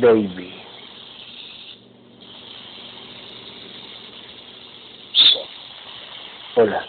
Baby. 0.00 0.50
Hola. 6.56 6.86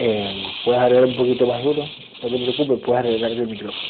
Eh, 0.00 0.46
¿Puedes 0.64 0.80
arreglar 0.80 1.04
un 1.06 1.16
poquito 1.16 1.46
más 1.46 1.64
duro? 1.64 1.88
No 2.22 2.28
te 2.28 2.28
preocupes, 2.28 2.80
puedes 2.84 3.00
arreglar 3.00 3.30
el 3.32 3.46
micrófono. 3.48 3.88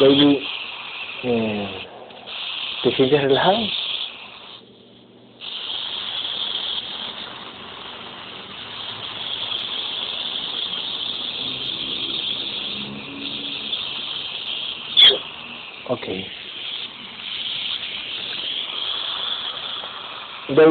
Baby, 0.00 0.46
eh, 1.24 1.68
¿te 2.82 2.94
sientes 2.96 3.22
relajado? 3.22 3.77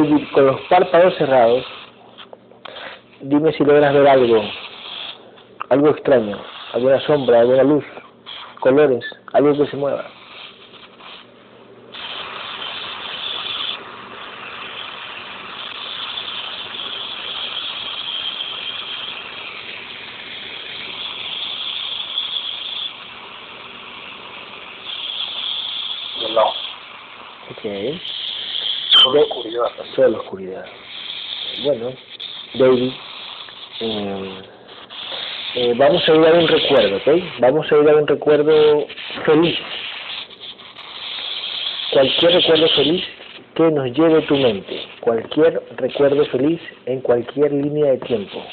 Con 0.08 0.46
los 0.46 0.60
párpados 0.70 1.14
cerrados, 1.16 1.66
dime 3.20 3.52
si 3.52 3.62
logras 3.62 3.92
ver 3.92 4.08
algo, 4.08 4.42
algo 5.68 5.90
extraño, 5.90 6.38
alguna 6.72 6.98
sombra, 7.00 7.40
alguna 7.40 7.62
luz, 7.62 7.84
colores, 8.60 9.04
algo 9.34 9.52
que 9.52 9.70
se 9.70 9.76
mueva. 9.76 10.06
No. 26.34 26.44
Ok. 27.50 28.00
Solo 28.90 29.12
De- 29.12 29.20
oscuridad. 29.22 29.72
Solo 29.94 30.17
oscuridad. 30.28 30.66
Bueno, 31.64 31.92
David, 32.54 32.92
eh, 33.80 34.42
eh, 35.54 35.74
vamos 35.76 36.06
a 36.06 36.12
un 36.12 36.48
recuerdo, 36.48 36.96
¿ok? 36.96 37.22
Vamos 37.40 37.72
a 37.72 37.74
a 37.74 37.78
un 37.78 38.06
recuerdo 38.06 38.86
feliz. 39.24 39.58
Cualquier 41.92 42.32
recuerdo 42.32 42.68
feliz 42.68 43.04
que 43.54 43.70
nos 43.70 43.86
lleve 43.92 44.20
tu 44.22 44.36
mente. 44.36 44.82
Cualquier 45.00 45.62
recuerdo 45.76 46.26
feliz 46.26 46.60
en 46.84 47.00
cualquier 47.00 47.50
línea 47.50 47.92
de 47.92 47.98
tiempo. 47.98 48.44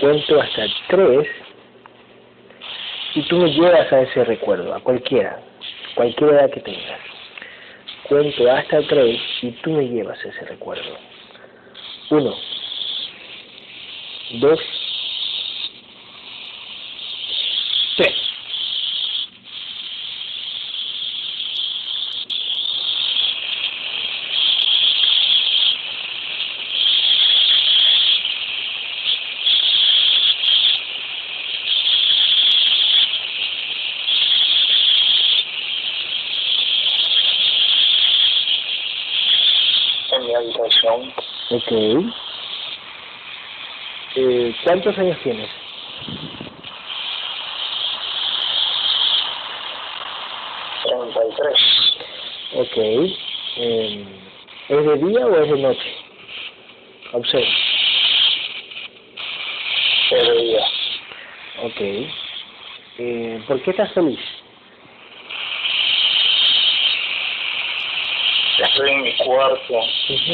Cuento 0.00 0.40
hasta 0.40 0.66
tres 0.88 1.28
y 3.14 3.22
tú 3.28 3.36
me 3.36 3.50
llevas 3.50 3.92
a 3.92 4.00
ese 4.00 4.24
recuerdo, 4.24 4.74
a 4.74 4.80
cualquiera, 4.80 5.38
cualquier 5.94 6.30
edad 6.30 6.50
que 6.50 6.60
tengas. 6.60 7.13
Cuento 8.04 8.50
hasta 8.50 8.82
tres 8.88 9.20
y 9.42 9.50
tú 9.62 9.70
me 9.72 9.84
llevas 9.88 10.18
ese 10.24 10.44
recuerdo. 10.46 10.98
Uno, 12.10 12.34
dos, 14.40 14.60
tres. 17.96 18.16
En 40.12 40.26
mi 40.26 40.34
habitación, 40.34 41.14
Ok. 41.50 42.14
Eh, 44.16 44.54
¿Cuántos 44.74 44.98
años 44.98 45.16
tienes? 45.22 45.48
treinta 50.82 51.20
y 51.20 51.36
tres. 51.36 51.60
Ok. 52.54 52.76
Eh, 53.58 54.04
¿Es 54.68 54.84
de 54.84 54.96
día 54.96 55.26
o 55.26 55.44
es 55.44 55.48
de 55.48 55.58
noche? 55.58 55.96
Observa. 57.12 57.46
Pero 60.10 60.34
día. 60.34 60.66
Ok. 61.62 61.80
Eh, 62.98 63.44
¿Por 63.46 63.62
qué 63.62 63.70
estás 63.70 63.92
feliz? 63.94 64.18
Estoy 68.58 68.90
en 68.90 69.02
mi 69.02 69.16
cuarto, 69.18 69.72
Ujú, 69.74 70.32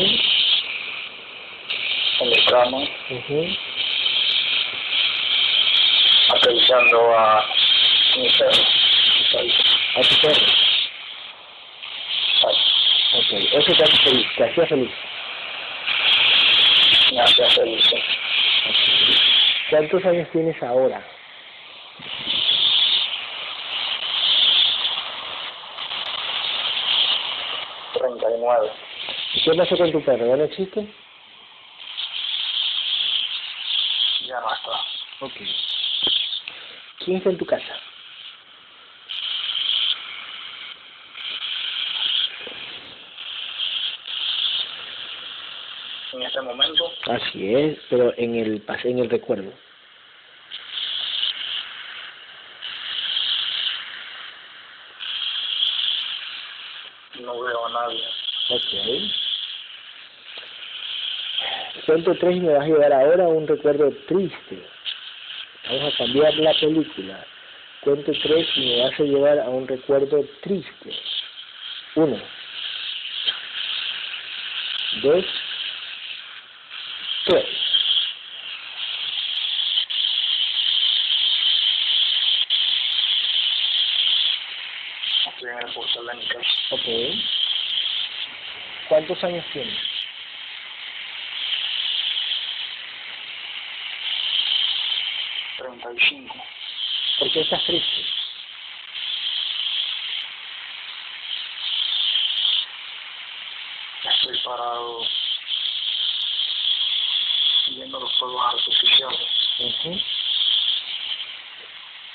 en 2.20 2.30
mi 2.30 2.44
cama, 2.46 2.78
avisando 6.48 7.18
a 7.18 7.44
mi 8.16 8.28
perro. 8.30 8.64
A 9.96 10.00
tu 10.00 10.16
perro. 10.22 10.46
Eso 13.52 13.72
te 13.74 13.82
hace 13.82 13.96
feliz, 13.98 14.26
te 14.36 14.44
hacía 14.44 14.66
feliz. 14.66 14.92
Me 17.12 17.20
hacía 17.20 17.50
feliz. 17.50 17.84
¿Cuántos 19.70 20.04
años 20.04 20.28
tienes 20.32 20.62
ahora? 20.62 21.04
Treinta 27.94 28.26
y 28.30 28.40
nueve. 28.40 28.70
¿Qué 29.44 29.54
pasó 29.54 29.76
con 29.76 29.92
tu 29.92 30.04
perro? 30.04 30.26
¿Ya 30.26 30.36
no 30.36 30.44
existe? 30.44 30.86
Ya 34.26 34.40
no 34.40 34.54
está. 34.54 35.26
Okay. 35.26 35.69
15 37.00 37.28
en 37.30 37.38
tu 37.38 37.46
casa. 37.46 37.74
En 46.12 46.22
este 46.22 46.40
momento. 46.42 46.92
Así 47.08 47.54
es, 47.54 47.78
pero 47.88 48.12
en 48.16 48.34
el 48.34 48.62
en 48.84 48.98
el 48.98 49.08
recuerdo. 49.08 49.52
No 57.20 57.40
veo 57.40 57.66
a 57.66 57.70
nadie. 57.70 58.04
Ok. 58.50 59.20
Cuento 61.86 62.14
tres 62.16 62.36
me 62.42 62.52
vas 62.52 62.62
a 62.62 62.66
llevar 62.66 62.92
ahora 62.92 63.28
un 63.28 63.46
recuerdo 63.46 63.90
triste. 64.06 64.79
Vamos 65.70 65.94
a 65.94 65.96
cambiar 65.98 66.34
la 66.34 66.52
película. 66.54 67.24
Cuento 67.82 68.10
tres 68.24 68.48
y 68.56 68.60
me 68.60 68.82
vas 68.82 68.98
a 68.98 69.02
llevar 69.04 69.38
a 69.38 69.48
un 69.48 69.68
recuerdo 69.68 70.24
triste. 70.42 70.90
Uno. 71.94 72.20
Dos. 75.00 75.24
Tres. 77.26 77.46
Porcelánica. 85.72 86.38
Ok. 86.72 86.86
¿Cuántos 88.88 89.22
años 89.22 89.44
tienes? 89.52 89.89
Treinta 95.80 95.92
y 96.04 96.08
cinco. 96.08 96.44
¿Por 97.18 97.32
qué 97.32 97.40
estás 97.40 97.64
triste? 97.64 98.04
Estoy 104.04 104.38
parado 104.44 105.00
viendo 107.68 108.00
los 108.00 108.18
fuegos 108.18 108.54
artificiales 108.54 109.28
Ujú. 109.58 110.00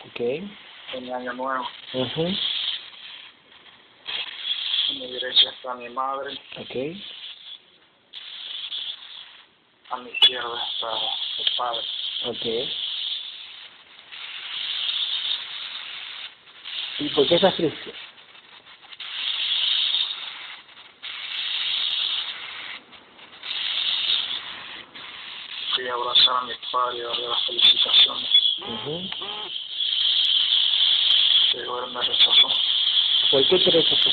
Ok. 0.08 0.20
en 0.20 1.14
año 1.14 1.34
nuevo. 1.34 1.68
Ujú. 1.94 2.28
A 4.88 4.92
mi 4.94 5.12
derecha 5.12 5.50
está 5.50 5.74
mi 5.76 5.90
madre, 5.90 6.34
Ok. 6.58 6.76
a 9.92 9.98
mi 9.98 10.12
izquierda 10.12 10.64
está 10.74 10.92
mi 11.38 11.46
padre. 11.58 11.88
Ok. 12.26 12.85
¿Y 16.98 17.10
por 17.10 17.28
qué 17.28 17.36
esa 17.36 17.52
fricción? 17.52 17.96
Quería 25.76 25.94
abrazar 25.94 26.38
a 26.38 26.42
mis 26.44 26.58
padres 26.72 27.00
y 27.00 27.04
darle 27.04 27.28
las 27.28 27.46
felicitaciones. 27.46 28.30
Uh 28.60 28.66
-huh. 28.66 29.12
Pero 31.52 31.86
él 31.86 31.92
me 31.92 32.02
rechazó. 32.02 32.48
¿Por 33.32 33.48
qué 33.48 33.60
te 33.60 33.72
rechazó? 33.72 34.10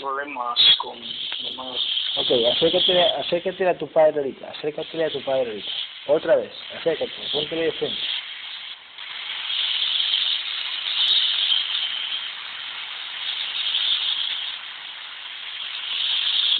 Problemas 0.00 0.58
con 0.78 0.98
mi 1.00 1.52
madre. 1.56 1.78
Ok, 2.16 2.30
acércate, 2.52 3.00
acércate 3.00 3.68
a 3.68 3.78
tu 3.78 3.86
padre 3.88 4.18
ahorita, 4.18 4.50
acércate 4.50 5.04
a 5.04 5.10
tu 5.10 5.22
padre 5.22 5.50
ahorita. 5.50 5.72
Otra 6.06 6.36
vez, 6.36 6.52
acércate, 6.76 7.10
de 7.10 7.72
frente. 7.72 7.98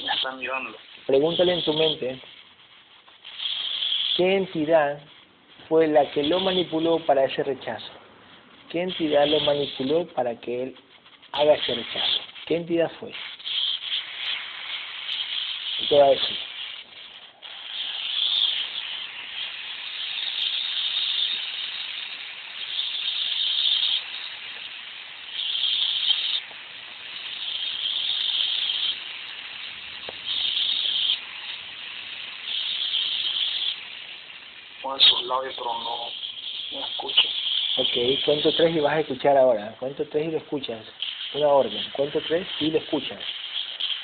Me 0.05 0.14
está 0.14 0.32
mirando. 0.32 0.76
Pregúntale 1.06 1.55
en 1.55 1.64
tu 1.64 1.73
mente, 1.73 2.20
¿qué 4.17 4.37
entidad 4.37 5.00
fue 5.69 5.87
la 5.87 6.11
que 6.11 6.23
lo 6.23 6.40
manipuló 6.40 6.99
para 7.06 7.25
ese 7.25 7.43
rechazo? 7.43 7.90
¿Qué 8.70 8.82
entidad 8.82 9.26
lo 9.26 9.40
manipuló 9.40 10.06
para 10.08 10.38
que 10.38 10.62
él 10.64 10.76
haga 11.32 11.55
ese 11.55 11.75
rechazo? 11.75 12.17
¿Qué 12.48 12.56
entidad 12.56 12.90
fue? 12.98 13.12
Y 15.80 15.86
te 15.86 15.98
va 15.98 16.06
a 16.06 16.08
decir. 16.08 16.38
Sus 35.00 35.22
labios, 35.26 35.54
pero 35.56 35.72
no, 35.74 36.10
no 36.72 36.86
escucho. 36.86 37.28
Ok, 37.76 38.24
cuento 38.24 38.52
tres 38.56 38.74
y 38.74 38.80
vas 38.80 38.94
a 38.94 39.00
escuchar 39.00 39.36
ahora. 39.36 39.76
Cuento 39.78 40.08
tres 40.08 40.26
y 40.26 40.30
lo 40.32 40.38
escuchas. 40.38 40.84
Una 41.34 41.48
orden. 41.48 41.90
Cuento 41.92 42.20
tres 42.26 42.46
y 42.60 42.70
lo 42.70 42.78
escuchas. 42.78 43.20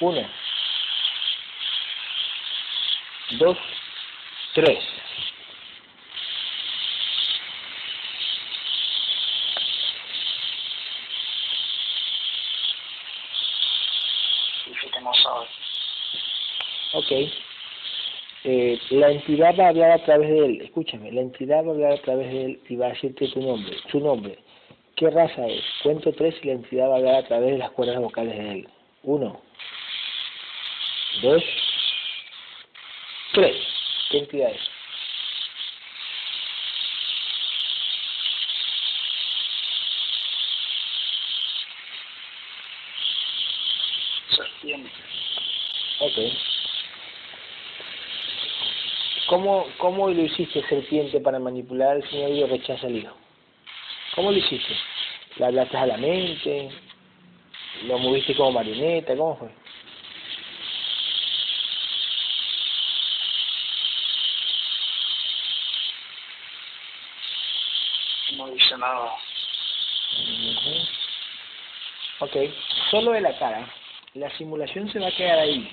Uno. 0.01 0.29
Dos. 3.39 3.59
Tres. 4.55 4.79
Ok. 16.95 17.11
Eh, 18.45 18.79
la 18.91 19.11
entidad 19.11 19.55
va 19.59 19.65
a 19.65 19.69
hablar 19.71 19.91
a 19.91 20.05
través 20.05 20.31
de 20.31 20.39
él. 20.39 20.61
Escúchame. 20.63 21.11
La 21.11 21.23
entidad 21.23 21.65
va 21.65 21.69
a 21.69 21.75
hablar 21.75 21.93
a 21.93 22.03
través 22.03 22.31
de 22.31 22.45
él 22.45 22.61
y 22.69 22.77
va 22.77 22.87
a 22.87 22.91
decirte 22.91 23.29
tu 23.29 23.41
nombre. 23.41 23.77
Su 23.91 23.99
nombre. 23.99 24.39
¿Qué 24.97 25.11
raza 25.11 25.47
es? 25.49 25.65
Cuento 25.83 26.13
tres 26.13 26.37
y 26.43 26.47
la 26.47 26.53
entidad 26.53 26.89
va 26.89 26.95
a 26.95 26.99
hablar 26.99 27.15
a 27.17 27.27
través 27.27 27.51
de 27.51 27.59
las 27.59 27.73
cuerdas 27.73 27.99
vocales 27.99 28.39
de 28.39 28.53
él. 28.53 28.69
Uno. 29.03 29.41
Dos. 31.21 31.43
Tres. 33.33 33.57
¿Qué 34.11 34.19
entidad 34.19 34.51
es? 34.51 34.61
Serpiente. 44.29 44.91
Ok. 45.99 46.19
¿Cómo, 49.27 49.67
¿Cómo 49.79 50.09
lo 50.09 50.23
hiciste, 50.23 50.63
serpiente, 50.69 51.19
para 51.19 51.41
manipular 51.41 51.97
al 51.97 52.09
Señor 52.11 52.31
y 52.31 52.41
lo 52.41 52.47
rechaza 52.47 52.87
al 52.87 52.97
Hijo? 52.97 53.24
¿Cómo 54.15 54.31
lo 54.31 54.39
hiciste? 54.39 54.77
¿Le 55.37 55.47
hablaste 55.47 55.77
a 55.77 55.87
la 55.87 55.97
mente? 55.97 56.71
¿Lo 57.85 57.99
moviste 57.99 58.37
como 58.37 58.53
marioneta? 58.53 59.17
¿Cómo 59.17 59.37
fue? 59.37 59.49
No 68.37 68.51
dice 68.51 68.77
nada. 68.77 69.13
Ok, 72.21 72.37
solo 72.91 73.13
de 73.13 73.21
la 73.21 73.37
cara. 73.37 73.69
La 74.15 74.31
simulación 74.39 74.91
se 74.93 75.01
va 75.01 75.09
a 75.09 75.17
quedar 75.17 75.41
ahí. 75.41 75.69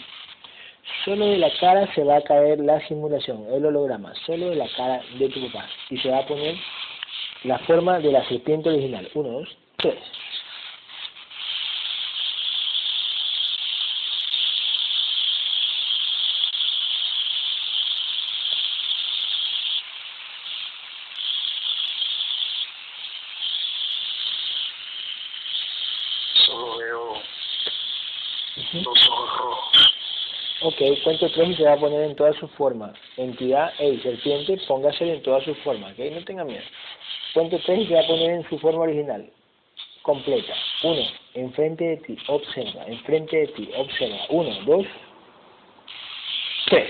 Solo 1.05 1.27
de 1.27 1.37
la 1.37 1.51
cara 1.59 1.93
se 1.93 2.03
va 2.03 2.17
a 2.17 2.23
caer 2.23 2.59
la 2.59 2.79
simulación, 2.87 3.45
el 3.53 3.65
holograma. 3.65 4.13
Solo 4.25 4.49
de 4.49 4.55
la 4.55 4.67
cara 4.69 5.01
de 5.13 5.29
tu 5.29 5.45
papá. 5.47 5.69
Y 5.91 5.97
se 5.99 6.09
va 6.09 6.19
a 6.19 6.25
poner 6.25 6.55
la 7.43 7.57
forma 7.59 7.99
de 7.99 8.11
la 8.11 8.27
serpiente 8.27 8.69
original. 8.69 9.09
Uno, 9.13 9.29
dos, 9.29 9.57
tres. 9.77 9.99
Solo 26.45 26.77
veo 26.77 27.21
dos 28.73 29.07
ojos 29.09 29.37
rojos. 29.39 29.95
Ok, 30.63 30.77
cuento 31.03 31.27
tres 31.31 31.49
y 31.49 31.55
se 31.55 31.63
va 31.63 31.73
a 31.73 31.77
poner 31.77 32.01
en 32.01 32.15
toda 32.15 32.33
su 32.33 32.47
forma. 32.49 32.93
Entidad, 33.17 33.73
hey, 33.79 33.99
serpiente, 34.03 34.57
póngase 34.67 35.11
en 35.11 35.23
toda 35.23 35.43
su 35.43 35.55
forma, 35.55 35.87
ok, 35.87 35.97
no 36.11 36.23
tenga 36.23 36.43
miedo. 36.43 36.63
Cuento 37.33 37.59
tres 37.65 37.79
y 37.79 37.87
se 37.87 37.93
va 37.93 38.01
a 38.01 38.07
poner 38.07 38.31
en 38.31 38.49
su 38.49 38.59
forma 38.59 38.81
original, 38.81 39.29
completa. 40.01 40.53
Uno, 40.83 41.01
enfrente 41.33 41.83
de 41.83 41.97
ti, 41.97 42.17
observa, 42.27 42.85
enfrente 42.87 43.37
de 43.37 43.47
ti, 43.47 43.69
observa. 43.75 44.17
Uno, 44.29 44.53
dos, 44.65 44.85
tres. 46.67 46.89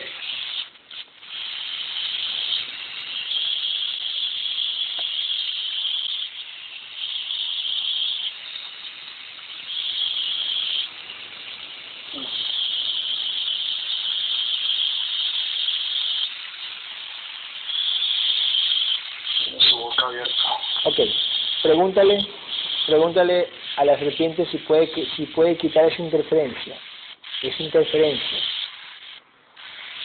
Pregúntale, 22.01 22.27
pregúntale 22.87 23.47
a 23.77 23.85
la 23.85 23.97
serpiente 23.97 24.45
si 24.47 24.57
puede, 24.59 24.89
si 25.15 25.25
puede 25.27 25.57
quitar 25.57 25.85
esa 25.85 26.01
interferencia, 26.01 26.75
esa 27.41 27.63
interferencia 27.63 28.37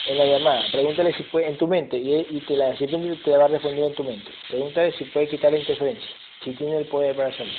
en 0.08 0.18
la 0.18 0.24
llamada. 0.26 0.64
Pregúntale 0.70 1.12
si 1.14 1.22
puede, 1.24 1.48
en 1.48 1.56
tu 1.56 1.66
mente, 1.66 1.96
y, 1.96 2.26
y 2.30 2.40
te 2.40 2.56
la 2.56 2.76
serpiente 2.76 3.16
te 3.24 3.36
va 3.36 3.46
a 3.46 3.48
responder 3.48 3.84
en 3.84 3.94
tu 3.94 4.04
mente. 4.04 4.30
Pregúntale 4.48 4.92
si 4.92 5.04
puede 5.04 5.28
quitar 5.28 5.52
la 5.52 5.58
interferencia, 5.58 6.10
si 6.44 6.52
tiene 6.52 6.78
el 6.78 6.86
poder 6.86 7.16
para 7.16 7.28
hacerlo. 7.28 7.54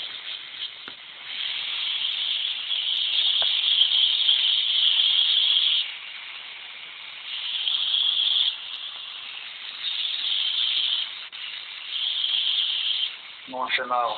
No 13.57 13.85
nada. 13.87 14.13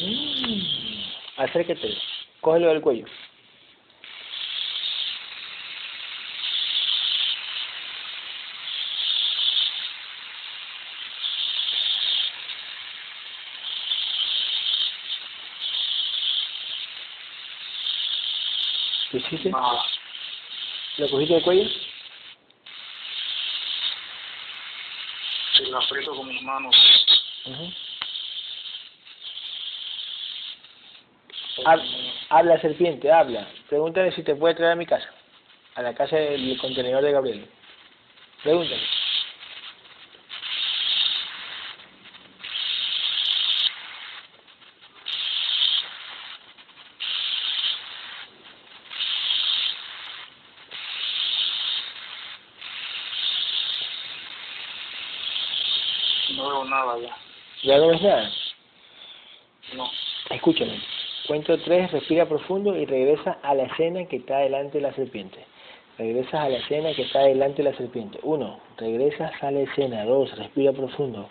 Mm. 0.00 1.02
Acércate, 1.36 1.98
cógelo 2.40 2.68
del 2.68 2.80
cuello. 2.80 3.06
¿Qué 19.10 19.18
hiciste? 19.18 19.50
Nada. 19.50 19.84
¿Lo 20.96 21.10
cogiste 21.10 21.34
del 21.34 21.42
cuello? 21.42 21.68
Si 25.56 25.64
la 25.66 25.78
aprieto 25.78 26.16
con 26.16 26.28
mis 26.28 26.42
manos, 26.42 26.74
Ujú. 27.44 27.85
Habla 32.28 32.60
serpiente, 32.60 33.10
habla. 33.10 33.48
Pregúntale 33.68 34.12
si 34.12 34.22
te 34.22 34.34
puede 34.34 34.54
traer 34.54 34.72
a 34.72 34.76
mi 34.76 34.86
casa, 34.86 35.08
a 35.74 35.82
la 35.82 35.94
casa 35.94 36.16
del 36.16 36.58
contenedor 36.58 37.02
de 37.02 37.12
Gabriel. 37.12 37.48
Pregúntale. 38.42 38.82
No 56.34 56.48
veo 56.48 56.64
nada 56.66 56.98
ya. 56.98 57.16
¿Ya 57.62 57.78
no 57.78 57.88
ves 57.88 58.02
nada? 58.02 58.30
No. 59.74 59.90
Escúchame. 60.28 60.95
Cuento 61.26 61.58
tres, 61.58 61.90
respira 61.90 62.26
profundo 62.26 62.76
y 62.76 62.84
regresa 62.84 63.38
a 63.42 63.52
la 63.52 63.64
escena 63.64 64.04
que 64.04 64.16
está 64.16 64.38
delante 64.38 64.78
de 64.78 64.82
la 64.82 64.92
serpiente. 64.94 65.38
Regresas 65.98 66.34
a 66.34 66.48
la 66.48 66.58
escena 66.58 66.94
que 66.94 67.02
está 67.02 67.22
delante 67.22 67.64
de 67.64 67.70
la 67.70 67.76
serpiente. 67.76 68.20
Uno, 68.22 68.60
regresas 68.76 69.32
a 69.42 69.50
la 69.50 69.60
escena. 69.60 70.04
Dos, 70.04 70.36
respira 70.38 70.72
profundo. 70.72 71.28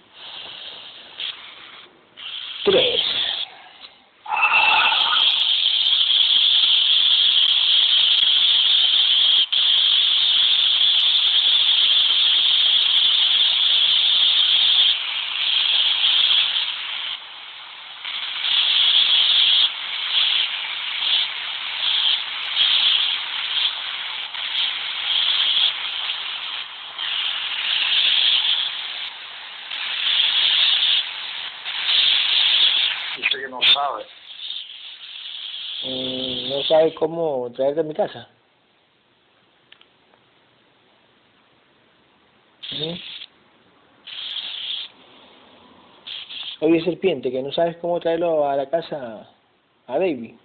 Cómo 36.94 37.51
traerte 37.51 37.80
a 37.80 37.84
mi 37.84 37.94
casa. 37.94 38.30
Ujú. 42.72 42.96
Oye, 46.62 46.84
serpiente, 46.84 47.32
que 47.32 47.42
no 47.42 47.51
sabes 47.51 47.77
cómo 47.77 48.00
traerlo 48.00 48.48
a 48.48 48.56
la 48.56 48.70
casa 48.70 49.30
a 49.88 50.00
David. 50.00 50.36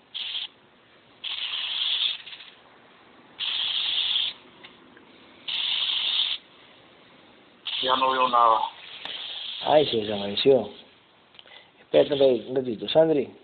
Ya 7.82 7.96
no 7.96 8.10
veo 8.10 8.28
nada. 8.28 8.60
Ay, 9.62 9.86
se 9.86 9.98
desapareció. 9.98 10.70
Espérate 11.80 12.14
un 12.48 12.56
ratito. 12.56 12.88
Sandri. 12.88 13.39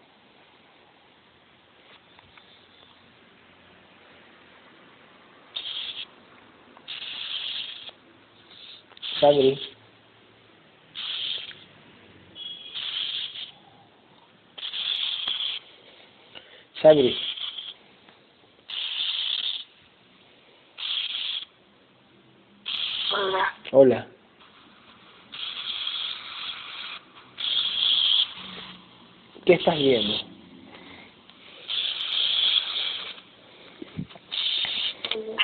Sandri. 16.80 17.16
Hola, 23.10 23.54
Hola. 23.72 24.06
¿Qué 29.44 29.54
estás 29.54 29.76
viendo 29.76 30.36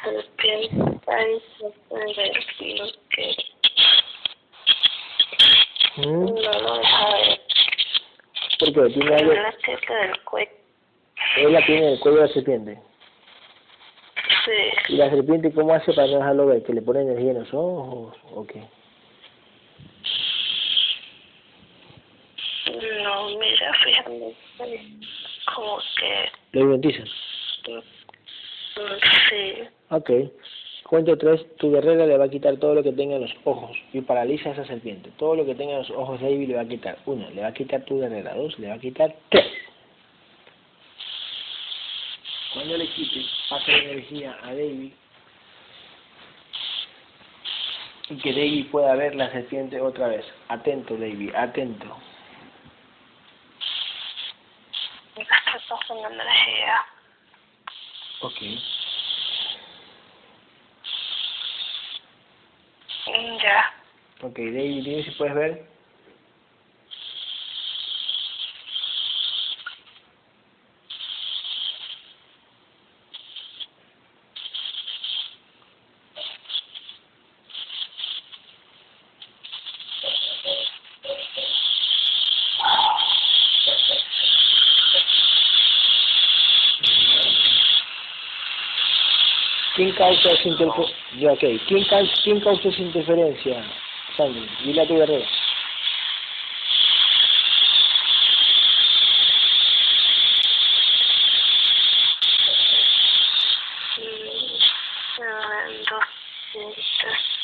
serpiente 0.02 1.10
ahí 1.10 1.42
se 1.58 1.70
puede 1.88 2.14
decir 2.14 2.82
que 3.10 3.36
¿Mm? 5.96 6.24
no 6.24 6.34
lo 6.34 6.78
deja 6.78 7.10
ver. 7.14 7.40
¿Tiene 8.88 9.14
algo? 9.14 9.32
La 9.32 9.52
teta 9.52 9.94
del 9.94 10.20
cuello. 10.22 10.50
Ella 11.36 11.64
tiene 11.66 11.92
el 11.92 12.00
cuello 12.00 12.18
de 12.22 12.26
la 12.26 12.32
serpiente. 12.32 12.78
Sí, 14.44 14.94
¿Y 14.94 14.96
la 14.96 15.10
serpiente 15.10 15.52
cómo 15.52 15.72
hace 15.74 15.92
para 15.92 16.08
no 16.08 16.16
dejarlo 16.18 16.46
ver? 16.46 16.62
¿Que 16.64 16.72
le 16.72 16.82
pone 16.82 17.02
energía 17.02 17.30
en 17.32 17.38
los 17.40 17.54
ojos 17.54 18.16
o 18.32 18.46
qué? 18.46 18.62
no, 23.04 23.28
mira, 23.38 23.74
fíjate, 23.84 24.34
como 25.54 25.78
que, 25.98 26.32
¿Lo 26.52 26.60
hipnotizan? 26.60 27.08
mm, 27.68 27.80
sí, 29.28 29.68
Ok. 29.90 30.10
Cuento 30.92 31.16
tres, 31.16 31.40
tu 31.56 31.72
guerrera 31.72 32.04
le 32.04 32.18
va 32.18 32.26
a 32.26 32.28
quitar 32.28 32.58
todo 32.58 32.74
lo 32.74 32.82
que 32.82 32.92
tenga 32.92 33.14
en 33.14 33.22
los 33.22 33.34
ojos 33.44 33.74
y 33.94 34.02
paraliza 34.02 34.50
a 34.50 34.52
esa 34.52 34.66
serpiente. 34.66 35.10
Todo 35.16 35.36
lo 35.36 35.46
que 35.46 35.54
tenga 35.54 35.72
en 35.72 35.78
los 35.78 35.90
ojos 35.90 36.20
David 36.20 36.48
le 36.48 36.54
va 36.56 36.60
a 36.60 36.68
quitar. 36.68 36.98
Uno, 37.06 37.30
le 37.30 37.40
va 37.40 37.48
a 37.48 37.54
quitar 37.54 37.80
tu 37.86 37.98
guerrera. 37.98 38.34
Dos, 38.34 38.58
le 38.58 38.68
va 38.68 38.74
a 38.74 38.78
quitar 38.78 39.16
tres. 39.30 39.50
Cuando 42.52 42.76
le 42.76 42.86
quites, 42.88 43.26
pasa 43.48 43.72
energía 43.72 44.36
a 44.42 44.48
David 44.48 44.92
y 48.10 48.16
que 48.18 48.32
David 48.32 48.66
pueda 48.70 48.94
ver 48.94 49.14
la 49.14 49.32
serpiente 49.32 49.80
otra 49.80 50.08
vez. 50.08 50.26
Atento, 50.48 50.94
David, 50.98 51.34
atento. 51.34 51.96
Ok. 58.20 58.42
Mm, 63.06 63.36
Ya, 63.42 63.74
Ok, 64.22 64.36
David, 64.38 64.84
dime 64.84 65.04
si 65.04 65.12
puedes 65.12 65.34
ver. 65.34 65.66
¿Quién 89.76 89.92
causa 89.94 90.32
esa 90.32 90.48
interferencia? 90.48 90.96
Ya, 91.18 91.32
ok. 91.32 91.44
¿Quién, 91.68 91.84
ca- 91.86 92.22
¿Quién 92.24 92.40
causa 92.40 92.68
esa 92.68 92.82
interferencia, 92.82 93.81
Sandy? 94.16 94.48
Dile 94.64 94.82
a 94.82 94.86
tu 94.86 94.96
guerrero. 94.96 95.24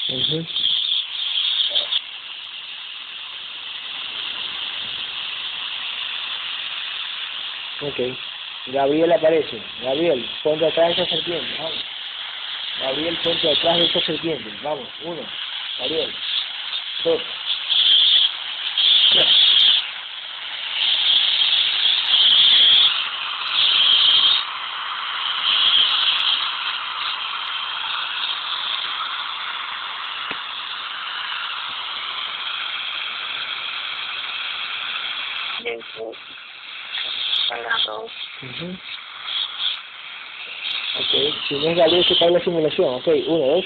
Ujú. 0.09 0.47
Ok. 7.81 8.01
Gabriel 8.67 9.13
aparece. 9.13 9.63
Gabriel, 9.81 10.29
ponte 10.43 10.67
atrás 10.67 10.97
de 10.97 11.03
esa 11.03 11.11
serpiente. 11.11 11.57
Vamos. 11.59 11.85
Gabriel, 12.81 13.19
ponte 13.23 13.51
atrás 13.51 13.79
de 13.79 13.85
esa 13.87 14.01
serpiente. 14.01 14.51
Vamos. 14.63 14.89
Uno. 15.03 15.23
Gabriel. 15.79 16.15
Dos. 17.05 17.23
Dos, 37.87 38.13
Ujú. 38.43 38.79
Ok. 40.99 41.35
Si 41.49 41.55
no 41.55 41.71
es 41.71 41.77
Gabriel, 41.77 42.07
que 42.07 42.31
la 42.31 42.41
simulación. 42.41 42.95
Ok. 42.95 43.09
Uno, 43.27 43.47
dos, 43.57 43.65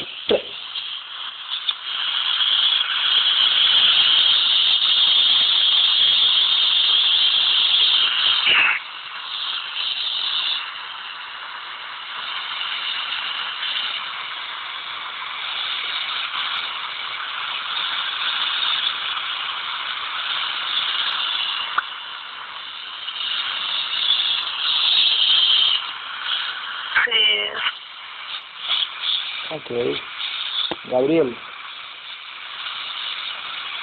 Gabriel. 31.12 31.37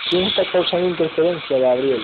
¿Quién 0.09 0.23
está 0.25 0.51
causando 0.51 0.87
interferencia, 0.87 1.59
Gabriel? 1.59 2.03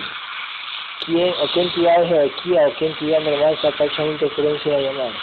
¿Quién 1.04 1.28
o 1.28 1.52
qué 1.52 1.62
entidad 1.62 2.02
es 2.02 2.08
jerarquía 2.08 2.68
o 2.68 2.76
qué 2.76 2.86
entidad 2.86 3.20
normal 3.20 3.54
está 3.54 3.72
causando 3.72 4.12
interferencia 4.12 4.72
en 4.72 4.82
la 4.82 4.92
llamada? 4.92 5.22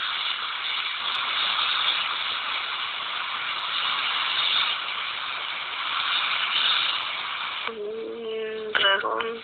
Dragón. 8.74 9.43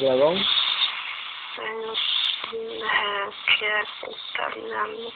¿Dragón? 0.00 0.46
Una 2.52 3.30
jerarquía 3.58 3.80
está 4.08 4.48
ligando 4.56 5.12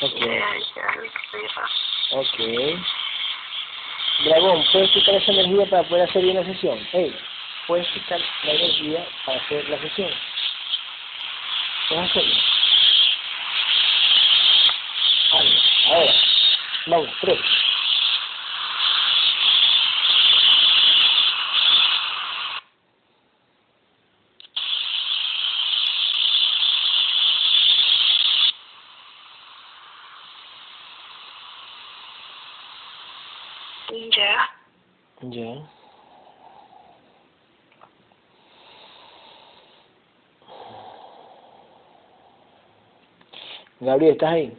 Ok, 0.00 0.12
de 0.14 0.42
allá 0.42 0.88
arriba. 0.88 1.68
Ok. 2.10 2.38
Dragón, 4.24 4.64
¿puedes 4.72 4.90
quitar 4.90 5.14
esa 5.16 5.32
energía 5.32 5.66
para 5.70 5.82
poder 5.84 6.08
hacer 6.08 6.22
bien 6.22 6.36
la 6.36 6.44
sesión? 6.44 6.78
Hey, 6.92 7.14
¿puedes 7.66 7.86
quitar 7.88 8.20
la 8.44 8.52
energía 8.52 9.06
para 9.26 9.38
hacer 9.38 9.68
la 9.68 9.78
sesión? 9.80 10.10
¿Puedes 11.88 12.10
hacerlo? 12.10 12.34
Vale, 15.32 15.60
ahora, 15.88 16.14
vamos, 16.86 17.10
tres. 17.20 17.63
Gabriel, 43.84 44.12
¿estás 44.12 44.32
ahí? 44.32 44.56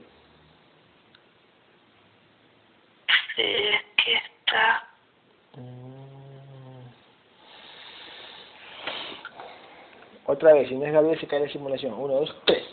Sí, 3.36 3.42
aquí 3.42 4.12
está. 4.14 4.88
Otra 10.28 10.54
vez, 10.54 10.70
si 10.70 10.76
no 10.76 10.86
es 10.86 10.94
Gabriel, 10.94 11.20
se 11.20 11.28
cae 11.28 11.42
la 11.42 11.50
simulación. 11.50 11.94
Uno, 11.94 12.16
dos, 12.16 12.36
tres. 12.46 12.65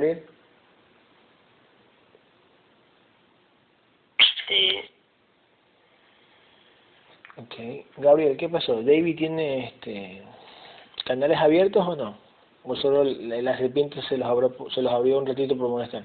Gabriel? 0.00 0.24
Sí. 4.48 4.80
Ok. 7.36 7.54
Gabriel, 7.98 8.36
¿qué 8.38 8.48
pasó? 8.48 8.76
¿David 8.76 9.18
tiene 9.18 9.66
este 9.66 10.22
canales 11.04 11.38
abiertos 11.38 11.86
o 11.86 11.96
no? 11.96 12.16
¿O 12.64 12.76
solo 12.76 13.04
la, 13.04 13.56
serpiente 13.58 14.00
se 14.02 14.16
los, 14.16 14.28
abrió, 14.28 14.54
se 14.70 14.80
los 14.82 14.92
abrió 14.92 15.18
un 15.18 15.26
ratito 15.26 15.56
por 15.56 15.68
molestar? 15.68 16.04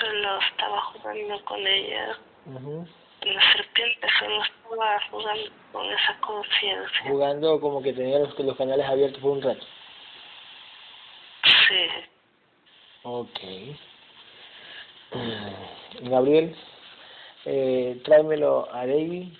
Solo 0.00 0.38
estaba 0.40 0.80
jugando 0.80 1.44
con 1.44 1.66
ella. 1.66 2.18
Ujú. 2.46 2.86
La 3.22 3.52
serpiente 3.52 4.06
solo 4.18 4.42
jugando 5.10 5.52
con 5.72 5.86
esa 5.92 6.18
conciencia. 6.20 7.10
Jugando 7.10 7.60
como 7.60 7.82
que 7.82 7.92
tenía 7.92 8.18
los, 8.18 8.38
los 8.38 8.56
canales 8.56 8.86
abiertos 8.86 9.20
por 9.20 9.32
un 9.32 9.42
rato. 9.42 9.66
Sí. 11.68 11.88
Ok. 13.02 13.40
Mm, 15.12 16.08
Gabriel, 16.10 16.56
eh, 17.44 18.00
tráemelo 18.04 18.68
a 18.72 18.86
David 18.86 19.32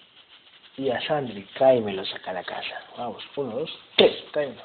y 0.77 0.91
a 0.91 1.01
Sandri. 1.07 1.43
Tráemelos 1.55 2.13
acá 2.15 2.31
a 2.31 2.35
la 2.35 2.45
casa. 2.45 2.83
Vamos, 2.97 3.25
uno, 3.37 3.57
dos, 3.57 3.79
tres, 3.97 4.25
tráemelo. 4.33 4.63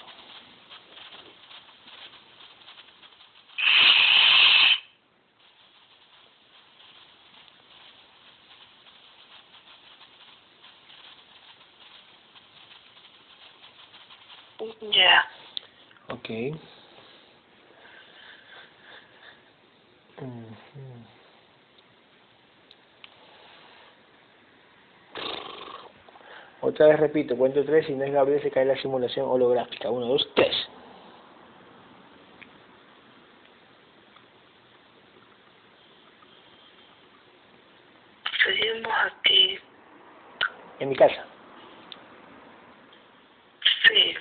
Ya. 14.92 15.26
Otra 26.62 26.88
vez 26.88 27.00
repito, 27.00 27.36
cuento 27.36 27.66
tres, 27.66 27.88
si 27.88 27.94
no 27.94 28.04
es 28.04 28.14
Gabriel 28.14 28.42
se 28.42 28.52
cae 28.52 28.66
la 28.66 28.78
simulación 28.78 29.28
holográfica. 29.28 29.90
Uno, 29.90 30.06
dos, 30.06 30.30
tres. 30.36 30.56
Seguimos 38.46 38.94
aquí. 39.06 39.60
En 40.80 40.90
mi 40.90 40.96
casa. 40.96 41.26
Sí. 43.88 44.14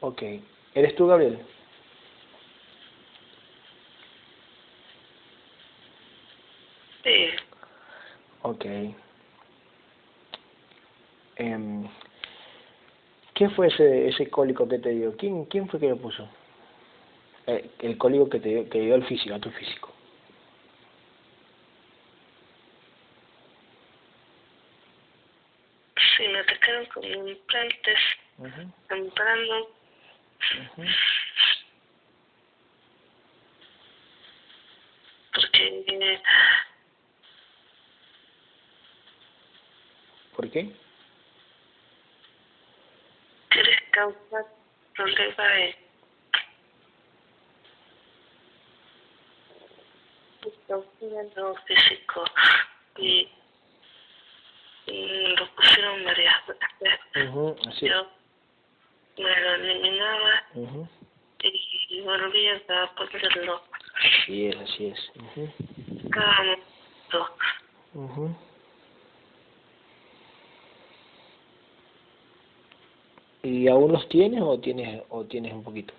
Ok. 0.00 0.22
¿Eres 0.74 0.94
tú, 0.96 0.99
Gabriel? 1.10 1.38
Sí. 7.04 7.28
Ok. 8.42 8.64
Em, 11.36 11.88
¿Qué 13.34 13.48
fue 13.48 13.68
ese, 13.68 14.08
ese 14.08 14.28
cólico 14.28 14.68
que 14.68 14.78
te 14.78 14.90
dio? 14.90 15.16
¿Quién, 15.16 15.46
quién 15.46 15.66
fue 15.68 15.80
que 15.80 15.88
lo 15.88 15.96
puso? 15.96 16.28
Eh, 17.46 17.70
el 17.78 17.96
cólico 17.96 18.28
que 18.28 18.38
te 18.38 18.48
dio, 18.50 18.68
que 18.68 18.80
dio 18.80 18.94
el 18.94 19.04
físico, 19.06 19.34
a 19.34 19.38
tu 19.38 19.50
físico. 19.50 19.94
Sí, 26.16 26.28
me 26.28 26.38
atacaron 26.40 26.84
con 26.86 27.04
implantes. 27.04 27.98
Ujú, 28.38 28.72
Temprano. 28.88 29.79
Porque 35.32 36.20
¿Por 40.36 40.50
qué? 40.50 40.72
quiere 43.50 43.76
causar 43.90 44.46
problemas 44.94 45.52
en 45.52 45.90
en 51.00 51.30
lo 51.34 51.54
físico 51.66 52.24
y, 52.96 53.28
y 54.86 55.36
lo 55.36 55.54
pusieron 55.54 56.04
varias 56.04 56.46
veces. 56.80 57.28
Ujú, 57.28 57.56
así 57.68 57.86
es. 57.86 57.92
Yo 57.92 58.19
me 59.18 59.40
lo 59.40 59.54
eliminaba 59.54 60.42
y 61.42 62.00
volvía 62.02 62.62
a 62.68 62.94
ponerlo 62.94 63.62
Así 64.22 64.46
es, 64.46 64.56
así 64.56 64.86
es. 64.86 65.10
Ujú, 65.16 65.52
cada 66.10 66.32
momento. 66.42 67.36
ujú. 67.94 68.36
¿Y 73.42 73.68
aún 73.68 73.92
los 73.92 74.08
tienes 74.08 74.40
o 74.42 74.58
tienes 74.60 75.02
o 75.08 75.24
tienes 75.24 75.52
un 75.52 75.62
poquito? 75.64 75.94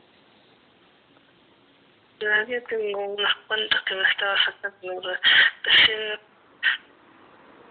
Todavía 2.19 2.63
tengo 2.65 2.99
unas 2.99 3.35
cuantas 3.47 3.81
que 3.83 3.95
me 3.95 4.03
estaba 4.09 4.35
sacando 4.45 5.01
re- 5.01 5.19
recién 5.63 6.19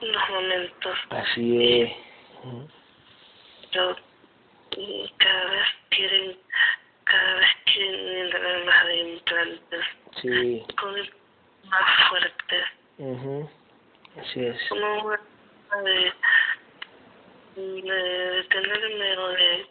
unos 0.03 0.29
momentos. 0.31 0.99
Así 1.11 1.83
es. 1.83 1.93
Ujú. 2.45 2.69
Pero 3.73 3.97
cada 5.19 5.45
vez 5.51 5.67
quieren, 5.91 6.39
cada 7.05 7.35
vez 7.35 7.49
quieren 7.65 8.19
entrar 8.27 8.65
más 8.65 8.85
de 8.87 8.97
implantes, 9.11 9.85
Sí. 10.21 10.67
con 10.81 10.95
más 11.69 12.09
fuertes, 12.09 12.65
Ujú. 12.99 13.51
Así 14.21 14.45
es. 14.45 14.69
como 14.69 15.07
una 15.07 15.19
forma 15.71 15.83
de, 15.83 16.13
de 17.57 17.93
detenerme 18.37 19.19
o 19.19 19.29
de 19.29 19.67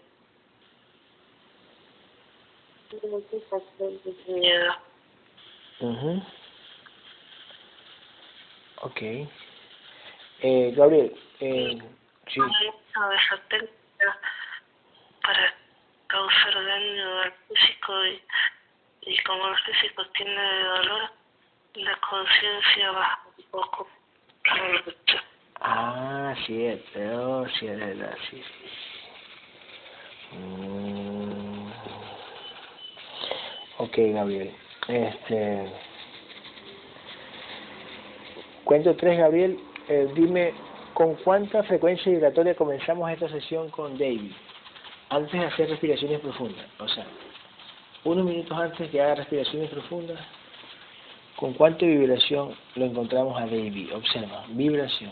miedo. 4.27 4.75
mhm 5.79 6.25
Ok. 8.81 9.01
Eh, 10.41 10.71
Gabriel, 10.75 11.13
eh, 11.41 11.77
sí. 12.27 12.39
De 12.39 13.39
técnica 13.49 14.19
para 15.29 15.53
causar 16.07 16.53
daño 16.55 17.19
al 17.19 17.31
físico 17.47 18.05
y, 18.05 18.19
y 19.11 19.17
como 19.25 19.47
el 19.47 19.57
físico 19.59 20.03
tiene 20.17 20.63
dolor, 20.63 21.11
la 21.75 21.95
conciencia 21.97 22.91
baja 22.91 23.19
un 23.37 23.43
poco. 23.51 23.87
Ah, 25.61 26.33
cierto, 26.47 27.47
sí, 27.59 27.67
es 27.67 27.79
verdad, 27.79 28.17
sí. 28.27 28.41
sí. 28.41 30.35
Mm. 30.35 31.71
Ok, 33.77 33.97
Gabriel. 33.97 34.55
Este. 34.87 35.71
Cuento 38.63 38.95
tres, 38.95 39.19
Gabriel. 39.19 39.59
Eh, 39.89 40.07
dime, 40.15 40.55
¿con 40.95 41.13
cuánta 41.17 41.61
frecuencia 41.63 42.11
vibratoria 42.11 42.55
comenzamos 42.55 43.11
esta 43.11 43.29
sesión 43.29 43.69
con 43.69 43.95
David? 43.95 44.33
Antes 45.09 45.31
de 45.31 45.45
hacer 45.45 45.69
respiraciones 45.69 46.19
profundas. 46.19 46.65
O 46.77 46.87
sea, 46.87 47.05
unos 48.03 48.25
minutos 48.25 48.57
antes 48.57 48.89
que 48.91 49.01
haga 49.01 49.15
respiraciones 49.15 49.69
profundas, 49.69 50.19
¿con 51.35 51.53
cuánta 51.53 51.85
vibración 51.85 52.55
lo 52.75 52.85
encontramos 52.85 53.35
a 53.37 53.45
David? 53.45 53.95
Observa, 53.95 54.45
vibración. 54.49 55.11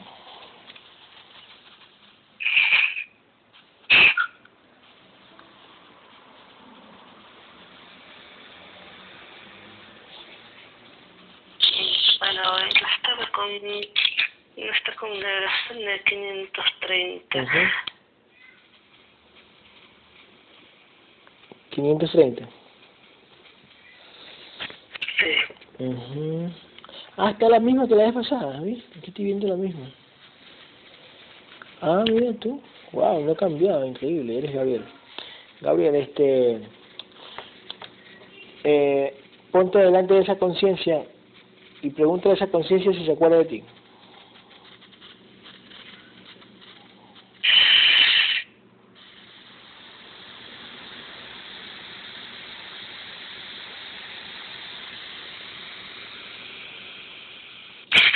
Bueno, 12.19 12.57
él 12.59 12.69
estaba 12.95 13.31
con, 13.31 13.49
está 14.57 14.95
con 14.95 15.11
vibración 15.11 15.79
de 15.79 16.03
530. 16.03 17.41
Ujú. 17.41 17.96
530. 21.77 22.49
Sí. 25.19 25.83
Ujú. 25.83 26.49
Ah, 27.17 27.31
está 27.31 27.49
la 27.49 27.59
misma 27.59 27.87
que 27.87 27.95
la 27.95 28.05
vez 28.05 28.13
pasada, 28.13 28.59
¿viste? 28.61 28.97
Aquí 28.97 29.09
estoy 29.09 29.25
viendo 29.25 29.47
la 29.47 29.55
misma. 29.55 29.91
Ah, 31.81 32.03
mira 32.07 32.33
tú. 32.39 32.59
Wow, 32.93 33.23
no 33.23 33.31
ha 33.31 33.35
cambiado, 33.35 33.85
increíble. 33.85 34.39
Eres 34.39 34.53
Gabriel. 34.53 34.85
Gabriel, 35.61 35.95
este. 35.95 36.61
Eh, 38.63 39.13
ponte 39.51 39.77
delante 39.77 40.15
de 40.15 40.21
esa 40.21 40.37
conciencia 40.37 41.05
y 41.83 41.91
pregúntale 41.91 42.33
a 42.33 42.37
esa 42.37 42.47
conciencia 42.47 42.91
si 42.91 43.05
se 43.05 43.11
acuerda 43.11 43.37
de 43.37 43.45
ti. 43.45 43.63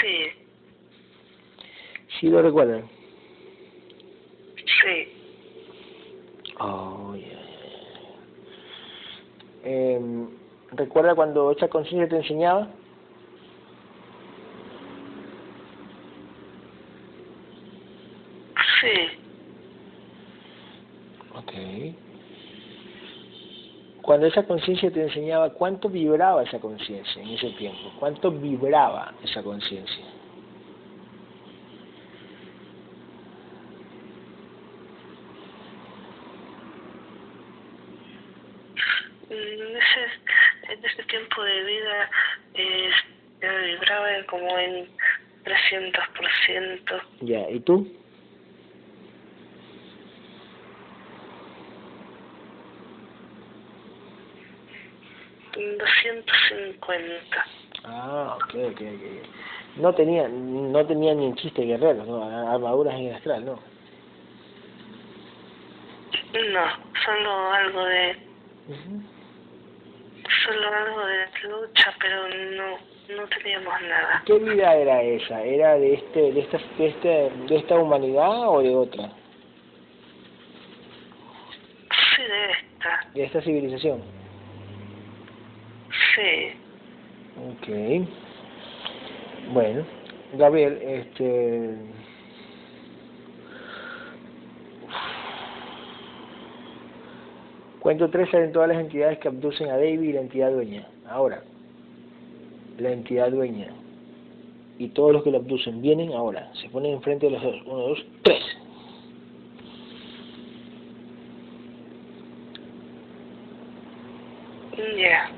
Sí, 0.02 0.32
¿Sí 2.22 2.30
lo 2.30 2.40
recuerdan? 2.44 2.88
sí. 4.84 5.08
Oh, 6.60 7.16
ya. 7.16 7.40
Em, 9.64 10.30
¿Recuerda 10.70 11.16
cuando 11.16 11.52
esa 11.52 11.68
conciencia 11.68 12.08
te 12.08 12.18
enseñaba? 12.18 12.68
Sí, 18.82 19.10
Ok. 21.34 21.54
Cuando 24.04 24.28
esa 24.28 24.44
conciencia 24.46 24.92
te 24.92 25.02
enseñaba, 25.02 25.50
¿cuánto 25.54 25.90
vibraba 25.90 26.44
esa 26.44 26.60
conciencia 26.60 27.22
en 27.22 27.30
ese 27.30 27.50
tiempo? 27.52 27.92
¿Cuánto 28.00 28.32
vibraba 28.32 29.14
esa 29.24 29.42
conciencia? 29.42 30.06
en 39.32 39.78
ese, 39.78 40.74
en 40.74 40.86
ese 40.86 41.04
tiempo 41.04 41.44
de 41.44 41.64
vida 41.64 42.10
eh, 42.54 42.92
yo 43.42 43.58
vibraba 43.64 44.12
como 44.32 44.58
en 44.58 44.90
300%. 45.44 47.02
Ya, 47.20 47.48
¿y 47.52 47.60
tú? 47.60 47.86
en 55.56 55.78
250. 55.78 57.46
Ah, 57.84 58.38
ok, 58.38 58.56
ok, 58.72 58.82
ok. 58.82 59.28
No 59.78 59.94
tenía, 59.94 60.28
no 60.28 60.86
tenía 60.86 61.14
ni 61.14 61.28
en 61.28 61.36
chiste 61.36 61.64
guerreros, 61.64 62.08
¿no? 62.08 62.24
Armaduras 62.52 62.96
en 62.96 63.08
el 63.08 63.16
astral, 63.16 63.46
¿no? 63.46 63.60
No, 66.34 66.66
solo 67.06 67.54
algo 67.54 67.86
de 67.86 68.16
Ujú. 68.68 69.02
solo 70.46 70.74
algo 70.74 71.06
de 71.06 71.26
lucha, 71.44 71.94
pero 72.00 72.28
no 72.30 72.78
no 73.16 73.28
teníamos 73.28 73.74
nada. 73.82 74.24
¿Qué 74.26 74.34
vida 74.40 74.76
era 74.76 75.02
esa? 75.02 75.44
¿Era 75.44 75.76
de 75.78 75.94
este, 75.94 76.32
de 76.32 76.40
esta, 76.40 76.58
de 76.78 76.88
este, 76.88 77.30
de 77.48 77.58
esta 77.58 77.76
humanidad 77.76 78.50
o 78.50 78.62
de 78.62 78.76
otra? 78.76 79.12
Sí, 82.16 82.22
de 82.22 82.52
esta. 82.52 83.10
De 83.14 83.24
esta 83.24 83.42
civilización. 83.42 84.02
Sí. 86.16 86.54
Ok. 87.50 88.08
Bueno, 89.54 89.86
Gabriel, 90.34 90.80
este. 90.82 91.76
Cuento 97.80 98.12
tres 98.12 98.32
eventuales 98.32 98.78
entidades 98.78 99.18
que 99.18 99.28
abducen 99.28 99.70
a 99.70 99.78
David 99.78 100.02
y 100.02 100.14
la 100.14 100.22
entidad 100.22 100.52
dueña. 100.52 100.88
Ahora, 101.10 101.42
la 102.82 102.92
entidad 102.92 103.32
dueña 103.32 103.68
y 104.78 104.90
todos 104.90 105.14
los 105.14 105.24
que 105.24 105.32
lo 105.32 105.38
abducen 105.38 105.82
vienen 105.82 106.12
ahora, 106.14 106.52
se 106.56 106.70
ponen 106.70 106.94
enfrente 106.94 107.28
de 107.28 107.34
los 107.34 107.44
dos. 107.44 107.56
Uno, 107.66 107.78
dos, 107.90 108.06
tres. 108.24 108.44
Ya. 114.98 115.30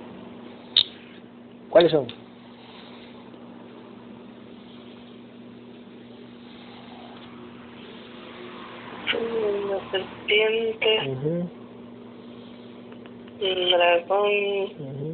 ¿Cuáles 1.69 1.91
son? 1.91 2.07
Una 9.13 9.91
serpiente, 9.91 11.11
Ujú, 11.11 11.49
un 13.41 13.69
dragón, 13.71 14.31
ujú. 14.77 15.12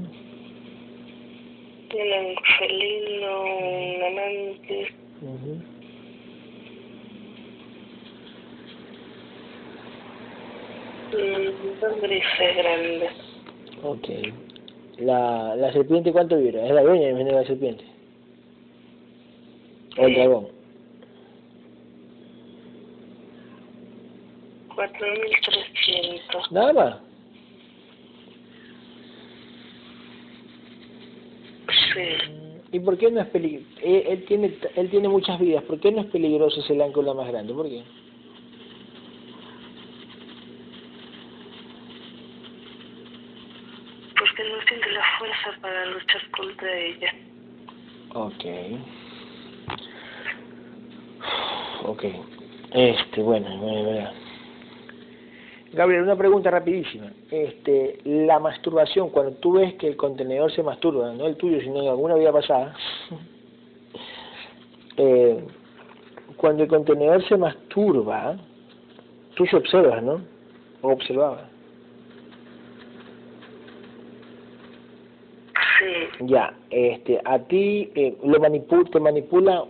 Un 1.97 2.13
angelino, 2.13 3.41
un 3.41 4.03
amante, 4.03 4.87
Ujú. 5.21 5.61
mm, 11.13 11.79
dos 11.81 12.01
grises 12.01 12.55
grandes. 12.57 13.11
Ok. 13.83 14.09
La, 14.99 15.55
la 15.55 15.71
serpiente, 15.73 16.11
¿cuánto 16.11 16.37
vibra? 16.37 16.65
Es 16.65 16.71
la 16.71 16.83
dueña 16.83 17.13
de 17.13 17.31
la 17.31 17.45
serpiente. 17.45 17.85
O 19.97 20.05
el 20.05 20.13
dragón. 20.13 20.47
4.300. 24.75 26.51
Nada 26.51 26.73
más. 26.73 27.08
Sí. 31.93 32.39
¿Y 32.71 32.79
por 32.79 32.97
qué 32.97 33.09
no 33.09 33.21
es 33.21 33.27
peligroso? 33.27 33.67
Él, 33.81 34.03
él 34.07 34.25
tiene, 34.25 34.57
él 34.75 34.89
tiene 34.89 35.09
muchas 35.09 35.39
vidas. 35.39 35.63
¿Por 35.63 35.79
qué 35.79 35.91
no 35.91 36.01
es 36.01 36.07
peligroso 36.07 36.59
ese 36.59 36.81
ángulo 36.81 37.15
más 37.15 37.27
grande? 37.27 37.53
¿Por 37.53 37.67
qué? 37.67 37.83
Porque 44.17 44.43
no 44.43 44.57
tiene 44.67 44.91
la 44.91 45.03
fuerza 45.17 45.61
para 45.61 45.85
luchar 45.87 46.21
contra 46.31 46.77
ella. 46.77 47.13
Ok. 48.13 48.45
Ok. 51.85 52.03
Este, 52.71 53.21
bueno, 53.21 53.57
bueno, 53.57 53.83
bueno. 53.83 54.28
Gabriel, 55.71 56.03
una 56.03 56.15
pregunta 56.15 56.49
rapidísima. 56.49 57.11
Este, 57.29 57.99
la 58.03 58.39
masturbación, 58.39 59.09
cuando 59.09 59.33
tú 59.33 59.53
ves 59.53 59.75
que 59.75 59.87
el 59.87 59.97
contenedor 59.97 60.51
se 60.51 60.63
masturba, 60.63 61.13
no 61.13 61.27
el 61.27 61.35
tuyo, 61.35 61.59
sino 61.61 61.81
de 61.81 61.89
alguna 61.89 62.15
vida 62.15 62.31
pasada, 62.31 62.75
eh, 64.97 65.43
cuando 66.37 66.63
el 66.63 66.69
contenedor 66.69 67.23
se 67.27 67.37
masturba, 67.37 68.37
tú 69.35 69.45
se 69.45 69.57
observas, 69.57 70.01
¿no? 70.01 70.21
O 70.81 70.91
observabas. 70.91 71.43
Sí, 75.77 76.25
Ya, 76.25 76.53
este, 76.71 77.21
a 77.23 77.39
ti 77.39 77.91
eh, 77.95 78.17
lo 78.23 78.39
manipula, 78.39 78.89
te 78.89 78.99
manipula, 78.99 79.65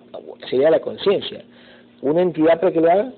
sería 0.49 0.71
la 0.71 0.79
conciencia. 0.79 1.43
¿Una 2.01 2.21
entidad 2.21 2.59
para 2.59 2.71
que 2.71 2.81
lo 2.81 2.89
haga? 2.89 3.11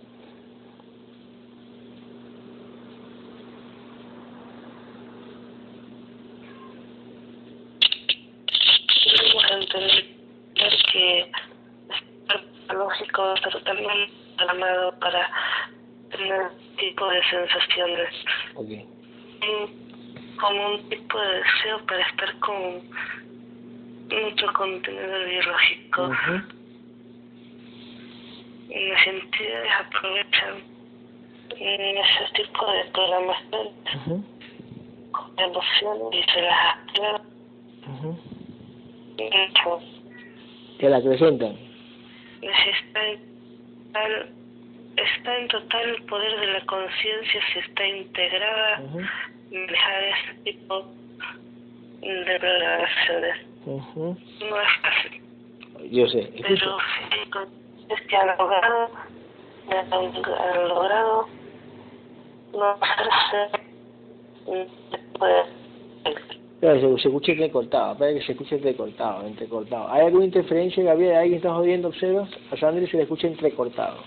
debemos 9.06 9.44
entender 9.52 10.06
que 10.92 11.22
es 11.22 12.74
lógico 12.74 13.34
pero 13.44 13.62
también 13.64 14.10
programado 14.38 15.00
para 15.00 15.30
tener 16.12 16.50
tipo 16.78 17.08
de 17.08 17.21
sensaciones. 17.32 18.14
Ok. 18.56 18.68
Un- 18.70 19.82
como 20.40 20.70
un 20.76 20.90
tipo 20.90 21.20
de 21.20 21.36
deseo 21.38 21.86
para 21.88 22.02
estar 22.08 22.40
con 22.40 22.82
mucho 24.10 24.54
contenido 24.54 25.26
biológico. 25.26 26.04
Ujú. 26.04 26.42
Y 28.70 28.88
las 28.90 29.08
entidades 29.08 29.72
aprovechan 29.80 30.56
ese 31.60 32.34
tipo 32.44 32.72
de 32.72 32.86
programación 32.92 33.68
Ujú. 33.96 34.26
con 35.12 35.40
emociones 35.40 36.20
y 36.28 36.32
se 36.32 36.42
las 36.42 36.76
activan 36.76 37.22
Ujú. 37.88 38.20
mucho. 39.18 39.80
Que 40.80 40.90
la 40.90 40.98
acrecentan. 40.98 41.56
Total, 43.94 44.30
está 45.04 45.38
en 45.38 45.48
total 45.48 45.90
el 45.90 46.04
poder 46.06 46.40
de 46.40 46.48
la 46.54 46.66
conciencia 46.66 47.42
si 47.54 47.60
está 47.60 47.88
integrada 47.88 48.82
Ujú. 48.82 49.00
manejar 49.52 50.04
ese 50.04 50.34
tipo 50.44 50.86
de 52.02 52.40
programaciones. 52.40 53.48
No 53.66 54.62
es 54.62 54.70
fácil, 54.82 55.22
Yo 55.92 56.08
sé. 56.08 56.32
Pero 56.42 56.78
sí, 56.78 57.30
con- 57.32 57.50
es 57.90 58.02
que 58.08 58.16
han 58.16 58.28
logrado, 58.38 58.90
han, 59.70 59.94
han 59.94 60.68
logrado 60.68 61.28
no 62.54 62.78
hacerse 62.82 63.60
pues, 65.18 65.46
Espera, 66.62 66.80
se, 66.80 67.02
se 67.02 67.08
escucha 67.08 67.32
entrecortado, 67.32 67.94
espera 67.94 68.14
que 68.14 68.22
se 68.26 68.32
escuche 68.34 68.56
entrecortado, 68.56 69.26
entrecortado. 69.26 69.92
¿Hay 69.92 70.06
alguna 70.06 70.26
interferencia, 70.26 70.84
Gabriel? 70.84 71.16
¿Alguien 71.16 71.38
está 71.38 71.54
jodiendo, 71.56 71.88
observas? 71.88 72.30
A 72.52 72.58
Sandri 72.58 72.86
se 72.88 72.98
le 72.98 73.04
escucha 73.04 73.28
entrecortado. 73.28 74.04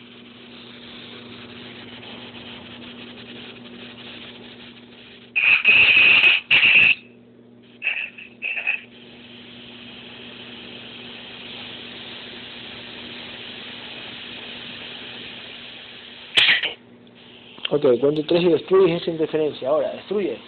Ok, 17.75 17.99
cuento 17.99 18.23
tres 18.29 18.43
y 18.45 18.49
destruyes 18.51 19.03
esa 19.03 19.11
interferencia. 19.11 19.69
Ahora, 19.69 19.91
destruye 19.95 20.39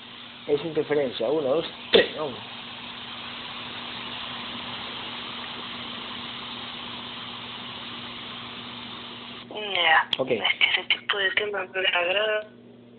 esa 0.47 0.65
interferencia. 0.65 1.29
Uno, 1.29 1.43
dos, 1.57 1.67
tres. 1.91 2.07
Vamos. 2.17 2.39
ya, 9.51 10.09
Ok. 10.19 10.31
es 10.31 10.41
que 10.41 10.81
ese 10.81 10.89
tipo 10.89 11.19
de 11.19 11.31
temas 11.33 11.69
me 11.71 11.81
agrada. 11.89 12.47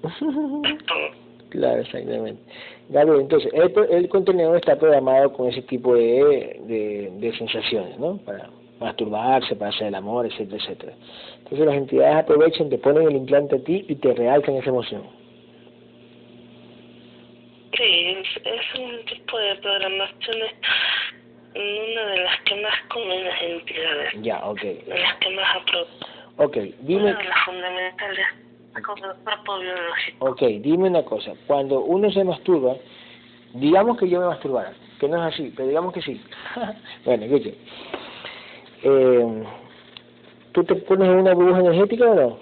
Claro, 1.50 1.80
exactamente. 1.80 2.42
Gabriel, 2.90 3.22
entonces, 3.22 3.50
el, 3.54 3.74
el 3.90 4.10
contenedor 4.10 4.58
está 4.58 4.76
programado 4.78 5.32
con 5.32 5.48
ese 5.48 5.62
tipo 5.62 5.96
de, 5.96 6.60
de, 6.68 7.10
de 7.22 7.38
sensaciones, 7.38 7.98
¿no? 7.98 8.18
Para 8.18 8.50
masturbarse, 8.80 9.56
para 9.56 9.70
hacer 9.72 9.88
el 9.88 9.96
amor, 9.96 10.26
etcétera, 10.26 10.58
etcétera. 10.64 10.94
Entonces 11.40 11.66
las 11.66 11.76
entidades 11.76 12.16
aprovechan, 12.18 12.70
te 12.70 12.78
ponen 12.78 13.08
el 13.08 13.16
implante 13.16 13.56
a 13.56 13.64
ti 13.64 13.86
y 13.88 13.96
te 13.96 14.14
realzan 14.14 14.56
esa 14.56 14.70
emoción. 14.70 15.04
Sí, 17.76 17.84
es, 17.84 18.28
es 18.44 18.80
un 18.80 19.06
tipo 19.06 19.38
de 19.38 19.56
programaciones, 19.58 20.52
una 21.56 22.06
de 22.12 22.18
las 22.24 22.42
que 22.42 22.56
más 22.62 22.74
comen 22.90 23.24
las 23.24 23.42
entidades, 23.42 24.14
Ya, 24.22 24.40
ok. 24.46 24.62
de 24.62 25.00
las 25.00 25.16
que 25.18 25.30
más 25.32 25.56
aprovechan. 25.56 26.10
Ok, 26.38 26.58
dime, 26.82 27.02
Una 27.12 27.18
de 27.18 27.24
las 27.24 27.46
fundamentales 27.46 28.26
el 28.76 28.84
cuerpo 29.24 29.60
biológico. 29.60 30.26
ok, 30.30 30.42
dime 30.62 30.88
una 30.90 31.04
cosa. 31.04 31.34
Cuando 31.48 31.80
uno 31.82 32.12
se 32.12 32.24
masturba, 32.24 32.76
digamos 33.56 33.98
que 33.98 34.08
yo 34.08 34.20
me 34.20 34.28
masturbara, 34.28 34.74
que 35.00 35.08
no 35.08 35.18
es 35.28 35.34
así, 35.34 35.52
pero 35.56 35.68
digamos 35.68 35.94
que 35.94 36.02
sí. 36.04 36.22
bueno, 37.06 37.26
escuche. 37.26 37.56
Eh, 38.84 39.44
¿Tú 40.52 40.64
te 40.64 40.76
pones 40.76 41.10
una 41.10 41.34
burbuja 41.34 41.60
energética 41.60 42.06
o 42.06 42.16
no? 42.16 42.40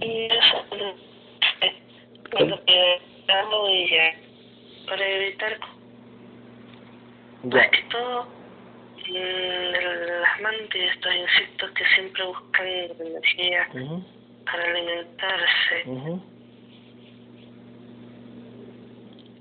Eh, 0.00 0.28
cuando 2.30 2.60
quedamos 2.64 3.70
y 3.70 3.90
ya, 3.90 4.12
para 4.88 5.08
evitar 5.08 5.58
más 7.44 7.70
que 7.70 7.82
todo 7.90 8.26
mm, 9.08 10.20
las 10.20 10.40
mantis, 10.40 10.82
estos 10.94 11.14
insectos 11.14 11.70
que 11.72 11.84
siempre 11.94 12.24
buscan 12.26 12.66
energía 12.66 13.68
para 14.44 14.64
alimentarse. 14.64 16.26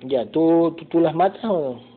Ya, 0.07 0.23
¿tú, 0.29 0.75
tú, 0.77 0.85
¿tú 0.85 0.99
las 0.99 1.15
matas 1.15 1.43
o 1.45 1.47
no? 1.47 1.95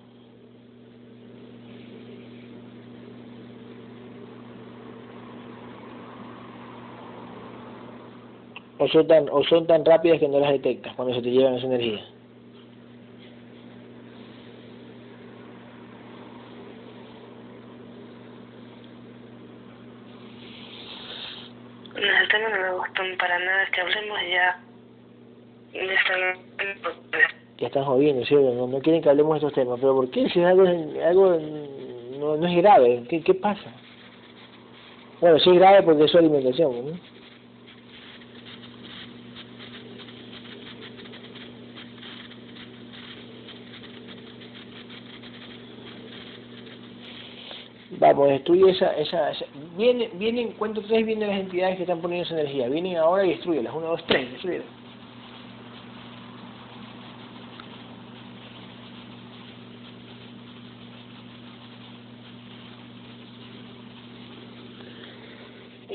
O 8.79 8.89
son, 8.89 9.07
tan, 9.07 9.29
o 9.29 9.43
son 9.45 9.67
tan 9.67 9.85
rápidas 9.85 10.21
que 10.21 10.29
no 10.29 10.41
las 10.41 10.53
detectas 10.53 10.95
cuando 10.95 11.15
se 11.15 11.21
te 11.21 11.31
llevan 11.31 11.57
esa 11.57 11.67
energía. 11.67 12.01
El 21.97 22.29
tema 22.29 22.49
no 22.49 22.59
me 22.59 22.73
gustan 22.79 23.17
para 23.19 23.39
nada 23.39 23.67
que 23.73 23.81
hablemos 23.81 24.19
ya 24.31 24.61
de 25.73 25.95
esa 25.95 27.08
Ya 27.61 27.67
están 27.67 27.85
jodiendo, 27.85 28.25
¿sí? 28.25 28.35
no, 28.35 28.67
no 28.69 28.79
quieren 28.81 29.03
que 29.03 29.09
hablemos 29.11 29.33
de 29.35 29.39
estos 29.39 29.53
temas. 29.53 29.81
¿Pero 29.81 29.95
por 29.97 30.11
qué? 30.11 30.29
Si 30.29 30.39
es 30.41 30.47
algo, 30.47 30.65
algo 31.05 31.39
no, 32.19 32.37
no 32.37 32.47
es 32.47 32.57
grave, 32.57 33.05
¿qué, 33.09 33.21
¿qué 33.23 33.35
pasa? 33.35 33.71
Bueno, 35.21 35.39
sí 35.41 35.51
es 35.51 35.57
grave 35.57 35.83
porque 35.83 36.05
es 36.05 36.11
su 36.11 36.19
alimentación. 36.19 37.01
Vamos, 47.91 48.29
destruye 48.29 48.71
esa, 48.71 48.93
esa, 48.97 49.31
esa- 49.31 49.47
vienen, 49.77 50.53
cuento 50.53 50.83
tres, 50.83 51.05
vienen 51.07 51.29
las 51.31 51.41
entidades 51.41 51.77
que 51.77 51.83
están 51.83 52.01
poniendo 52.01 52.27
esa 52.27 52.39
energía. 52.39 52.69
Vienen 52.69 52.97
ahora 52.97 53.25
y 53.25 53.31
destruyelas. 53.31 53.75
Uno, 53.75 53.87
dos, 53.89 54.05
tres, 54.07 54.31
destruyelas. 54.31 54.78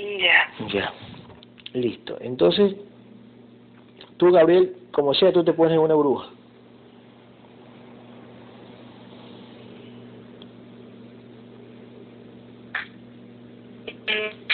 Ya, 0.03 0.67
Ya. 0.73 0.93
Listo. 1.73 2.17
Entonces, 2.19 2.75
tú, 4.17 4.31
Gabriel, 4.31 4.75
como 4.91 5.13
sea, 5.13 5.31
tú 5.31 5.43
te 5.43 5.53
pones 5.53 5.77
una 5.77 5.95
bruja. 5.95 6.29
Mm. 14.07 14.53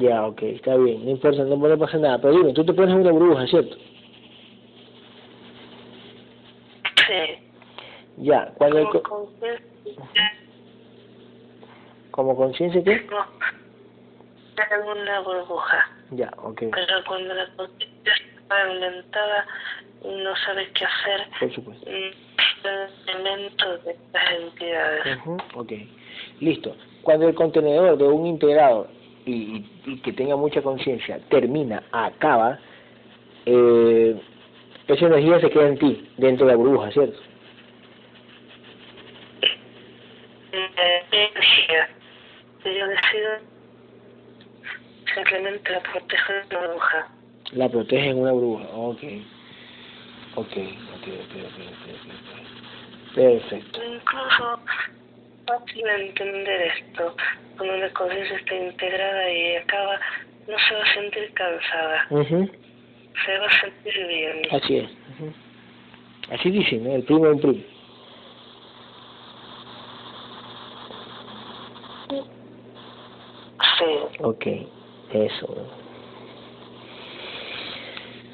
Ya, 0.00 0.26
ok, 0.26 0.42
está 0.42 0.76
bien. 0.76 1.04
No 1.04 1.10
importa, 1.12 1.44
no, 1.44 1.56
no 1.56 1.78
pasa 1.78 1.98
nada. 1.98 2.20
Pero 2.20 2.34
dime, 2.34 2.52
tú 2.52 2.64
te 2.64 2.72
pones 2.72 2.94
una 2.94 3.12
bruja, 3.12 3.46
¿cierto? 3.46 3.76
Sí, 7.06 7.38
Ya, 8.16 8.52
cuando 8.56 8.78
el... 8.78 8.84
como 8.88 9.02
co- 9.02 9.32
conciencia 9.38 10.33
¿Como 12.14 12.36
conciencia 12.36 12.80
qué? 12.84 13.04
No, 13.10 13.26
en 14.56 14.88
una 15.02 15.18
burbuja. 15.20 15.84
Ya, 16.10 16.32
ok. 16.36 16.62
Pero 16.72 16.94
cuando 17.08 17.34
la 17.34 17.44
conciencia 17.56 18.12
está 18.14 18.54
fragmentada, 18.54 19.46
no 20.04 20.36
sabes 20.46 20.68
qué 20.78 20.84
hacer. 20.84 21.26
Por 21.40 21.52
supuesto. 21.52 21.90
elemento 23.08 23.78
de 23.78 23.90
estas 23.90 24.22
entidades. 24.40 25.16
Ujú, 25.18 25.36
ok. 25.54 25.72
Listo. 26.38 26.76
Cuando 27.02 27.26
el 27.28 27.34
contenedor 27.34 27.98
de 27.98 28.04
un 28.04 28.26
integrado 28.26 28.86
y, 29.26 29.32
y- 29.32 29.70
y 29.86 29.98
que 30.00 30.12
tenga 30.12 30.36
mucha 30.36 30.62
conciencia 30.62 31.18
termina, 31.30 31.82
acaba, 31.90 32.60
eh, 33.44 34.16
esa 34.86 35.06
energía 35.06 35.40
se 35.40 35.50
queda 35.50 35.66
en 35.66 35.78
ti, 35.78 36.08
dentro 36.16 36.46
de 36.46 36.52
la 36.52 36.56
burbuja, 36.58 36.92
¿cierto? 36.92 37.18
La 47.54 47.68
protege 47.68 48.10
en 48.10 48.18
una 48.18 48.32
burbuja. 48.32 48.64
Ok. 48.72 49.02
Ok, 50.36 50.52
ok, 50.56 51.06
ok, 51.06 51.34
ok, 51.46 51.60
ok. 51.94 53.14
Perfecto. 53.14 53.80
Incluso 53.84 54.58
fácil 55.46 55.86
entender 55.86 56.62
esto. 56.62 57.14
Cuando 57.56 57.76
la 57.76 57.90
conciencia 57.90 58.36
está 58.36 58.54
integrada 58.56 59.30
y 59.30 59.56
acaba, 59.56 60.00
no 60.48 60.56
se 60.58 60.74
va 60.74 60.82
a 60.82 60.94
sentir 60.94 61.32
cansada, 61.34 62.06
Ujú, 62.10 62.50
se 63.24 63.38
va 63.38 63.46
a 63.46 63.60
sentir 63.60 64.06
bien. 64.08 64.42
Así 64.50 64.76
es. 64.78 64.90
ujú. 65.10 65.32
Así 66.30 66.50
dicen, 66.50 66.84
¿no? 66.84 66.94
El 66.96 67.04
primo 67.04 67.26
del 67.26 67.38
primo. 67.38 67.64
Sí. 73.78 73.84
Ok, 74.20 74.46
eso. 75.12 75.83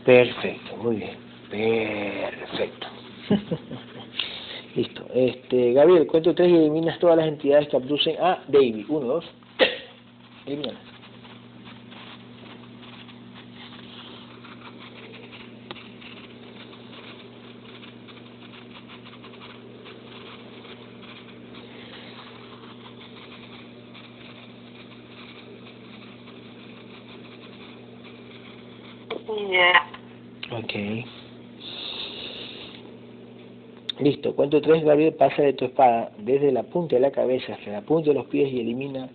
Perfecto, 0.04 0.76
muy 0.76 0.96
bien. 0.96 1.16
Perfecto. 1.50 2.86
Listo. 4.74 5.06
Este, 5.12 5.72
Gabriel, 5.72 6.06
cuento 6.06 6.34
tres 6.34 6.48
y 6.50 6.56
eliminas 6.56 6.98
todas 6.98 7.16
las 7.16 7.26
entidades 7.26 7.68
que 7.68 7.76
abducen 7.76 8.16
a 8.20 8.42
David. 8.48 8.86
Uno, 8.88 9.06
dos, 9.06 9.24
tres. 9.56 9.70
Elimínalas. 10.46 10.89
Listo. 34.11 34.35
Cuento 34.35 34.61
tres, 34.61 34.83
Gabriel, 34.83 35.14
pasa 35.14 35.40
de 35.40 35.53
tu 35.53 35.66
espada 35.66 36.11
desde 36.18 36.51
la 36.51 36.64
punta 36.64 36.96
de 36.96 37.01
la 37.01 37.12
cabeza 37.12 37.55
hasta 37.55 37.70
la 37.70 37.83
punta 37.83 38.09
de 38.09 38.14
los 38.14 38.27
pies 38.27 38.53
y 38.53 38.59
elimina 38.59 39.09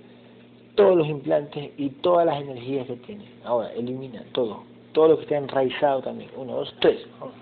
todos 0.76 0.96
los 0.96 1.10
implantes 1.10 1.72
y 1.78 1.90
todas 1.90 2.26
las 2.26 2.42
energías 2.42 2.88
que 2.88 2.96
tiene. 2.96 3.26
Ahora, 3.44 3.74
elimina 3.74 4.24
todo. 4.32 4.64
Todo 4.94 5.10
lo 5.10 5.18
que 5.18 5.24
esté 5.24 5.36
enraizado 5.36 6.02
también. 6.02 6.30
Uno, 6.38 6.56
dos, 6.56 6.74
tres. 6.80 7.06
Vamos. 7.20 7.36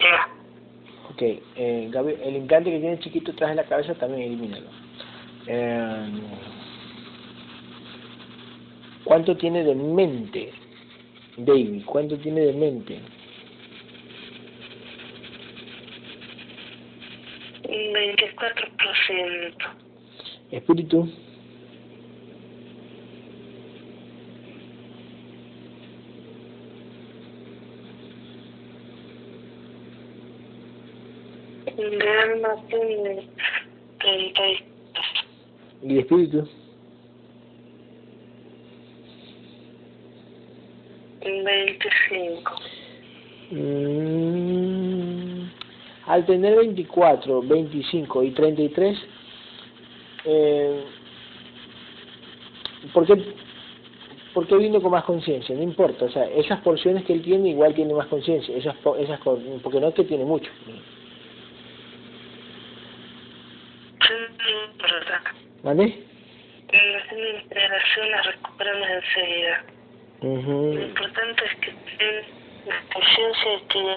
Ya. 0.00 0.28
Ok, 1.20 1.26
eh, 1.54 1.88
Gabriel, 1.90 2.18
el 2.24 2.36
implante 2.36 2.70
que 2.70 2.78
tiene 2.78 2.98
chiquito 2.98 3.32
atrás 3.32 3.50
de 3.50 3.56
la 3.56 3.64
cabeza 3.64 3.94
también 3.94 4.22
elimínalo. 4.22 4.68
Eh, 5.46 6.08
¿Cuánto 9.04 9.36
tiene 9.36 9.62
de 9.62 9.74
mente, 9.74 10.50
David? 11.36 11.82
¿Cuánto 11.84 12.16
tiene 12.16 12.40
de 12.40 12.52
mente? 12.54 13.00
Un 17.68 17.92
24%. 17.92 19.54
Espíritu, 20.52 21.06
Tiene 32.68 33.28
33. 33.98 34.62
y 35.82 35.98
espíritu, 35.98 36.48
25. 41.20 42.52
Mm, 43.50 45.44
al 46.06 46.26
tener 46.26 46.56
24, 46.56 47.42
25 47.42 48.22
y 48.22 48.30
33, 48.30 48.98
eh, 50.24 50.84
¿por, 52.92 53.06
qué, 53.06 53.34
¿por 54.34 54.46
qué 54.46 54.56
vino 54.56 54.80
con 54.80 54.92
más 54.92 55.04
conciencia? 55.04 55.54
No 55.54 55.62
importa, 55.62 56.06
o 56.06 56.10
sea, 56.10 56.24
esas 56.30 56.60
porciones 56.60 57.04
que 57.04 57.12
él 57.12 57.22
tiene 57.22 57.50
igual 57.50 57.74
tiene 57.74 57.94
más 57.94 58.06
conciencia, 58.06 58.56
esas, 58.56 58.76
esas 58.98 59.20
porque 59.62 59.80
no 59.80 59.88
es 59.88 59.94
que 59.94 60.04
tiene 60.04 60.24
mucho. 60.24 60.50
Sí, 64.00 64.14
verdad. 64.78 65.49
¿Vale? 65.62 65.84
En 66.72 66.92
la 66.92 67.40
integración 67.42 68.10
la 68.10 68.22
recuperamos 68.22 68.88
enseguida. 68.88 69.64
Lo 70.22 70.28
Ujú. 70.30 70.72
importante 70.80 71.44
es 71.44 71.54
que 71.60 71.70
tengan 71.98 72.24
la 72.66 72.94
conciencia 72.94 73.50
de 73.50 73.62
que. 73.68 73.96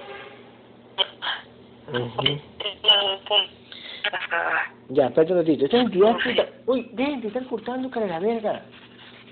Ah, 4.32 4.66
Ya, 4.90 5.08
espérate 5.08 5.32
un 5.34 5.40
ratito. 5.40 5.66
Esta 5.66 5.78
entidad 5.82 6.18
puta. 6.24 6.48
Uy, 6.66 6.90
ven, 6.94 7.22
te 7.22 7.28
están 7.28 7.46
cortando 7.46 7.90
cara 7.90 8.08
la 8.08 8.20
verga. 8.20 8.62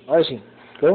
Ahora 0.08 0.24
sí. 0.24 0.42
¿Qué? 0.80 0.88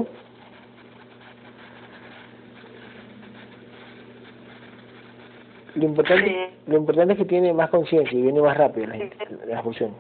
Lo 5.74 5.84
importante, 5.84 6.30
Sí. 6.30 6.70
lo 6.70 6.76
importante 6.78 7.12
es 7.12 7.18
que 7.18 7.24
tiene 7.26 7.52
más 7.52 7.68
conciencia 7.68 8.18
y 8.18 8.22
viene 8.22 8.40
más 8.40 8.56
rápido 8.56 8.86
las, 8.86 8.98
las 9.46 9.62
funciones. 9.62 9.96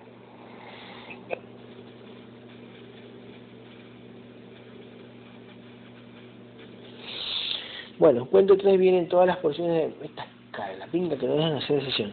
Bueno, 8.06 8.24
cuento 8.26 8.56
tres 8.56 8.78
vienen 8.78 9.08
todas 9.08 9.26
las 9.26 9.38
porciones 9.38 9.98
de... 9.98 10.06
Esta 10.06 10.28
cara, 10.52 10.76
la 10.76 10.86
pinga 10.86 11.18
que 11.18 11.26
no 11.26 11.34
dejan 11.34 11.54
hacer 11.54 11.84
sesión. 11.84 12.12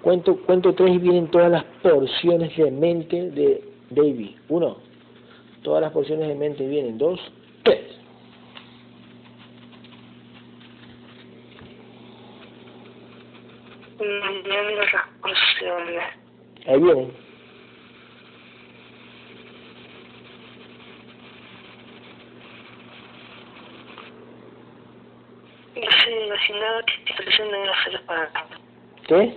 Cuento, 0.00 0.40
cuento 0.46 0.72
tres 0.74 0.94
y 0.94 0.96
vienen 0.96 1.30
todas 1.30 1.50
las 1.50 1.64
porciones 1.82 2.56
de 2.56 2.70
mente 2.70 3.30
de 3.30 3.62
David. 3.90 4.36
Uno, 4.48 4.78
todas 5.62 5.82
las 5.82 5.92
porciones 5.92 6.28
de 6.28 6.34
mente 6.34 6.66
vienen. 6.66 6.96
Dos, 6.96 7.20
tres. 7.62 7.82
viendo 13.98 14.80
las 14.80 15.06
porciones. 15.20 16.04
Ahí 16.66 16.80
vienen. 16.80 17.23
Yo 25.74 25.90
se 26.04 26.26
imaginaba 26.26 26.82
que 26.84 27.44
no 27.44 27.64
iba 27.64 27.72
a 27.72 27.84
ser 27.84 28.00
para 28.02 28.30
¿Qué? 29.08 29.34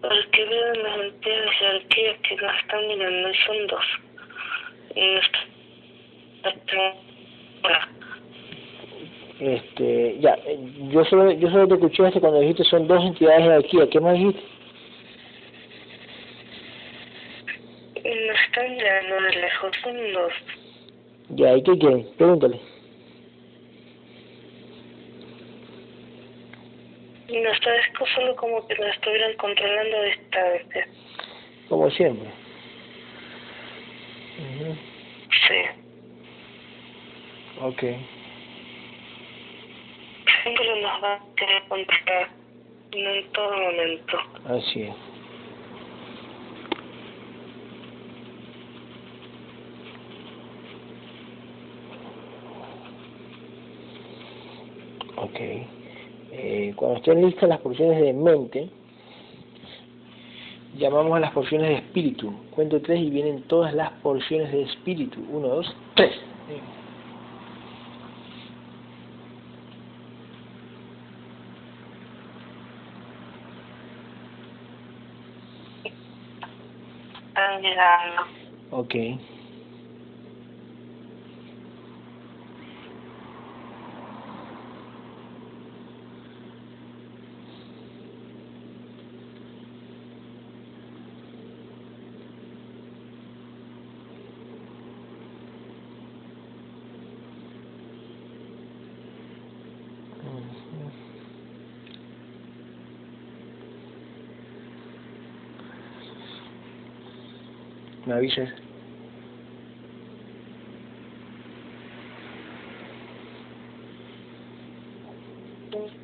Porque 0.00 0.44
veo 0.44 0.74
en 0.74 0.82
las 0.82 0.98
entidades 0.98 1.50
jerarquías 1.58 2.16
que 2.28 2.36
nos 2.36 2.56
están 2.56 2.88
mirando 2.88 3.30
y 3.30 3.34
son 3.34 3.66
dos. 3.66 3.86
No 6.72 6.90
Este, 9.40 10.18
ya, 10.20 10.34
eh, 10.44 10.58
yo 10.90 11.04
solo, 11.04 11.30
yo 11.32 11.50
solo 11.50 11.68
te 11.68 11.74
escuché 11.74 12.06
hasta 12.06 12.20
cuando 12.20 12.40
dijiste 12.40 12.64
son 12.64 12.88
dos 12.88 13.02
entidades 13.04 13.46
de 13.46 13.56
aquí. 13.56 13.78
¿Qué 13.90 14.00
más 14.00 14.14
dijiste? 14.14 14.42
nos 18.04 18.40
están 18.40 18.70
mirando 18.74 19.20
de 19.22 19.36
lejos, 19.36 19.76
son 19.82 20.12
dos. 20.12 20.32
Ya, 21.30 21.56
¿y 21.56 21.62
qué 21.62 21.78
quieren? 21.78 22.08
Pregúntale. 22.16 22.60
No 27.28 27.50
está 27.52 27.70
solo 28.14 28.34
como 28.34 28.66
que 28.66 28.74
lo 28.74 28.86
estuvieran 28.86 29.36
controlando 29.36 29.96
a 29.96 30.02
distancia. 30.02 30.88
Como 31.68 31.88
siempre. 31.90 32.28
Ujú. 34.38 34.74
Sí. 35.46 35.54
Ok. 37.60 37.80
Siempre 40.42 40.82
nos 40.82 41.02
va 41.02 41.14
a 41.14 41.20
querer 41.36 41.62
controlar. 41.68 42.28
No 42.92 43.10
en 43.10 43.32
todo 43.32 43.56
momento. 43.56 44.18
Así 44.46 44.82
es. 44.82 45.09
Ok. 55.30 55.40
Eh, 56.32 56.72
cuando 56.76 56.98
estén 56.98 57.24
listas 57.24 57.48
las 57.48 57.60
porciones 57.60 58.00
de 58.00 58.12
mente, 58.12 58.68
llamamos 60.76 61.16
a 61.16 61.20
las 61.20 61.32
porciones 61.32 61.68
de 61.68 61.76
espíritu. 61.76 62.32
Cuento 62.50 62.80
tres 62.80 63.00
y 63.00 63.10
vienen 63.10 63.42
todas 63.42 63.74
las 63.74 63.90
porciones 64.02 64.52
de 64.52 64.62
espíritu. 64.62 65.20
Uno, 65.30 65.48
dos, 65.48 65.76
tres. 65.94 66.12
Ok. 78.70 78.94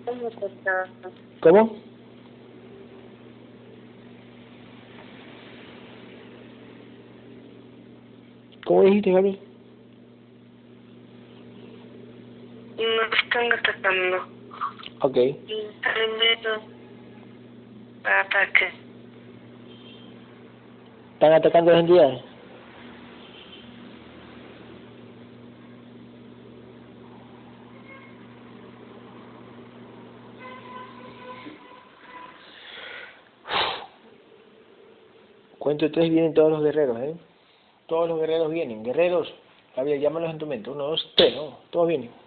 ¿Cómo? 0.04 0.30
¿Cómo? 1.40 1.76
¿Cómo 8.64 8.82
dijiste, 8.82 9.12
Gabriel? 9.12 9.38
Nos 12.78 13.22
están 13.22 13.52
atacando. 13.52 14.16
Ok. 15.02 15.14
Primero, 15.14 16.62
ataque. 18.04 18.85
¿Están 21.16 21.32
atacando 21.32 21.70
las 21.70 21.80
entidades? 21.80 22.20
Cuento 35.58 35.90
tres 35.90 36.10
vienen 36.10 36.34
todos 36.34 36.52
los 36.52 36.62
guerreros, 36.62 36.98
¿eh? 37.00 37.14
Todos 37.86 38.10
los 38.10 38.20
guerreros 38.20 38.50
vienen. 38.50 38.84
Guerreros, 38.84 39.32
Gabriel, 39.74 40.02
llámalos 40.02 40.30
en 40.30 40.38
tu 40.38 40.44
mente. 40.44 40.68
Uno, 40.68 40.88
dos, 40.88 41.12
tres, 41.16 41.34
¿no? 41.34 41.60
Todos 41.70 41.88
vienen. 41.88 42.25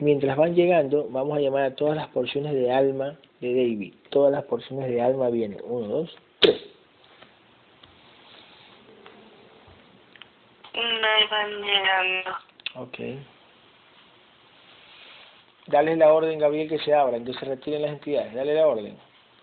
Mientras 0.00 0.36
van 0.36 0.54
llegando, 0.54 1.08
vamos 1.10 1.36
a 1.36 1.40
llamar 1.40 1.64
a 1.64 1.74
todas 1.74 1.96
las 1.96 2.08
porciones 2.08 2.52
de 2.52 2.70
alma 2.72 3.18
de 3.40 3.48
David. 3.48 3.94
Todas 4.10 4.32
las 4.32 4.44
porciones 4.44 4.88
de 4.88 5.02
alma 5.02 5.28
vienen. 5.28 5.60
Uno, 5.64 5.88
dos, 5.88 6.16
tres. 6.38 6.62
No 10.74 11.28
van 11.30 11.62
llegando. 11.62 12.30
Ok. 12.76 12.98
Dale 15.66 15.96
la 15.96 16.12
orden, 16.12 16.38
Gabriel, 16.38 16.68
que 16.68 16.78
se 16.78 16.94
abran, 16.94 17.24
que 17.24 17.34
se 17.34 17.44
retiren 17.44 17.82
las 17.82 17.90
entidades. 17.90 18.32
Dale 18.34 18.54
la 18.54 18.66
orden. 18.68 18.96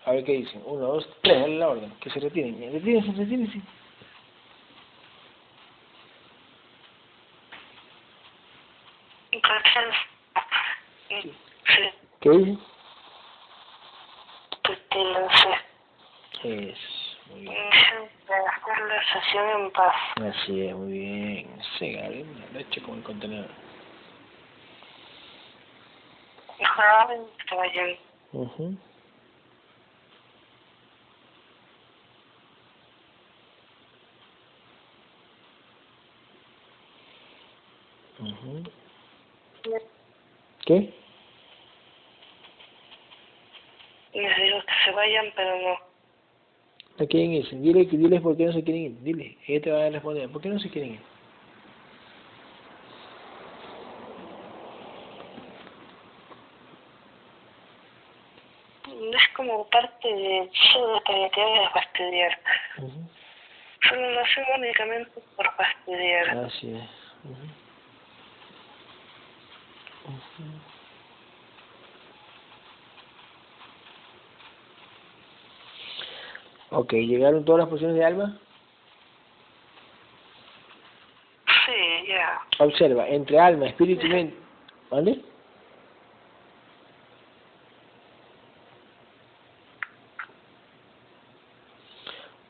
A 0.06 0.12
ver 0.12 0.24
qué 0.24 0.32
dicen. 0.32 0.62
Uno, 0.64 0.86
dos, 0.86 1.08
tres. 1.22 1.38
Dale 1.38 1.58
la 1.58 1.68
orden. 1.68 1.92
Que 2.00 2.08
se 2.10 2.18
retiren. 2.18 2.72
Retírense, 2.72 3.12
retírense. 3.12 3.60
Entonces, 9.32 9.94
sí, 11.08 11.32
¿Qué 12.26 12.32
dicen? 12.32 12.60
retírense. 14.64 15.48
Es. 16.42 16.78
Muy 17.30 17.40
bien. 17.42 17.54
Dejen 17.70 18.10
de 18.26 18.34
hacer 18.34 18.86
la 18.88 19.12
sesión 19.12 19.48
en 19.48 19.70
paz. 19.70 19.94
Así 20.16 20.66
es, 20.66 20.74
muy 20.74 20.90
bien. 20.90 21.58
Gabriel, 21.78 22.26
una 22.28 22.58
leche 22.58 22.82
con 22.82 22.96
el 22.98 23.04
contenedor. 23.04 23.48
Ojalá 26.58 27.08
que 27.48 27.54
vayan. 27.54 27.96
Ujú. 28.32 28.76
Ujú. 38.18 38.64
¿Qué? 40.66 40.92
Les 44.16 44.34
digo 44.34 44.60
que 44.62 44.72
se 44.82 44.85
vayan, 44.96 45.26
pero 45.36 45.54
no. 45.60 45.78
¿No 46.98 47.06
quieren 47.06 47.34
irse? 47.34 47.54
Dile, 47.56 47.86
que- 47.86 47.96
diles 47.98 48.20
por 48.22 48.36
qué 48.36 48.46
no 48.46 48.52
se 48.52 48.64
quieren 48.64 48.82
ir. 48.84 49.00
Dile. 49.02 49.36
Ella 49.46 49.60
te 49.60 49.70
va 49.70 49.84
a 49.84 49.90
responder. 49.90 50.28
¿Por 50.30 50.40
qué 50.42 50.48
no 50.48 50.58
se 50.58 50.70
quieren 50.70 50.94
ir? 50.94 51.00
Es 58.86 59.28
como 59.36 59.68
parte 59.68 60.08
de 60.08 60.50
su 60.72 61.00
tarea 61.04 61.60
de 61.60 61.68
fastidiar. 61.70 62.38
Ujú. 62.78 63.08
Solo 63.88 64.10
lo 64.10 64.20
hacen 64.20 64.44
únicamente 64.56 65.20
por 65.36 65.52
fastidiar. 65.54 66.28
Así 66.38 66.74
es. 66.74 66.84
Ok, 76.70 76.92
¿llegaron 76.94 77.44
todas 77.44 77.60
las 77.60 77.68
porciones 77.68 77.96
de 77.96 78.04
alma? 78.04 78.38
Sí, 81.66 82.08
ya. 82.08 82.40
Observa, 82.58 83.08
entre 83.08 83.38
alma, 83.38 83.66
espíritu 83.66 84.06
y 84.06 84.10
mente. 84.10 84.36
¿Vale? 84.90 85.20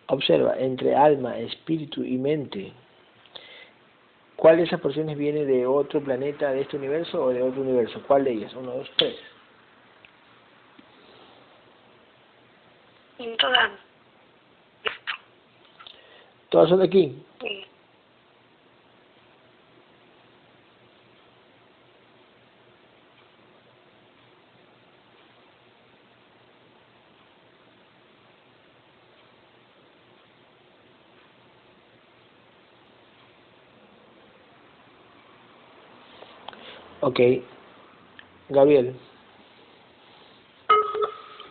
Observa, 0.09 0.57
entre 0.59 0.95
alma, 0.95 1.39
espíritu 1.39 2.05
y 2.05 2.17
mente. 2.17 2.73
¿Cuál 4.37 4.59
de 4.59 4.65
esas 4.65 4.81
porciones 4.81 5.17
viene 5.17 5.45
de 5.45 5.67
otro 5.67 6.01
planeta 6.01 6.53
de 6.53 6.61
este 6.61 6.77
universo 6.77 7.25
o 7.25 7.31
de 7.31 7.43
otro 7.43 7.63
universo? 7.63 8.03
¿Cuál 8.07 8.25
de 8.25 8.33
ellas? 8.33 8.55
Uno, 8.55 8.73
dos, 8.73 8.91
tres. 8.97 9.17
Todas. 13.39 13.71
¿Todas 16.57 16.71
son 16.71 16.79
de 16.79 16.87
aquí? 16.87 17.15
Ok. 37.03 37.21
Gabriel. 38.49 38.97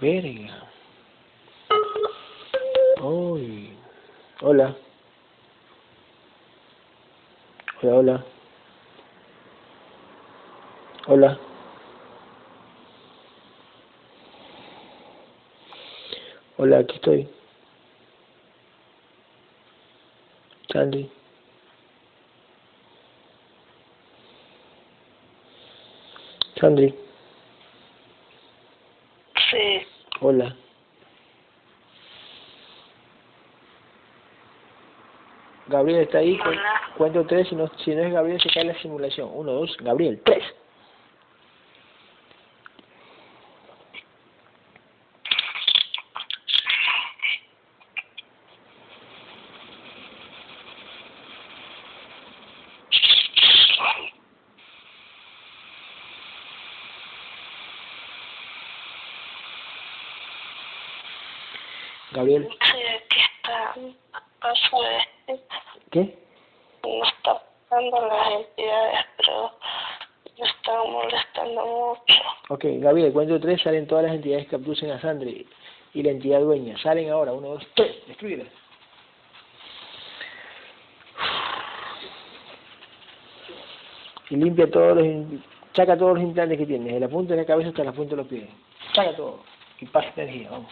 Verga. 0.02 0.68
Uy. 3.04 3.70
Hola. 4.42 4.76
Hola, 7.88 8.26
hola. 11.08 11.40
Hola. 16.58 16.78
Aquí 16.80 16.96
estoy. 16.96 17.30
Sandy. 20.74 21.12
Sandri. 26.60 26.96
Sí, 29.52 29.86
Hola. 30.22 30.56
Gabriel 35.86 36.02
está 36.02 36.18
ahí. 36.18 36.40
Hola. 36.44 36.82
Cuento 36.98 37.28
tres. 37.28 37.48
Si 37.48 37.56
no, 37.56 37.68
si 37.84 37.94
no 37.94 38.02
es 38.02 38.12
Gabriel, 38.12 38.42
se 38.42 38.50
cae 38.50 38.64
la 38.64 38.74
simulación. 38.82 39.30
Uno, 39.32 39.52
dos. 39.52 39.78
Gabriel. 39.82 40.20
Tres. 40.26 40.44
Gabriel. 62.12 62.50
sí, 62.50 62.82
aquí 62.82 63.22
está. 63.22 63.76
Paso 64.40 64.82
de 64.84 65.16
¿Qué? 65.92 66.14
no 66.84 67.04
está 67.06 67.42
pasando 67.70 68.08
las 68.08 68.32
entidades, 68.34 69.06
pero 69.18 69.52
me 70.38 70.46
están 70.46 70.92
molestando 70.92 71.66
mucho. 71.66 72.22
Cuento 73.12 73.40
tres. 73.40 73.62
Salen 73.62 73.88
todas 73.88 74.06
las 74.06 74.16
entidades 74.16 74.48
que 74.48 74.56
abducen 74.56 74.92
a 74.92 75.02
Sandri 75.02 75.46
y 75.94 76.04
la 76.04 76.12
entidad 76.12 76.42
dueña. 76.42 76.78
Salen 76.78 77.10
ahora. 77.10 77.34
Uno, 77.34 77.50
dos, 77.50 77.68
tres. 77.76 77.96
Destruyelas. 78.08 78.48
Y 84.30 84.38
limpia 84.38 84.70
todos 84.70 84.98
los, 84.98 85.06
saca 85.74 85.98
todos 85.98 86.16
los 86.16 86.24
implantes 86.24 86.58
que 86.58 86.66
tienes, 86.66 86.94
de 86.94 87.00
la 87.00 87.08
punta 87.08 87.36
de 87.36 87.42
la 87.42 87.46
cabeza 87.46 87.70
hasta 87.70 87.84
la 87.84 87.92
punta 87.92 88.12
de 88.12 88.18
los 88.18 88.28
pies. 88.28 88.50
Saca 88.94 89.16
todo. 89.16 89.44
Y 89.80 89.86
pasa 89.86 90.10
energía, 90.16 90.50
vamos. 90.50 90.72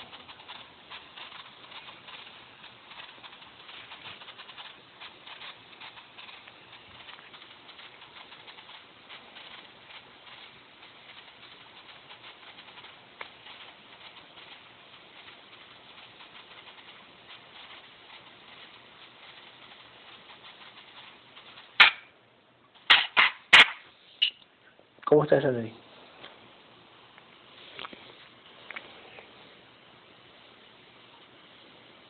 ¿Cómo 25.23 25.35
estás, 25.37 25.43
Sandri? 25.43 25.73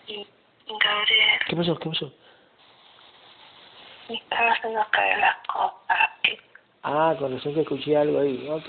Y 0.08 0.26
Gabriel, 0.66 1.40
¿Qué 1.48 1.56
pasó? 1.56 1.78
¿Qué 1.78 1.90
pasó? 1.90 2.12
están 4.10 4.50
haciendo 4.50 4.84
caer 4.90 5.20
las 5.20 5.36
aquí. 5.90 6.40
Ah, 6.82 7.16
con 7.20 7.34
razón 7.34 7.54
que 7.54 7.62
escuché 7.62 7.96
algo 7.96 8.20
ahí. 8.20 8.48
Ok. 8.50 8.68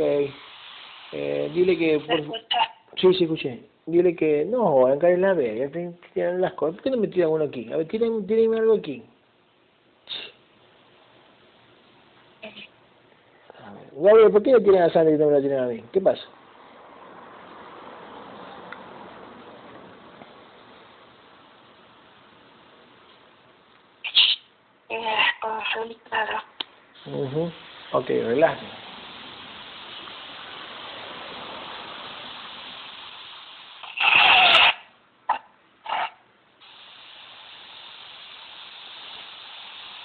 Eh, 1.12 1.50
dile 1.54 1.78
que... 1.78 1.98
¿Me 2.00 2.22
Por... 2.22 2.38
Sí, 2.96 3.14
sí, 3.14 3.24
escuché. 3.24 3.62
Dile 3.86 4.14
que 4.14 4.44
no, 4.44 4.82
van 4.82 4.98
a 4.98 4.98
caer 4.98 5.14
en 5.14 5.22
la 5.22 5.34
te 5.34 5.90
tiran 6.12 6.42
las 6.42 6.52
cosas. 6.52 6.74
¿Por 6.74 6.84
qué 6.84 6.90
no 6.90 6.98
me 6.98 7.08
tiran 7.08 7.30
uno 7.30 7.44
aquí? 7.44 7.72
A 7.72 7.78
ver, 7.78 7.88
tírenme 7.88 8.58
algo 8.58 8.74
aquí. 8.74 9.02
A 13.64 13.70
ver, 13.72 13.83
Gabriel, 13.96 14.32
¿por 14.32 14.42
qué 14.42 14.52
le 14.52 14.60
tiran 14.60 14.82
a 14.82 14.90
Sandra 14.90 15.14
y 15.14 15.18
no 15.18 15.26
me 15.26 15.32
la 15.34 15.40
tiran 15.40 15.64
a 15.64 15.66
mí? 15.68 15.84
¿Qué 15.92 16.00
pasa? 16.00 16.22
Me 24.90 24.96
desconcentraron. 24.96 26.42
Mhm. 27.06 27.52
Ok, 27.92 28.08
relájate. 28.08 28.66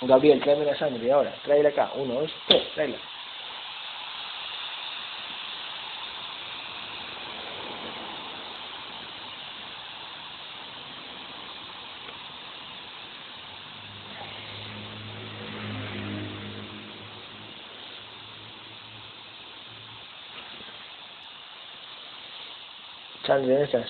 Gabriel, 0.02 0.42
tráeme 0.42 0.66
la 0.66 0.78
sangre 0.78 1.12
ahora. 1.12 1.34
Tráela 1.44 1.70
acá. 1.70 1.92
Uno, 1.96 2.22
dos, 2.22 2.32
tres. 2.48 2.64
Tráela. 2.74 2.98
¿Dónde 23.48 23.64
estás? 23.64 23.90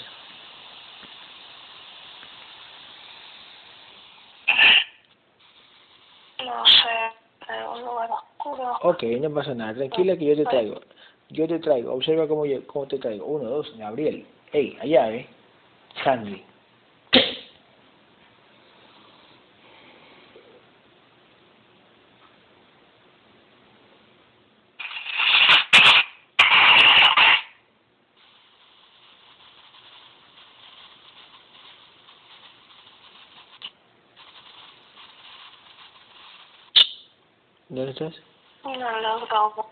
No 6.46 6.66
sé, 6.66 7.54
en 7.54 7.68
un 7.68 7.82
lugar 7.86 8.10
oscuro. 8.12 8.78
Ok, 8.82 9.04
no 9.22 9.34
pasa 9.34 9.54
nada. 9.54 9.74
Tranquila 9.74 10.18
que 10.18 10.26
yo 10.26 10.36
te 10.36 10.46
traigo. 10.46 10.82
Yo 11.30 11.48
te 11.48 11.60
traigo. 11.60 11.94
Observa 11.94 12.28
cómo, 12.28 12.46
yo, 12.46 12.66
cómo 12.68 12.88
te 12.88 12.98
traigo. 12.98 13.26
Uno, 13.26 13.50
dos, 13.50 13.78
Gabriel. 13.78 14.26
Ey, 14.52 14.78
allá, 14.82 15.12
¿eh? 15.12 15.28
Sandy. 16.04 16.44
Logro. 39.02 39.72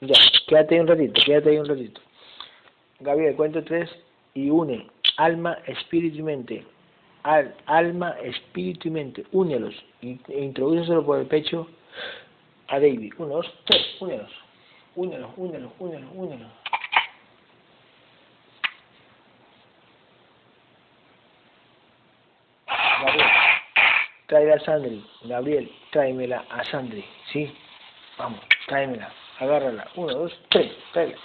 Ya, 0.00 0.14
quédate 0.46 0.74
ahí 0.74 0.80
un 0.80 0.86
ratito, 0.88 1.20
quédate 1.24 1.50
ahí 1.50 1.58
un 1.58 1.68
ratito. 1.68 2.00
Gabriel, 3.00 3.36
cuento 3.36 3.64
tres 3.64 3.90
y 4.34 4.50
une 4.50 4.86
alma, 5.16 5.58
espíritu 5.66 6.18
y 6.18 6.22
mente. 6.22 6.66
Al, 7.22 7.54
alma, 7.66 8.10
espíritu 8.22 8.88
y 8.88 8.90
mente, 8.90 9.24
únelos 9.32 9.74
e 10.00 10.18
introdúceselo 10.28 11.04
por 11.04 11.18
el 11.18 11.26
pecho 11.26 11.66
a 12.68 12.78
David. 12.78 13.14
Uno, 13.18 13.36
dos, 13.36 13.52
tres, 13.64 13.82
únelos. 14.00 14.30
Únelos, 14.94 15.30
únelos, 15.36 15.72
únelos, 15.78 16.10
únelos. 16.14 16.48
Gabriel, 22.98 23.30
tráela 24.36 24.56
a 24.56 24.60
Sandri. 24.60 25.02
Gabriel, 25.22 25.66
tráemela 25.92 26.44
a 26.50 26.62
Sandri. 26.64 27.02
¿Sí? 27.32 27.56
Vamos, 28.18 28.40
tráemela. 28.66 29.10
Agárrala. 29.40 29.88
Uno, 29.96 30.12
dos, 30.12 30.32
tres. 30.50 30.72
Tráela. 30.92 31.16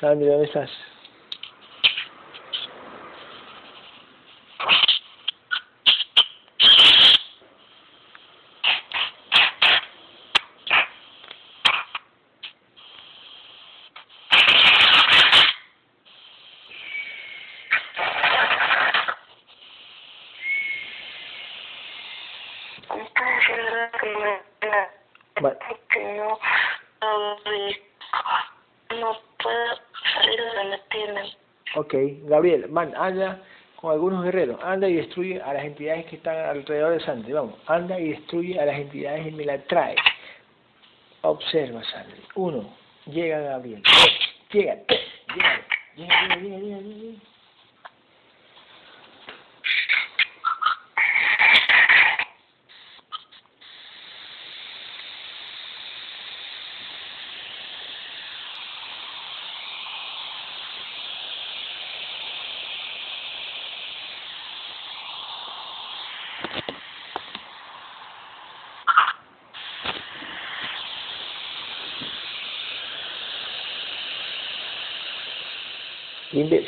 Sandri, 0.00 0.26
¿dónde 0.28 0.44
estás? 0.46 0.70
Va- 25.44 25.58
porque 25.68 26.00
no, 26.16 26.38
no, 27.00 27.36
no 29.00 29.20
puedo 29.42 29.78
salir 30.14 30.40
de 30.40 30.54
donde 30.54 30.78
tienen. 30.90 31.26
Gabriel, 32.26 32.68
man, 32.68 32.92
anda 32.96 33.42
con 33.76 33.92
algunos 33.92 34.24
guerreros, 34.24 34.58
anda 34.62 34.88
y 34.88 34.94
destruye 34.94 35.40
a 35.40 35.52
las 35.52 35.64
entidades 35.64 36.06
que 36.06 36.16
están 36.16 36.36
alrededor 36.36 36.94
de 36.94 37.00
Sandri, 37.04 37.32
vamos, 37.32 37.54
anda 37.66 37.98
y 37.98 38.10
destruye 38.10 38.58
a 38.58 38.66
las 38.66 38.78
entidades 38.78 39.26
y 39.26 39.30
me 39.30 39.44
la 39.44 39.58
trae. 39.64 39.96
Observa, 41.22 41.82
Sandri. 41.84 42.20
Uno, 42.34 42.74
llega 43.06 43.38
Gabriel. 43.40 43.82
Llega, 44.52 44.74
llega, 44.74 45.64
llega, 45.96 46.36
llega, 46.36 46.36
llega, 46.36 46.58
llega, 46.58 46.78
llega. 46.80 47.33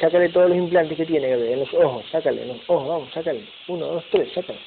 Sácale 0.01 0.29
todos 0.29 0.49
los 0.49 0.59
implantes 0.59 0.97
que 0.97 1.07
tiene, 1.07 1.33
en 1.33 1.61
los 1.61 1.73
ojos, 1.75 2.05
sácale, 2.11 2.43
en 2.43 2.49
los 2.49 2.59
ojos, 2.69 2.89
vamos, 2.89 3.13
sácale. 3.13 3.45
Uno, 3.69 3.87
dos, 3.87 4.05
tres, 4.11 4.33
sácale. 4.33 4.59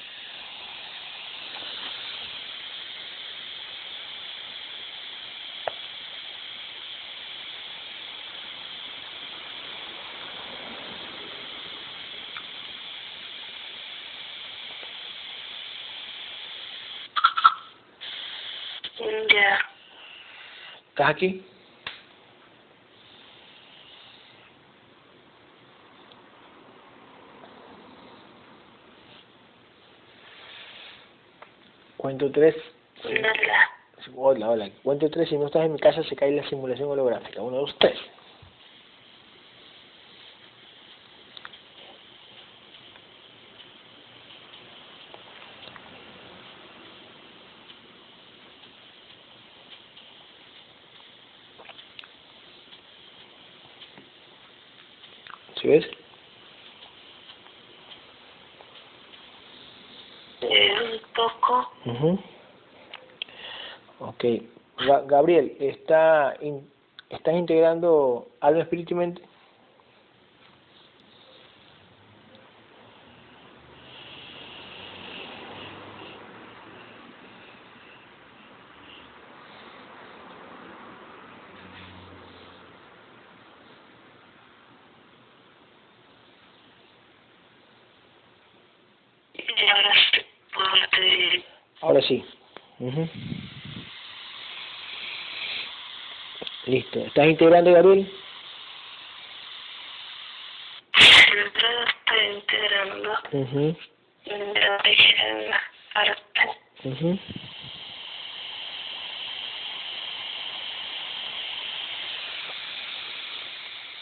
Ya, 19.32 19.58
¿Estás 20.90 21.10
aquí? 21.10 21.49
Cuento 32.10 32.32
tres. 32.32 32.56
hola. 33.04 33.70
Hola, 34.16 34.50
hola. 34.50 34.70
Cuento 34.82 35.08
tres. 35.10 35.28
Si 35.28 35.38
no 35.38 35.46
estás 35.46 35.64
en 35.64 35.74
mi 35.74 35.78
casa, 35.78 36.02
se 36.02 36.16
cae 36.16 36.32
la 36.32 36.42
simulación 36.48 36.90
holográfica. 36.90 37.40
Uno, 37.40 37.58
dos, 37.58 37.76
tres. 37.78 37.96
¿Sí 55.60 55.68
ves? 55.68 55.86
Eh, 60.40 60.74
un 60.82 61.00
poco, 61.14 61.70
Ujú. 61.84 62.18
Ok. 64.00 64.24
Ga- 64.78 64.99
Gabriel, 65.10 65.56
¿está 65.58 66.36
in- 66.40 66.70
¿estás 67.10 67.34
integrando 67.34 68.28
alma, 68.40 68.62
espíritu 68.62 68.94
y 68.94 68.96
mente? 68.96 69.22
ahora 91.82 92.00
sí 92.00 92.00
sí. 92.02 92.24
Ujú. 92.78 93.08
Listo. 96.66 97.00
¿Estás 97.00 97.26
integrando, 97.26 97.72
Gabriel? 97.72 98.10
estoy 100.94 102.36
integrando 102.36 103.12
Ujú. 103.32 103.76
de 104.26 104.70
origen 104.70 105.50
arte. 105.94 106.40
Ujú. 106.84 107.18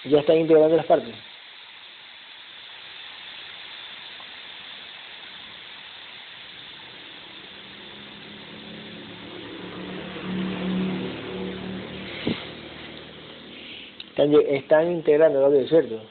¿Ya 0.04 0.20
estás 0.20 0.36
integrando 0.36 0.76
las 0.76 0.86
partes? 0.86 1.14
Están, 14.36 14.54
están 14.54 14.92
integrando, 14.92 15.40
Gabriel, 15.40 15.68
¿cierto? 15.68 16.02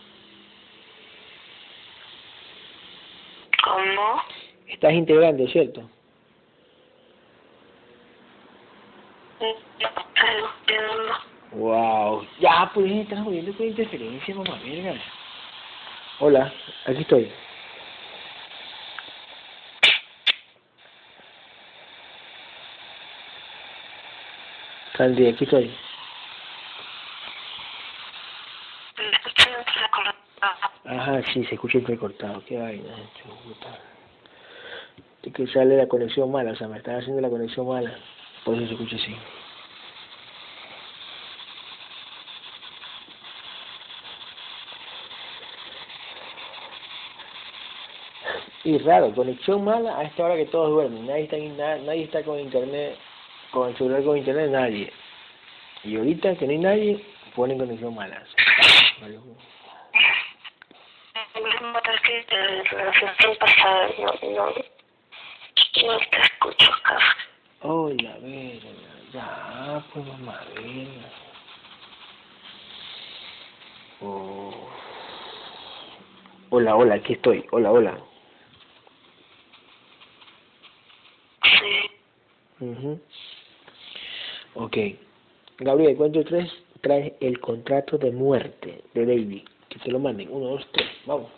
¿Cómo? 3.63 4.22
Estás 4.68 4.93
integrando, 4.93 5.47
¿cierto? 5.47 5.89
No. 9.39 11.28
Wow. 11.51 12.28
Ya, 12.39 12.70
pues 12.74 12.91
estás 12.91 13.24
jodiendo 13.24 13.55
con 13.55 13.68
interferencia, 13.68 14.36
mamá, 14.36 14.59
verga. 14.63 15.01
Hola, 16.20 16.53
aquí 16.86 17.01
estoy. 17.01 17.32
Candy, 24.93 25.28
aquí 25.28 25.43
estoy. 25.43 25.78
Me 28.97 29.11
escuché 29.11 29.49
entrecortado. 29.53 30.72
Ajá, 30.86 31.16
sí, 31.34 31.43
se 31.45 31.55
escucha 31.55 31.78
entrecortado. 31.78 32.43
Qué 32.45 32.57
vaina. 32.57 32.93
Es 35.23 35.34
que 35.34 35.47
sale 35.47 35.75
la 35.78 35.88
conexión 35.88 36.32
mala, 36.32 36.51
o 36.51 36.55
sea, 36.55 36.67
me 36.67 36.78
están 36.78 36.95
haciendo 36.95 37.21
la 37.21 37.30
conexión 37.30 37.67
mala. 37.67 37.97
Por 38.45 38.55
eso 38.55 38.67
se 38.67 38.73
escucha 38.73 38.95
así. 38.95 39.15
Y 48.63 48.78
raro, 48.80 49.13
conexión 49.13 49.63
mala 49.63 49.97
a 49.97 50.03
esta 50.03 50.25
hora 50.25 50.36
que 50.36 50.45
todos 50.45 50.69
duermen. 50.71 51.07
Nadie 51.07 51.23
está, 51.23 51.38
na- 51.38 51.78
nadie 51.84 52.03
está 52.03 52.23
con 52.23 52.39
internet, 52.39 52.97
con 53.51 53.69
el 53.69 53.78
celular 53.78 54.03
con 54.03 54.17
internet, 54.17 54.49
nadie. 54.51 54.91
Y 55.84 55.95
ahorita 55.95 56.36
que 56.36 56.45
no 56.45 56.51
hay 56.51 56.57
nadie, 56.57 57.05
ponen 57.36 57.57
conexión 57.59 57.95
mala. 57.95 58.23
Vale. 59.01 59.19
Mismo 61.78 61.99
que 62.03 62.36
de 62.36 62.84
la 62.86 62.93
sesión 62.93 63.38
pasada 63.38 63.89
no, 63.99 64.30
no, 64.32 64.45
no 64.47 65.99
te 65.99 66.21
escucho 66.23 66.71
casi. 66.84 67.05
Hola, 67.61 68.17
verga. 68.19 68.69
Ya, 69.13 69.84
pues 69.93 70.05
mamá, 70.07 70.41
verga. 70.55 71.09
Oh. 74.01 74.69
Hola, 76.49 76.75
hola, 76.75 76.95
aquí 76.95 77.13
estoy. 77.13 77.45
Hola, 77.51 77.71
hola. 77.71 77.99
Sí, 81.43 81.91
mhm 82.59 82.99
Ok. 84.55 84.78
Gabriel, 85.59 85.95
cuento 85.95 86.23
tres, 86.23 86.51
traes 86.82 87.13
el 87.19 87.39
contrato 87.39 87.97
de 87.97 88.11
muerte 88.11 88.84
de 88.93 89.05
David. 89.05 89.47
Que 89.78 89.84
te 89.84 89.91
lo 89.91 89.99
manden. 89.99 90.28
Uno, 90.32 90.47
dos, 90.47 90.67
tres. 90.71 90.88
Vamos. 91.05 91.30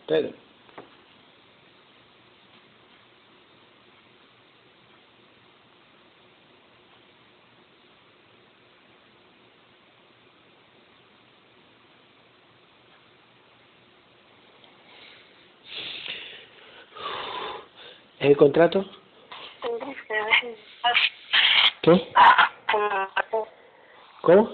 ¿Es 18.20 18.26
el 18.30 18.38
contrato? 18.38 18.86
¿Qué? 21.82 22.12
Ah, 22.16 22.52
¿Cómo? 24.22 24.50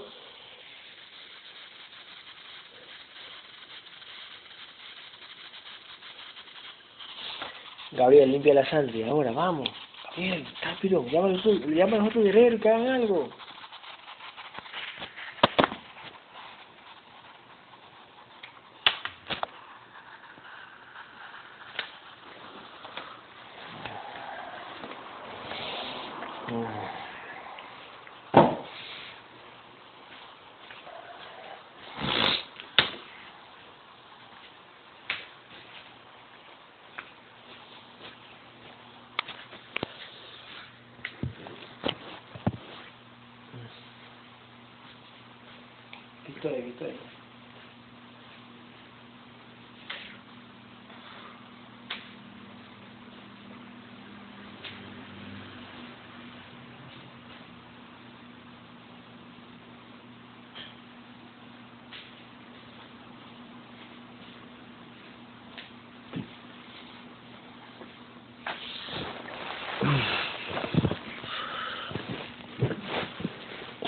Gabriel, 7.95 8.34
limpia 8.45 8.53
la 8.53 8.69
sangre. 8.69 9.07
Ahora, 9.09 9.31
vamos. 9.31 9.69
Los, 10.17 11.39
otros- 11.45 11.65
llama 11.67 11.97
a 11.97 11.99
los 11.99 12.07
otros 12.09 12.23
guerreros 12.23 12.61
que 12.61 12.69
hagan 12.69 12.87
algo. 12.87 13.29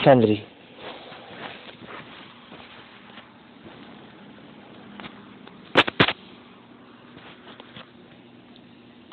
Sandri. 0.07 0.41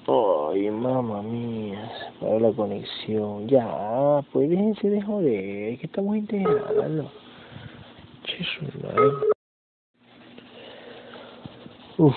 Ay, 0.07 0.71
mamá 0.71 1.21
mía, 1.21 1.91
se 1.99 2.21
paró 2.21 2.39
la 2.39 2.53
conexión. 2.53 3.49
Ya, 3.49 4.23
pues 4.33 4.49
déjense 4.49 4.89
de 4.89 5.03
joder, 5.03 5.79
que 5.81 5.87
estamos 5.87 6.17
integrando. 6.17 7.11
Madre. 8.81 9.11
Uf. 11.99 12.15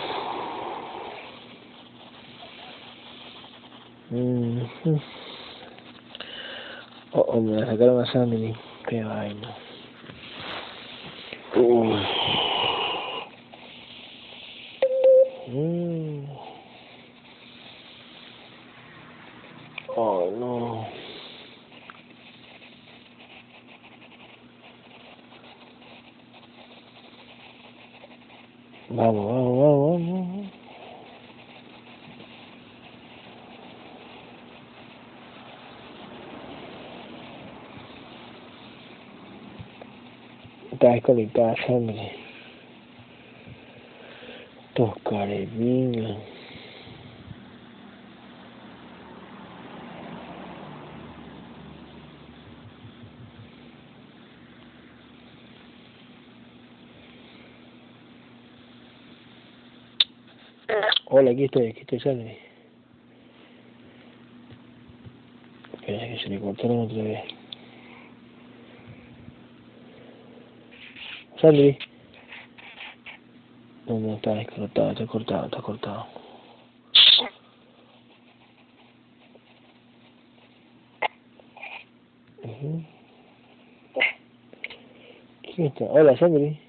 Mhm. 4.11 5.01
Oh, 7.13 7.25
oh, 7.29 7.41
me 8.15 8.37
la 8.37 8.53
sacaron 8.53 8.53
a 8.53 8.53
Sandy. 8.53 8.55
Qué 8.87 9.03
vaina. 9.03 9.55
Uf. 11.55 11.99
Mm. 15.47 16.25
Oh, 19.95 20.31
no. 20.37 20.87
Vamos, 28.89 29.25
vamos, 29.25 29.57
vamos, 29.57 30.01
vamos. 30.01 30.57
Está 40.77 40.91
desconectada, 40.91 41.55
Sandra. 41.65 42.03
Toscar 44.75 45.27
el 45.27 45.47
vino. 45.47 46.19
Hola, 61.05 61.31
aquí 61.31 61.45
estoy, 61.45 61.69
aquí 61.69 61.79
estoy, 61.79 61.99
Sandra. 62.01 62.31
Espera, 65.73 66.07
que 66.07 66.19
se 66.19 66.29
le 66.29 66.39
cortaron 66.39 66.81
otra 66.81 67.01
vez. 67.01 67.36
Sandri. 71.41 71.77
No, 73.85 73.99
no, 73.99 74.15
está 74.15 74.33
descortado, 74.33 74.91
está 74.91 75.05
cortado, 75.05 75.45
está 75.45 75.61
cortado. 75.61 76.07
Ujú. 82.43 82.83
¿Quién 85.55 85.67
está? 85.67 85.85
Hola, 85.85 86.17
Sandri. 86.17 86.66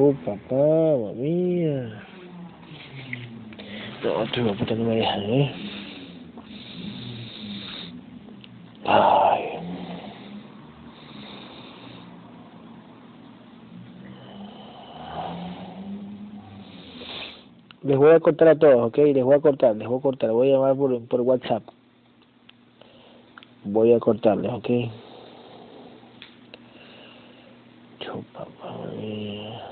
Oh, 0.00 0.14
papá, 0.24 0.54
mamá 0.54 1.12
mía. 1.14 2.04
No, 4.04 4.22
hijo 4.22 4.44
de 4.44 4.52
puta 4.52 4.74
no 4.76 4.84
me 4.84 4.94
dejan, 4.94 5.22
¿eh? 5.24 5.52
Ay. 8.84 9.58
Les 17.82 17.96
voy 17.96 18.12
a 18.12 18.20
cortar 18.20 18.48
a 18.48 18.56
todos, 18.56 18.86
¿ok? 18.86 18.98
Les 18.98 19.24
voy 19.24 19.34
a 19.34 19.40
cortar, 19.40 19.74
les 19.74 19.88
voy 19.88 19.98
a 19.98 20.02
cortar. 20.02 20.30
Voy 20.30 20.48
a 20.50 20.52
llamar 20.52 20.76
por, 20.76 21.08
por 21.08 21.20
WhatsApp. 21.22 21.64
Voy 23.64 23.92
a 23.94 23.98
cortarles, 23.98 24.52
¿ok? 24.52 24.68
Yo, 27.98 28.22
papá, 28.32 28.86
mía. 28.96 29.64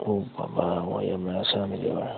Oh, 0.00 0.24
papá, 0.36 0.80
voy 0.80 1.06
a 1.06 1.10
llamar 1.10 1.36
a 1.36 1.44
Sammy 1.44 1.86
ahora. 1.86 2.16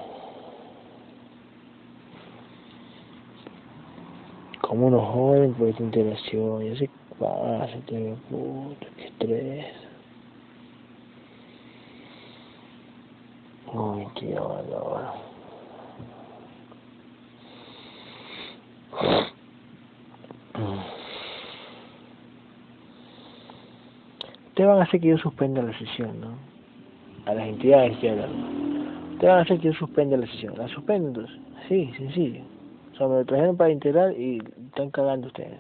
¿Cómo 4.61 4.91
nos 4.91 5.03
joden 5.13 5.55
por 5.55 5.69
esta 5.69 5.83
integración? 5.83 6.65
Ya 6.65 6.79
sé 6.79 6.87
qué 6.87 7.15
pasa, 7.19 7.77
tío, 7.87 8.15
puta, 8.29 8.87
qué 8.97 9.07
estrés. 9.07 9.67
Uy, 13.73 14.07
tío, 14.15 14.63
no. 14.71 15.31
Ustedes 24.61 24.75
van 24.75 24.81
a 24.81 24.85
hacer 24.85 25.01
que 25.01 25.09
yo 25.09 25.17
suspenda 25.17 25.63
la 25.63 25.79
sesión, 25.79 26.21
¿no? 26.21 26.35
A 27.25 27.33
las 27.33 27.49
entidades 27.49 27.97
que 27.97 28.11
hablan. 28.11 28.31
Ustedes 29.13 29.31
van 29.31 29.39
a 29.39 29.41
hacer 29.41 29.59
que 29.59 29.69
yo 29.69 29.73
suspenda 29.73 30.19
la 30.19 30.27
sesión. 30.27 30.53
¿La 30.59 30.69
suspendo 30.69 31.09
entonces? 31.09 31.35
Sí, 31.67 31.91
sencillo. 31.97 32.43
O 32.93 32.97
sea, 32.99 33.09
me 33.09 33.15
lo 33.15 33.25
trajeron 33.25 33.57
para 33.57 33.71
integrar 33.71 34.13
y 34.13 34.37
están 34.67 34.91
cagando 34.91 35.29
ustedes. 35.29 35.59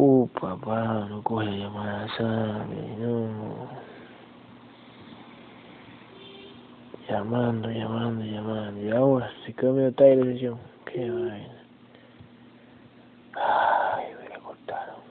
Uh, 0.00 0.28
papá, 0.28 1.08
no 1.10 1.20
coge 1.24 1.46
la 1.46 1.56
llamada, 1.56 2.06
¿sabe? 2.16 2.76
No. 3.00 3.66
Llamando, 7.08 7.68
llamando, 7.68 8.24
llamando. 8.24 8.80
Y 8.80 8.90
ahora 8.92 9.28
se 9.44 9.52
medio 9.72 9.92
tarde 9.92 10.38
la. 10.38 10.56
Qué 10.84 11.10
vaina. 11.10 11.64
Ay, 13.34 14.14
me 14.22 14.28
la 14.28 14.38
cortaron. 14.38 15.08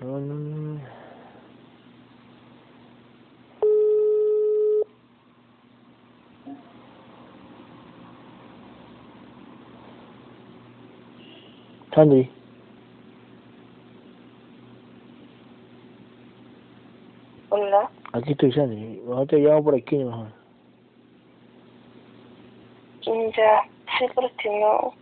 No, 0.00 0.20
no, 0.20 0.34
no. 0.34 0.74
no. 0.74 0.80
Sandy, 11.98 12.30
Hola. 17.48 17.90
aquí 18.12 18.30
estoy 18.30 18.52
Sandy. 18.52 19.00
Nosotros 19.04 19.26
te 19.26 19.38
llamo 19.38 19.64
por 19.64 19.74
aquí 19.74 19.96
mejor. 19.96 20.28
Ya, 23.02 23.64
sí, 23.98 24.06
pero 24.14 24.28
es 24.28 24.32
que 24.34 24.60
no. 24.60 24.92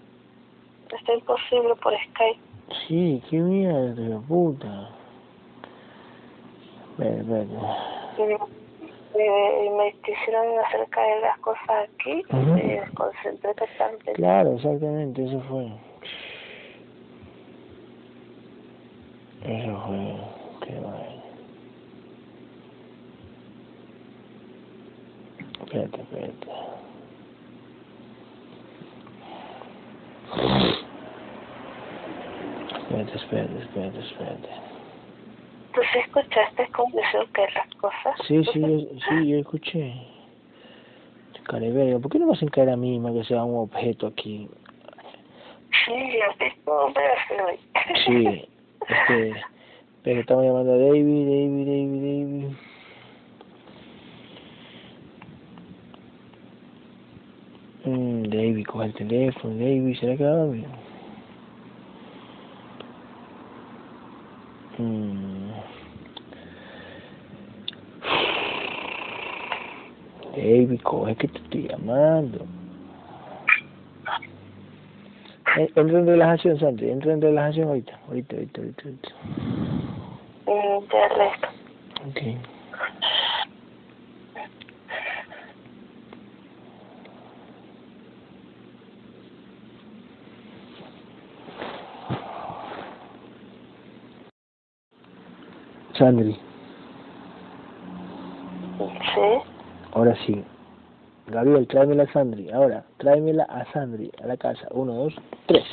Está 0.99 1.13
imposible 1.13 1.75
por 1.83 1.93
Skype. 1.93 2.41
Sí, 2.89 3.23
qué 3.29 3.41
mierda, 3.41 3.93
de 3.93 4.19
puta. 4.21 4.89
Espérate. 6.93 7.47
Y, 8.17 9.67
y 9.67 9.71
me 9.71 9.93
quisieron 10.03 10.59
acerca 10.65 11.03
de 11.03 11.21
las 11.21 11.39
cosas 11.41 11.91
aquí 11.91 12.23
Ujú. 12.31 12.41
y 12.41 12.63
me 12.63 12.81
desconcentré 12.81 13.53
totalmente. 13.53 14.13
Claro, 14.15 14.55
exactamente, 14.55 15.25
eso 15.27 15.43
fue. 15.51 15.71
Eso 19.47 19.81
fue. 19.87 20.67
Qué 20.67 20.81
vaina. 20.81 21.23
Espérate, 25.61 26.01
espérate. 26.01 26.47
Espérate, 32.77 33.17
espérate, 33.17 33.59
espérate, 33.63 33.99
espérate. 34.01 34.49
¿Tú 35.75 35.81
sí 35.93 35.99
escuchaste 35.99 36.69
cómo 36.75 36.97
decían 36.97 37.27
que 37.33 37.43
las 37.55 37.71
cosas? 37.77 38.17
Sí, 38.27 38.45
sí, 38.53 38.61
yo, 38.61 39.01
sí, 39.09 39.29
yo 39.29 39.39
escuché. 39.39 39.95
Careverga, 41.45 42.01
¿por 42.01 42.11
qué 42.11 42.19
no 42.19 42.27
me 42.27 42.33
hacen 42.33 42.49
caer 42.49 42.71
a 42.71 42.77
mí, 42.77 42.99
más 42.99 43.13
que 43.13 43.25
sea 43.25 43.45
un 43.45 43.59
objeto 43.63 44.09
aquí? 44.09 44.49
Sí, 45.85 45.93
yo 45.93 46.37
tengo 46.39 46.87
hoy. 46.87 47.61
Sí, 48.05 48.49
este, 48.89 49.35
pero 50.03 50.21
estamos 50.21 50.45
llamando 50.45 50.73
a 50.73 50.77
David, 50.77 51.03
David, 51.03 51.67
David, 51.67 52.01
David. 52.01 52.57
Mm, 57.85 58.23
David, 58.25 58.67
coge 58.67 58.87
el 58.87 58.95
teléfono, 58.95 59.55
David, 59.55 59.97
¿será 59.99 60.17
que 60.17 60.25
va 60.25 60.31
a 60.31 60.37
dormir? 60.37 60.67
Mm. 64.79 65.51
David, 70.37 70.81
coge 70.83 71.17
que 71.17 71.29
te 71.29 71.39
estoy 71.39 71.69
llamando. 71.69 72.47
En- 75.57 75.71
Entra 75.75 75.99
en 75.99 76.07
relajación, 76.07 76.59
Santi, 76.61 76.89
entra 76.89 77.13
en 77.13 77.21
relajación 77.23 77.69
ahorita, 77.69 77.99
ahorita, 78.09 78.37
ahorita, 78.37 78.61
ahorita. 78.61 78.83
ahorita. 78.85 79.09
Mm, 80.47 80.87
ya 80.93 81.09
resto. 81.17 81.49
Okay. 82.11 82.39
Sandri, 95.99 96.35
Sí. 99.15 99.49
ahora 99.93 100.15
sí. 100.27 100.45
Gabriel, 101.37 101.67
tráemela 101.67 102.05
a 102.05 102.13
Sandri. 102.15 102.51
Ahora, 102.51 102.83
tráemela 102.97 103.45
a 103.45 103.71
Sandri 103.71 104.11
a 104.25 104.27
la 104.27 104.39
casa. 104.39 104.69
Uno, 104.71 104.95
dos, 104.95 105.15
tres. 105.45 105.65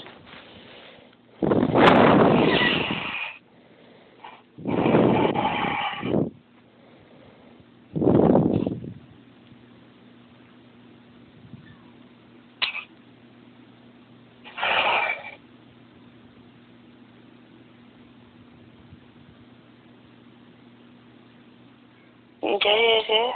Ya 22.41 22.75
llegué. 22.75 23.31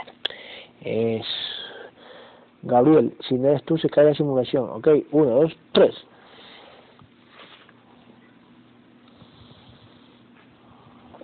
Es. 0.82 1.26
Gabriel, 2.68 3.16
si 3.28 3.34
no 3.34 3.48
eres 3.48 3.62
tú, 3.64 3.76
se 3.78 3.88
cae 3.90 4.04
la 4.06 4.14
simulación. 4.14 4.68
Ok, 4.70 4.88
uno, 5.12 5.30
dos, 5.42 5.56
tres. 5.72 5.94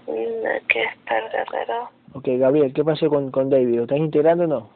Mm, 0.07 0.47
Aquí 0.57 0.79
está 0.79 1.19
el 1.19 1.31
guerrero. 1.31 1.91
Ok, 2.13 2.29
Gabriel, 2.39 2.73
¿qué 2.75 2.85
pasó 2.85 3.09
con, 3.09 3.31
con 3.31 3.49
David? 3.51 3.77
¿Lo 3.77 3.83
estás 3.83 3.99
integrando 3.99 4.45
o 4.45 4.47
no? 4.47 4.71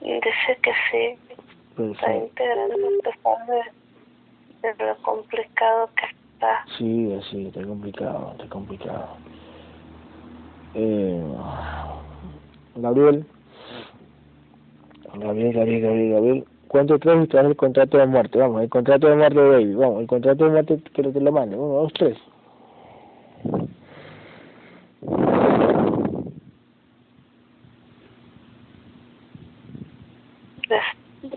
Dice 0.00 0.58
que 0.62 0.72
sí. 0.90 1.18
Está 1.30 2.06
Perfecto. 2.06 2.24
integrando 2.26 2.74
a 2.74 3.10
pesar 3.10 3.46
de, 4.62 4.74
de 4.74 4.86
lo 4.86 4.96
complicado 5.02 5.90
que 5.96 6.06
está. 6.06 6.64
Sí, 6.78 7.20
sí, 7.30 7.46
está 7.46 7.64
complicado, 7.64 8.32
está 8.32 8.48
complicado. 8.48 9.08
Eh, 10.74 11.34
Gabriel, 12.76 13.26
Gabriel, 15.24 15.54
Gabriel, 15.54 15.80
Gabriel, 15.80 16.12
Gabriel, 16.12 16.44
cuento 16.68 16.98
tres 16.98 17.24
y 17.24 17.28
traes 17.28 17.46
el 17.46 17.56
contrato 17.56 17.96
de 17.96 18.06
muerte. 18.06 18.38
Vamos, 18.38 18.62
el 18.62 18.68
contrato 18.68 19.08
de 19.08 19.16
muerte 19.16 19.40
de 19.40 19.50
David. 19.50 19.76
Vamos, 19.76 20.00
el 20.02 20.06
contrato 20.06 20.44
de 20.44 20.50
muerte 20.50 20.78
quiero 20.92 21.12
que 21.12 21.18
te 21.18 21.24
lo 21.24 21.32
mande. 21.32 21.56
Uno, 21.56 21.82
dos, 21.82 21.92
tres. 21.94 22.18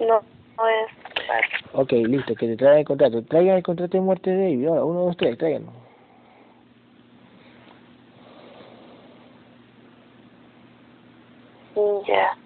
No, 0.02 0.22
no 0.58 0.68
es. 0.68 0.92
Ok, 1.74 1.92
listo, 1.94 2.36
que 2.36 2.48
te 2.48 2.58
traigan 2.58 2.80
el 2.80 2.86
contrato. 2.86 3.24
Traigan 3.24 3.58
el 3.58 3.64
contrato 3.64 3.98
de 3.98 4.04
muerte 4.04 4.30
de 4.32 4.38
David. 4.38 4.68
Ahora, 4.68 4.84
uno, 4.84 5.00
dos, 5.06 5.18
tres, 5.18 5.38
tráiganlo. 5.38 5.72
Mm, 11.76 12.06
Ya. 12.06 12.38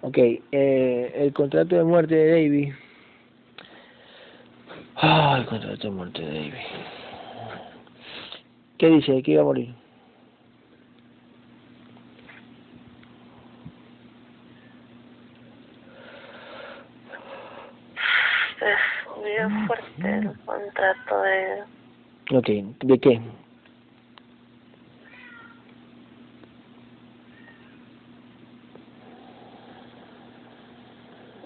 Ok, 0.00 0.16
eh, 0.16 1.12
el 1.16 1.32
contrato 1.32 1.74
de 1.74 1.82
muerte 1.84 2.14
de 2.14 2.30
David. 2.30 2.72
Ah, 4.96 5.36
el 5.38 5.46
contrato 5.46 5.88
de 5.88 5.90
muerte 5.90 6.22
de 6.22 6.34
David. 6.34 6.52
¿Qué 8.78 8.88
dice? 8.88 9.22
¿Que 9.22 9.32
iba 9.32 9.42
a 9.42 9.44
morir? 9.44 9.74
Es 18.60 19.24
bien 19.24 19.66
fuerte 19.66 20.14
el 20.14 20.38
contrato 20.44 21.22
de... 21.22 22.36
Ok, 22.36 22.48
¿de 22.84 22.98
qué? 23.00 23.20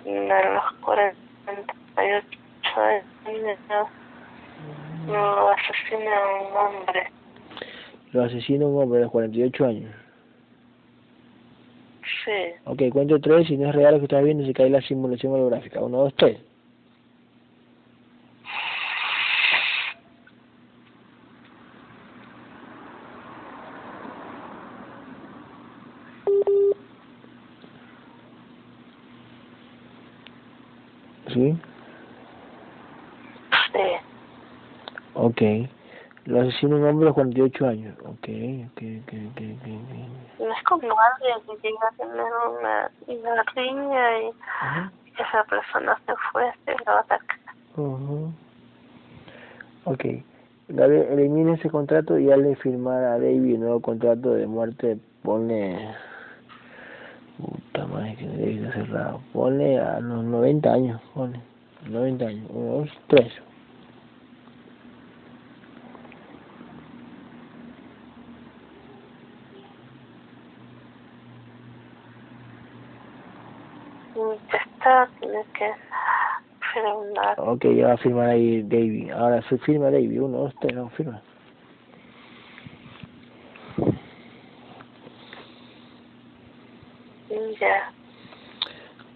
De 0.04 0.54
los 0.54 0.72
48 0.80 2.28
años 2.76 3.88
no 5.06 5.48
asesina 5.50 6.16
a 6.16 6.26
un 6.40 6.56
hombre. 6.56 7.10
Lo 8.12 8.24
asesina 8.24 8.66
un 8.66 8.82
hombre 8.82 9.00
de 9.00 9.08
48 9.08 9.64
años. 9.64 9.90
Sí. 12.24 12.54
Ok, 12.64 12.82
cuento 12.92 13.20
tres, 13.20 13.48
si 13.48 13.56
no 13.56 13.68
es 13.68 13.74
real 13.74 13.94
lo 13.94 14.00
que 14.00 14.04
estás 14.06 14.22
viendo, 14.22 14.44
se 14.44 14.52
cae 14.52 14.70
la 14.70 14.80
simulación 14.82 15.32
holográfica. 15.32 15.80
Uno, 15.80 15.98
dos, 15.98 16.14
tres. 16.16 16.38
Ok. 35.42 35.68
Lo 36.24 36.40
asesina 36.40 36.76
un 36.76 36.84
hombre 36.84 37.08
de 37.08 37.14
48 37.14 37.66
años. 37.66 37.98
Ok, 38.00 38.28
ok, 38.70 38.82
ok, 39.02 39.12
ok, 39.30 39.40
okay. 39.40 40.08
No 40.38 40.52
es 40.52 40.62
comulgable 40.68 41.26
que 41.46 41.56
llegue 41.56 41.76
a 41.82 41.96
tener 41.96 42.32
una, 42.58 42.90
una 43.08 43.42
riña 43.56 44.20
y 44.20 44.30
Ajá. 44.60 44.92
esa 45.18 45.44
persona 45.44 45.98
se 46.06 46.12
fue, 46.30 46.44
se 46.64 46.72
lo 46.86 46.92
ataca. 46.92 47.38
Uh 47.76 47.98
-huh. 47.98 48.32
Ok. 49.84 50.04
Elimina 50.68 51.54
ese 51.54 51.68
contrato 51.68 52.16
y 52.18 52.30
hazle 52.30 52.54
firmar 52.56 53.02
a 53.02 53.18
David 53.18 53.54
un 53.54 53.60
nuevo 53.60 53.80
contrato 53.80 54.34
de 54.34 54.46
muerte. 54.46 54.98
Ponle. 55.22 55.76
Puta 57.36 57.86
madre, 57.86 58.14
que 58.16 58.26
David 58.28 58.64
está 58.64 58.72
cerrado. 58.74 59.20
Ponle 59.32 59.80
a 59.80 59.98
los 59.98 60.22
90 60.22 60.72
años. 60.72 61.00
Ponle. 61.14 61.40
90 61.90 62.26
años. 62.26 62.46
Unos 62.50 62.90
3. 63.08 63.51
Está, 75.40 75.52
tiene 75.52 75.52
que 75.52 75.72
firmar. 76.72 77.40
Ok, 77.40 77.64
ya 77.76 77.86
va 77.88 77.92
a 77.94 77.98
firmar 77.98 78.28
ahí 78.28 78.62
David. 78.62 79.10
Ahora 79.10 79.42
se 79.42 79.58
firma 79.58 79.90
David. 79.90 80.20
Uno, 80.20 80.38
dos, 80.38 80.54
tres. 80.60 80.74
No, 80.74 80.88
firma. 80.90 81.22
Ya. 87.60 87.92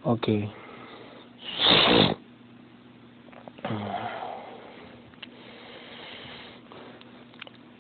Ok. 0.05 0.29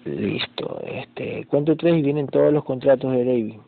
Listo. 0.04 0.80
Este, 0.84 1.46
cuento 1.46 1.76
tres 1.76 1.96
y 1.96 2.02
vienen 2.02 2.26
todos 2.26 2.52
los 2.52 2.64
contratos 2.64 3.12
de 3.12 3.24
David. 3.24 3.60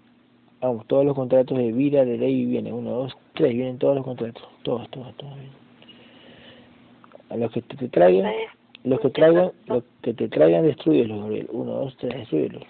Vamos, 0.61 0.87
todos 0.87 1.05
los 1.05 1.15
contratos 1.15 1.57
de 1.57 1.73
vida 1.73 2.05
de 2.05 2.19
David 2.19 2.49
vienen. 2.49 2.75
Uno, 2.75 2.91
dos, 2.91 3.17
tres, 3.39 3.55
vienen 3.55 3.79
todos 3.79 3.95
los 3.97 4.05
contratos. 4.05 4.43
Todos, 4.63 4.89
todos, 4.91 5.17
todos. 5.17 5.33
A 7.31 7.37
los 7.37 7.51
que 7.53 7.63
te, 7.63 7.77
te 7.77 7.89
traigan, 7.89 8.31
los 8.85 9.01
que 9.01 9.11
traigan, 9.11 9.53
los 9.67 9.85
que 10.03 10.13
te 10.13 10.29
traigan, 10.29 10.65
destruyelos, 10.65 11.21
Gabriel. 11.21 11.49
Uno, 11.53 11.73
dos, 11.73 11.97
tres, 11.97 12.15
destruyelos. 12.15 12.65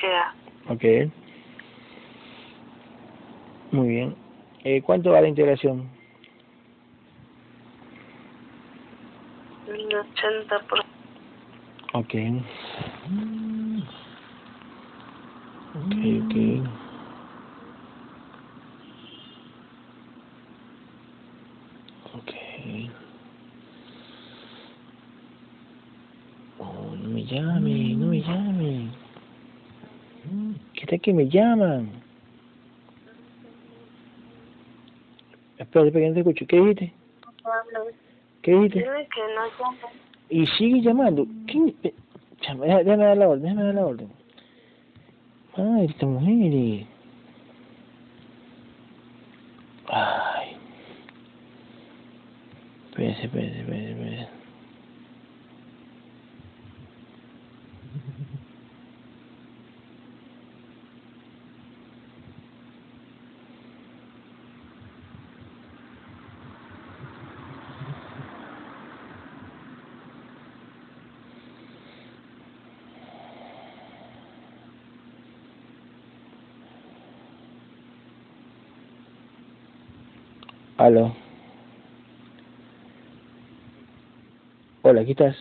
Ya. 0.00 0.34
Ok. 0.68 1.10
Muy 3.72 3.88
bien. 3.88 4.14
Eh, 4.64 4.80
¿Cuánto 4.82 5.10
va 5.10 5.20
la 5.20 5.28
integración? 5.28 5.88
Un 9.66 9.87
80 9.98 10.66
por 10.68 10.80
Ok. 11.94 12.14
Ok, 15.74 15.94
ok. 16.22 16.34
Ok. 22.14 22.32
Oh, 26.58 26.94
no 26.96 27.08
me 27.08 27.24
llame, 27.24 27.94
no 27.96 28.08
me 28.08 28.20
llame. 28.20 28.92
¿Qué 30.74 30.86
tal 30.86 31.00
que 31.00 31.12
me 31.12 31.28
llaman? 31.28 32.02
Espera, 35.56 35.86
espera, 35.86 36.04
que 36.04 36.08
no 36.08 36.14
te 36.14 36.20
escucho. 36.20 36.46
¿Qué 36.46 36.56
dijiste? 36.56 36.94
¿Qué 38.48 38.70
que 38.70 38.80
no 38.80 39.44
llame. 39.58 39.78
Y 40.30 40.46
sigue 40.46 40.80
llamando. 40.80 41.26
Eh, 41.82 41.94
chama, 42.40 42.64
Déjame, 42.64 43.04
dar 43.04 43.16
la 43.16 43.28
orden, 43.28 43.42
déjame 43.42 43.62
dar 43.64 43.74
la 43.74 43.86
orden. 43.86 44.08
Ay, 45.54 45.86
esta 45.86 46.06
mujer. 46.06 46.86
Ay. 49.88 50.56
Espérese, 52.88 53.24
espérese, 53.24 53.60
espérese, 53.60 53.90
espérese. 53.90 54.37
Aló. 80.88 81.12
Hola, 84.80 85.02
¿aquí 85.02 85.10
estás? 85.10 85.36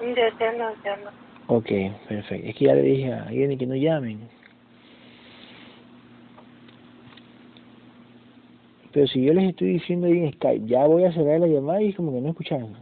Ya 0.00 0.52
no 0.54 0.74
llama. 0.84 1.12
Ok, 1.46 1.68
perfecto. 2.08 2.48
Es 2.48 2.56
que 2.56 2.64
ya 2.64 2.74
le 2.74 2.82
dije 2.82 3.12
a 3.12 3.22
alguien 3.28 3.56
que 3.56 3.64
no 3.64 3.76
llamen. 3.76 4.28
Pero 8.92 9.06
si 9.06 9.24
yo 9.24 9.32
les 9.32 9.50
estoy 9.50 9.74
diciendo 9.74 10.08
ahí 10.08 10.18
en 10.18 10.32
Skype, 10.32 10.66
ya 10.66 10.84
voy 10.84 11.04
a 11.04 11.12
cerrar 11.12 11.38
la 11.38 11.46
llamada 11.46 11.80
y 11.80 11.92
como 11.92 12.12
que 12.12 12.20
no 12.20 12.30
escucharon. 12.30 12.72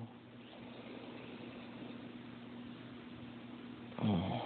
Mm. 4.03 4.37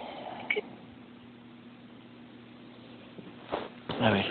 A 4.01 4.09
ver. 4.09 4.25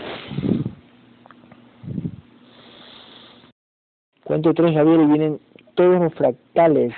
Cuento 4.41 4.63
tres, 4.63 4.75
Gabriel, 4.75 5.03
y 5.03 5.07
vienen 5.07 5.41
todos 5.75 6.01
los 6.01 6.15
fractales, 6.15 6.95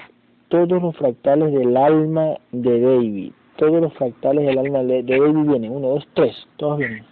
todos 0.47 0.80
los 0.80 0.97
fractales 0.97 1.53
del 1.53 1.76
alma 1.76 2.36
de 2.53 2.80
David. 2.80 3.32
Todos 3.57 3.82
los 3.82 3.93
fractales 3.95 4.47
del 4.47 4.59
alma 4.59 4.84
de, 4.84 5.03
David 5.03 5.49
vienen. 5.49 5.72
Uno, 5.72 5.88
dos, 5.88 6.07
tres. 6.14 6.36
Todos 6.57 6.78
vienen. 6.78 7.05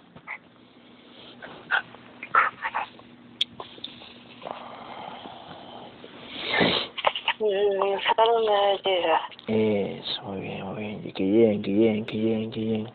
Mm, 7.41 7.81
me 7.81 8.79
llega. 8.85 9.21
Eso, 9.49 10.23
muy 10.27 10.41
bien, 10.43 10.65
muy 10.65 10.77
bien. 10.77 11.13
Que 11.13 11.25
lleguen, 11.25 11.63
que 11.63 11.71
lleguen, 11.73 12.05
que 12.05 12.17
lleguen, 12.17 12.51
que 12.53 12.61
lleguen. 12.61 12.91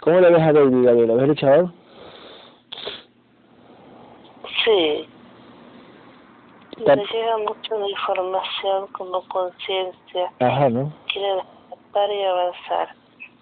¿Cómo 0.00 0.18
le 0.18 0.28
ves 0.28 0.42
a 0.42 0.52
David, 0.52 0.86
Gabriel? 0.86 1.06
¿Lo 1.06 1.14
ves 1.14 1.28
luchador? 1.28 1.81
Sí. 4.64 5.08
Está- 6.78 6.96
Me 6.96 7.04
llega 7.04 7.38
mucho 7.38 7.78
de 7.78 7.90
información 7.90 8.86
como 8.92 9.22
conciencia. 9.28 10.32
Ajá, 10.40 10.68
¿no? 10.68 10.92
Quiere 11.12 11.34
despertar 11.36 12.10
y 12.10 12.22
avanzar. 12.24 12.88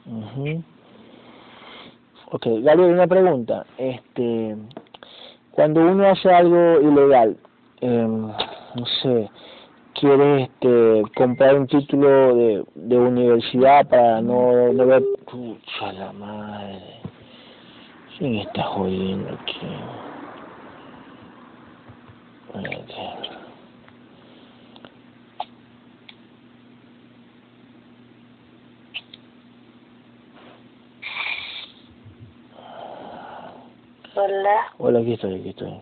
Ujú. 0.07 0.65
Ok, 2.33 2.47
Gabriel, 2.63 2.93
una 2.93 3.07
pregunta. 3.07 3.65
Este, 3.79 4.57
cuando 5.53 5.81
uno 5.81 6.09
hace 6.09 6.33
algo 6.33 6.81
ilegal, 6.81 7.37
em, 7.81 8.29
no 8.29 8.87
sé, 9.03 9.31
quiere 9.95 10.43
este, 10.45 11.03
comprar 11.17 11.57
un 11.57 11.67
título 11.67 12.35
de, 12.35 12.65
de 12.75 12.99
universidad 12.99 13.87
para 13.87 14.21
no, 14.21 14.73
no 14.73 14.87
ver... 14.87 15.03
Pucha 15.31 15.93
la 15.93 16.13
madre. 16.13 17.01
¿Quién 18.19 18.37
está 18.37 18.63
jodiendo 18.65 19.31
aquí? 19.35 19.59
Hola. 34.15 34.73
Hola, 34.79 34.99
aquí 34.99 35.13
estoy, 35.13 35.35
aquí 35.41 35.49
estoy. 35.51 35.81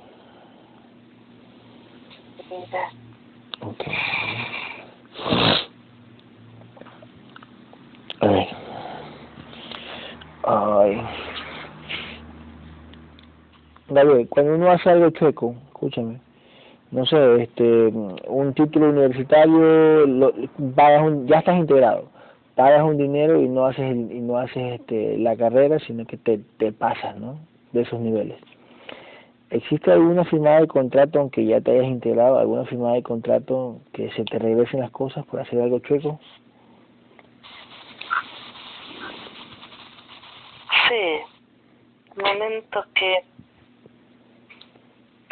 Ay. 10.44 11.02
David, 13.88 14.28
cuando 14.28 14.54
uno 14.54 14.70
hace 14.70 14.90
algo 14.90 15.10
chueco, 15.10 15.54
escúchame 15.68 16.27
no 16.90 17.04
sé, 17.06 17.42
este, 17.42 17.88
un 18.28 18.54
título 18.54 18.90
universitario, 18.90 20.06
lo, 20.06 20.32
pagas 20.74 21.02
un, 21.02 21.26
ya 21.26 21.38
estás 21.38 21.58
integrado, 21.58 22.08
pagas 22.54 22.82
un 22.82 22.96
dinero 22.96 23.40
y 23.40 23.48
no 23.48 23.66
haces 23.66 23.94
y 23.94 24.20
no 24.20 24.38
haces 24.38 24.80
este, 24.80 25.18
la 25.18 25.36
carrera, 25.36 25.78
sino 25.80 26.06
que 26.06 26.16
te, 26.16 26.38
te 26.58 26.72
pasas, 26.72 27.16
¿no? 27.16 27.38
De 27.72 27.82
esos 27.82 28.00
niveles. 28.00 28.38
¿Existe 29.50 29.90
alguna 29.90 30.24
firmada 30.24 30.60
de 30.60 30.66
contrato, 30.66 31.20
aunque 31.20 31.44
ya 31.44 31.60
te 31.60 31.70
hayas 31.70 31.86
integrado, 31.86 32.38
alguna 32.38 32.64
firmada 32.66 32.94
de 32.94 33.02
contrato 33.02 33.78
que 33.92 34.10
se 34.12 34.24
te 34.24 34.38
regresen 34.38 34.80
las 34.80 34.90
cosas 34.90 35.24
por 35.26 35.40
hacer 35.40 35.60
algo 35.60 35.78
chueco? 35.78 36.18
sí. 40.88 41.20
Momento 42.16 42.84
que 42.94 43.22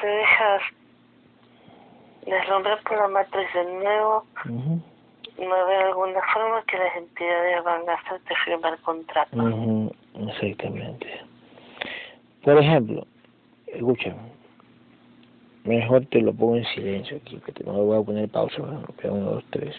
te 0.01 0.07
dejas 0.07 0.63
deslumbrar 2.27 2.83
por 2.83 2.99
la 2.99 3.09
matriz 3.09 3.53
de 3.55 3.65
nuevo, 3.65 4.25
no 5.39 5.55
haber 5.55 5.83
alguna 5.85 6.21
forma 6.33 6.63
que 6.65 6.77
las 6.79 6.97
entidades 6.97 7.65
van 7.65 7.89
a 7.89 7.95
hacerte 7.95 8.35
firmar 8.45 8.79
contrato. 8.81 9.37
ujú, 9.37 9.93
Exactamente. 10.29 11.21
Por 12.43 12.59
ejemplo, 12.59 13.07
escúchame, 13.67 14.33
mejor 15.65 16.07
te 16.07 16.21
lo 16.21 16.33
pongo 16.33 16.57
en 16.57 16.65
silencio 16.67 17.17
aquí, 17.19 17.39
que 17.41 17.53
te 17.53 17.65
no 17.65 17.73
voy 17.73 18.01
a 18.01 18.05
poner 18.05 18.29
pausa, 18.29 18.57
bueno, 18.61 18.85
uno, 19.05 19.31
dos, 19.33 19.45
tres. 19.51 19.77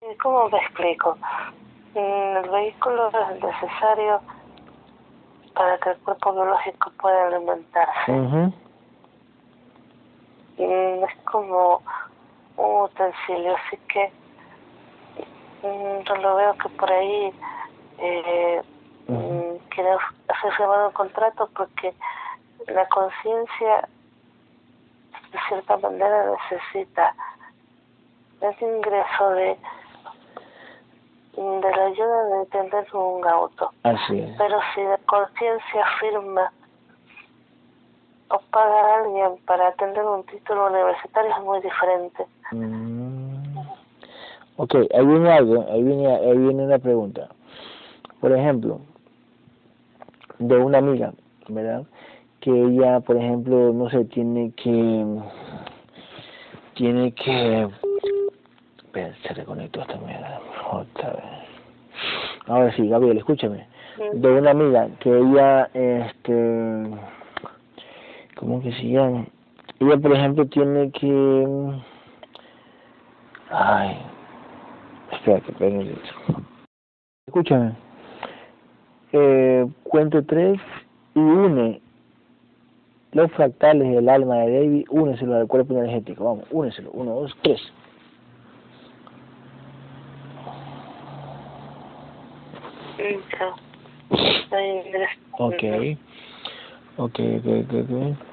¿Y 0.00 0.16
¿Cómo 0.18 0.48
me 0.48 0.58
explico? 0.58 1.16
Mm, 1.94 2.36
El 2.44 2.50
vehículo 2.50 3.08
es 3.08 3.42
necesario 3.42 4.20
para 5.54 5.78
que 5.78 5.90
el 5.90 5.96
cuerpo 5.98 6.32
biológico 6.32 6.90
pueda 7.00 7.28
alimentarse. 7.28 8.52
Ujú, 10.58 10.64
Mm, 10.72 11.04
Es 11.04 11.16
como 11.24 11.82
un 12.56 12.82
utensilio, 12.82 13.56
así 13.56 13.76
que 13.88 14.12
mm, 15.62 16.00
yo 16.04 16.16
lo 16.16 16.36
veo 16.36 16.54
que 16.58 16.68
por 16.70 16.90
ahí 16.92 17.32
eh, 17.98 18.62
ujú, 19.08 19.18
mm, 19.18 19.58
firmado 20.56 20.86
un 20.88 20.92
contrato 20.92 21.48
porque 21.56 21.94
la 22.68 22.86
conciencia 22.88 23.88
de 25.32 25.38
cierta 25.48 25.76
manera 25.78 26.26
necesita 26.50 27.14
ese 28.40 28.64
ingreso 28.64 29.30
de 29.30 29.58
de 31.34 31.70
la 31.76 31.84
ayuda 31.86 32.24
de 32.24 32.46
tener 32.46 32.86
un 32.94 33.26
auto 33.26 33.72
Así 33.84 34.20
es. 34.20 34.36
pero 34.36 34.60
si 34.74 34.82
la 34.82 34.98
conciencia 35.06 35.84
firma 35.98 36.52
o 38.32 38.40
paga 38.50 38.80
a 38.80 39.02
alguien 39.02 39.36
para 39.46 39.68
atender 39.68 40.04
un 40.04 40.24
título 40.24 40.68
universitario 40.68 41.30
es 41.30 41.44
muy 41.44 41.60
diferente 41.60 42.26
Mm. 42.52 43.58
Ok, 44.56 44.74
ahí 44.94 45.06
viene 45.06 45.32
algo, 45.32 45.66
ahí 45.70 45.82
viene, 45.82 46.06
ahí 46.06 46.36
viene 46.36 46.64
una 46.64 46.78
pregunta. 46.78 47.28
Por 48.20 48.32
ejemplo, 48.32 48.80
de 50.38 50.56
una 50.58 50.78
amiga, 50.78 51.12
¿verdad? 51.48 51.84
Que 52.40 52.50
ella, 52.50 53.00
por 53.00 53.16
ejemplo, 53.16 53.72
no 53.72 53.88
sé, 53.88 54.04
tiene 54.04 54.52
que, 54.52 55.06
tiene 56.74 57.12
que, 57.12 57.68
espera, 58.76 59.14
se 59.22 59.34
reconectó 59.34 59.80
esta 59.80 59.96
mierda, 59.96 60.40
otra 60.70 61.12
vez. 61.12 61.24
Ahora 62.46 62.76
sí, 62.76 62.88
Gabriel, 62.88 63.18
escúchame. 63.18 63.66
De 64.12 64.28
una 64.28 64.50
amiga 64.50 64.88
que 65.00 65.16
ella, 65.16 65.70
este, 65.72 66.90
¿cómo 68.42 68.60
que 68.60 68.72
se 68.72 68.82
llama? 68.88 69.24
Ella, 69.78 69.96
por 69.98 70.12
ejemplo, 70.12 70.44
tiene 70.46 70.90
que, 70.90 71.46
ay, 73.50 73.96
espérate, 75.12 75.52
espérate. 75.52 75.94
Escúchame. 77.28 77.72
Eh, 79.12 79.64
cuento 79.84 80.24
tres 80.24 80.60
y 81.14 81.20
une 81.20 81.80
los 83.12 83.30
fractales 83.32 83.92
del 83.94 84.08
alma 84.08 84.38
de 84.38 84.58
David, 84.58 84.86
úneselo 84.90 85.36
al 85.36 85.46
cuerpo 85.46 85.74
energético. 85.74 86.24
Vamos, 86.24 86.44
úneselo. 86.50 86.90
Uno, 86.92 87.12
dos, 87.12 87.36
tres. 87.42 87.60
Ok. 95.38 95.62
Ok, 96.96 97.20
ok, 97.38 97.74
ok. 97.74 98.31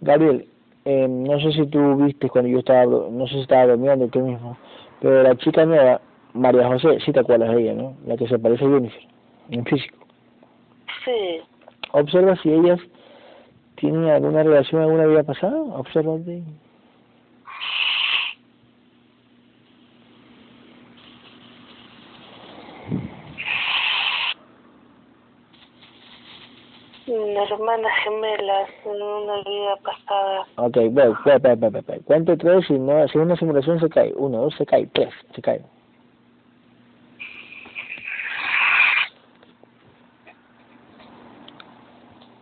Gabriel, 0.00 0.46
eh, 0.84 1.06
no 1.08 1.38
sé 1.40 1.52
si 1.52 1.66
tú 1.66 1.96
viste 1.96 2.28
cuando 2.28 2.50
yo 2.50 2.58
estaba, 2.58 2.84
no 2.86 3.26
sé 3.28 3.34
si 3.34 3.40
estaba 3.40 3.66
durmiendo 3.66 4.08
tú 4.08 4.20
mismo, 4.20 4.56
pero 5.00 5.22
la 5.22 5.36
chica 5.36 5.64
nueva, 5.64 6.00
María 6.34 6.66
José, 6.66 6.98
sí 7.04 7.12
te 7.12 7.20
acuerdas 7.20 7.54
de 7.54 7.62
ella, 7.62 7.74
¿no? 7.74 7.94
La 8.04 8.16
que 8.16 8.26
se 8.26 8.38
parece 8.38 8.64
a 8.64 8.68
Jennifer, 8.68 9.02
en 9.50 9.64
físico. 9.64 9.98
Sí, 11.04 11.40
Observa 11.92 12.36
si 12.36 12.50
ellas 12.50 12.80
tienen 13.76 14.08
alguna 14.08 14.42
relación 14.42 14.82
alguna 14.82 15.06
vida 15.06 15.22
pasada, 15.24 15.60
observa. 15.60 16.18
Hermanas 27.50 27.92
gemelas 28.04 28.70
en 28.84 29.02
una 29.02 29.36
vida 29.42 29.76
pasada. 29.82 30.46
Ok, 30.56 30.76
bueno, 30.90 31.12
espera, 31.12 31.36
espera, 31.36 31.54
espera, 31.54 31.78
espera. 31.78 31.98
Cuento 32.04 32.36
tres 32.36 32.70
y 32.70 32.78
no, 32.78 33.06
si 33.08 33.18
una 33.18 33.36
simulación 33.36 33.80
se 33.80 33.88
cae. 33.88 34.12
Uno, 34.16 34.42
dos, 34.42 34.54
se 34.56 34.66
cae. 34.66 34.86
Tres, 34.88 35.12
se 35.34 35.42
cae. 35.42 35.62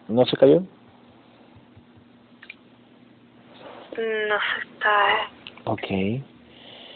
¿No 0.09 0.25
se 0.27 0.37
cayó? 0.37 0.61
No 3.97 3.97
se 3.97 4.89
¿eh? 4.89 5.41
Ok. 5.67 5.91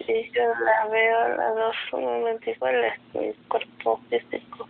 Y 0.07 0.31
yo 0.33 0.43
las 0.65 0.91
veo 0.91 1.29
las 1.37 1.55
dos 1.55 1.77
sumamente 1.91 2.51
iguales, 2.51 2.95
mi 3.15 3.33
cuerpo 3.49 4.01
físico. 4.11 4.69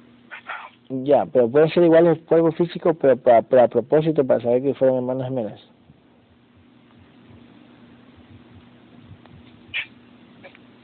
Ya, 1.02 1.26
pero 1.26 1.48
puede 1.48 1.68
ser 1.70 1.84
igual 1.84 2.06
el 2.06 2.20
cuerpo 2.24 2.52
físico, 2.52 2.94
pero 2.94 3.16
para, 3.16 3.68
propósito, 3.68 4.24
para 4.24 4.40
saber 4.40 4.62
que 4.62 4.74
fueron 4.74 4.98
hermanas 4.98 5.28
gemelas. 5.28 5.60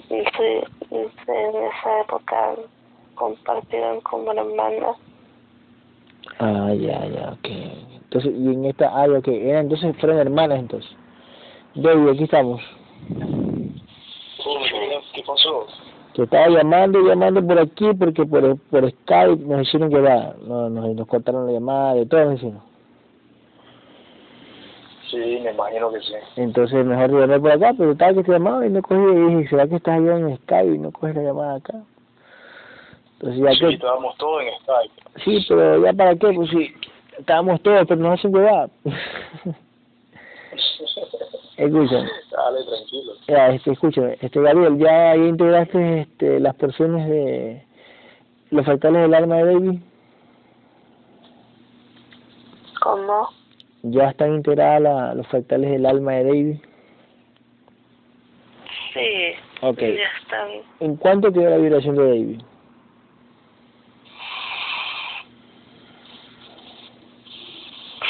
Y 0.08 0.18
sí, 0.18 1.04
en 1.28 1.64
esa 1.64 2.00
época 2.00 2.56
compartieron 3.14 4.00
como 4.00 4.32
hermanas. 4.32 4.96
Ah, 6.38 6.72
ya, 6.74 7.06
ya, 7.06 7.32
ok. 7.32 7.48
Entonces, 8.04 8.32
y 8.34 8.52
en 8.52 8.64
esta, 8.64 8.88
ah, 8.88 9.06
ok. 9.06 9.28
Eran, 9.28 9.66
entonces 9.66 9.96
fueron 9.98 10.18
hermanas, 10.18 10.58
entonces. 10.58 10.90
David, 11.74 12.08
aquí 12.08 12.24
estamos. 12.24 12.60
¿Qué 15.14 15.22
pasó? 15.26 15.66
Te 16.14 16.22
estaba 16.24 16.48
llamando, 16.48 17.00
llamando 17.00 17.46
por 17.46 17.58
aquí, 17.58 17.86
porque 17.98 18.24
por, 18.26 18.58
por 18.70 18.90
Skype 18.90 19.44
nos 19.46 19.62
hicieron 19.62 19.90
llevar. 19.90 20.36
Nos, 20.40 20.70
nos, 20.70 20.94
nos 20.96 21.06
cortaron 21.06 21.46
la 21.46 21.52
llamada, 21.52 21.94
de 21.94 22.06
todo 22.06 22.24
nos 22.24 22.34
hicieron. 22.34 22.60
Sí, 25.10 25.40
me 25.42 25.50
imagino 25.50 25.90
que 25.92 26.00
sí. 26.00 26.14
Entonces, 26.36 26.84
mejor 26.84 27.10
llamé 27.12 27.40
por 27.40 27.50
acá, 27.52 27.72
pero 27.76 27.92
estaba 27.92 28.14
que 28.14 28.22
te 28.24 28.32
llamaba 28.32 28.66
y 28.66 28.70
no 28.70 28.82
cogí. 28.82 29.00
Y 29.00 29.34
dije, 29.36 29.50
¿será 29.50 29.66
que 29.68 29.76
estás 29.76 29.98
allá 29.98 30.16
en 30.18 30.36
Skype 30.38 30.74
y 30.74 30.78
no 30.78 30.92
coges 30.92 31.16
la 31.16 31.22
llamada 31.22 31.54
acá? 31.56 31.74
Entonces, 33.14 33.42
ya 33.42 33.50
Sí, 33.52 33.58
que. 33.60 33.74
estábamos 33.74 34.16
todos 34.18 34.42
en 34.42 34.48
Skype. 34.62 35.24
Sí, 35.24 35.46
pero 35.48 35.84
ya 35.84 35.92
para 35.92 36.14
qué, 36.16 36.32
pues 36.32 36.50
sí. 36.50 36.72
Estábamos 37.18 37.60
todos, 37.62 37.86
pero 37.86 38.00
nos 38.00 38.18
hacen 38.18 38.32
llevar. 38.32 38.70
Escucha, 41.60 41.96
Dale, 42.30 42.64
tranquilo. 42.64 43.12
ya, 43.28 43.48
este, 43.50 43.72
escúchame, 43.72 44.16
este 44.20 44.40
Gabriel, 44.40 44.78
ya 44.78 45.10
ahí 45.10 45.26
integraste 45.28 46.00
este, 46.00 46.40
las 46.40 46.54
porciones 46.54 47.08
de 47.08 47.64
los 48.50 48.64
fractales 48.64 49.02
del 49.02 49.14
alma 49.14 49.36
de 49.36 49.44
David. 49.44 49.80
¿Cómo? 52.82 53.28
Ya 53.82 54.08
están 54.10 54.34
integradas 54.36 54.80
la- 54.80 55.14
los 55.14 55.26
fractales 55.28 55.70
del 55.70 55.84
alma 55.86 56.12
de 56.12 56.24
David. 56.24 56.56
Ok. 59.62 59.82
y 59.82 59.96
ya 59.96 60.08
está 60.22 60.44
bien. 60.46 60.62
¿En 60.80 60.96
cuánto 60.96 61.30
quedó 61.32 61.50
la 61.50 61.58
vibración 61.58 61.94
de 61.96 62.08
David? 62.08 62.40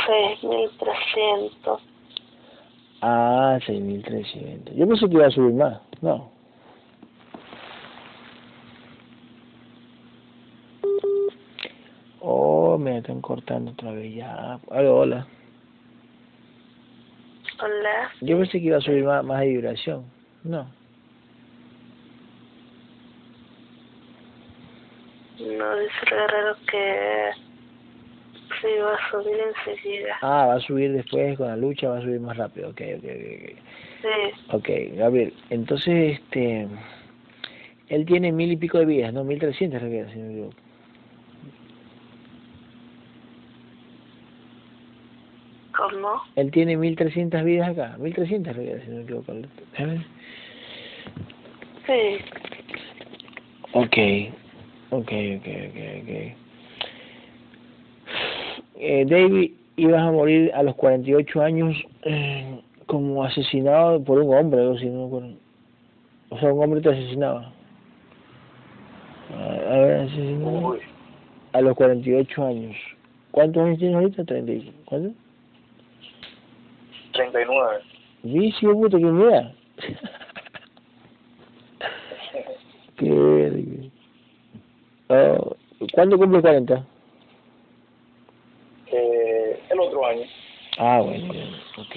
Seis 0.06 0.42
mil 0.44 0.70
trescientos. 0.78 1.80
Ah, 3.02 3.58
6.300. 3.66 4.74
Yo 4.74 4.86
pensé 4.86 5.08
que 5.08 5.14
iba 5.14 5.26
a 5.26 5.30
subir 5.30 5.54
más. 5.54 5.80
No. 6.02 6.30
Oh, 12.20 12.76
me 12.76 12.98
están 12.98 13.22
cortando 13.22 13.70
otra 13.72 13.92
vez 13.92 14.14
ya. 14.14 14.58
Aló, 14.70 14.98
hola. 14.98 15.26
Hola. 17.62 18.10
Yo 18.20 18.38
pensé 18.38 18.60
que 18.60 18.66
iba 18.66 18.76
a 18.76 18.80
subir 18.82 19.04
más, 19.04 19.24
más 19.24 19.40
de 19.40 19.46
vibración. 19.46 20.04
No. 20.44 20.66
No 25.38 25.76
dice 25.76 25.94
el 26.02 26.10
guerrero 26.10 26.56
que 26.70 27.30
se 28.60 28.76
iba 28.76 28.94
a 28.94 29.10
subir 29.10 29.36
enseguida. 29.38 30.16
Ah, 30.22 30.46
va 30.46 30.54
a 30.54 30.60
subir 30.60 30.92
después 30.92 31.36
con 31.36 31.48
la 31.48 31.56
lucha, 31.56 31.88
va 31.88 31.98
a 31.98 32.02
subir 32.02 32.20
más 32.20 32.36
rápido. 32.36 32.70
Ok, 32.70 32.80
ok, 32.98 33.04
ok. 33.04 33.58
Sí, 34.02 34.52
Ok, 34.52 34.68
Gabriel. 34.96 35.34
Entonces, 35.50 36.18
este. 36.20 36.68
Él 37.88 38.06
tiene 38.06 38.30
mil 38.32 38.52
y 38.52 38.56
pico 38.56 38.78
de 38.78 38.86
vidas, 38.86 39.12
¿no? 39.12 39.24
Mil 39.24 39.38
trescientas, 39.40 39.82
creo 39.82 40.08
si 40.10 40.18
no 40.18 40.26
me 40.26 40.32
equivoco. 40.32 40.56
¿cómo? 45.76 46.22
Él 46.36 46.50
tiene 46.50 46.76
1300 46.76 47.42
vidas 47.42 47.70
acá. 47.70 47.96
1300 47.98 48.54
creo 48.54 48.64
que 48.66 48.72
era, 48.72 48.84
si 48.84 48.90
no 48.90 48.96
me 48.96 49.02
equivoco. 49.02 49.32
Sí, 51.86 52.18
Ok, 53.72 53.96
ok, 54.90 55.12
ok, 55.38 55.46
ok, 55.68 55.78
ok. 56.02 56.39
Eh, 58.82 59.04
David, 59.06 59.52
ibas 59.76 60.00
a 60.00 60.10
morir 60.10 60.50
a 60.54 60.62
los 60.62 60.74
48 60.76 61.42
años 61.42 61.76
eh, 62.04 62.60
como 62.86 63.22
asesinado 63.24 64.02
por 64.02 64.18
un 64.20 64.34
hombre, 64.34 64.60
algo 64.60 64.74
así, 64.74 64.86
no 64.86 65.06
acuerdo. 65.06 65.34
O 66.30 66.38
sea, 66.38 66.52
un 66.52 66.62
hombre 66.64 66.80
te 66.80 66.88
asesinaba. 66.88 67.52
A, 69.36 69.42
a 69.44 69.78
ver, 69.78 70.00
asesinado. 70.00 70.78
A 71.52 71.60
los 71.60 71.76
48 71.76 72.44
años. 72.46 72.76
¿Cuántos 73.32 73.62
años 73.64 73.78
tienes 73.78 73.96
ahorita? 73.96 74.24
30. 74.24 74.52
y- 74.52 74.72
¿Cuánto? 74.86 75.14
39. 77.12 77.78
Vicio, 78.22 78.72
puta, 78.72 78.96
que 78.98 79.04
mira. 79.04 79.52
Qué 82.96 83.10
verga. 83.10 83.88
Oh, 85.08 85.56
¿Cuándo 85.92 86.18
cumple 86.18 86.40
40? 86.40 86.84
Eh, 88.92 89.60
el 89.70 89.80
otro 89.80 90.04
año. 90.06 90.22
Ah, 90.82 91.02
bueno, 91.02 91.30
bien. 91.30 91.54
ok, 91.76 91.94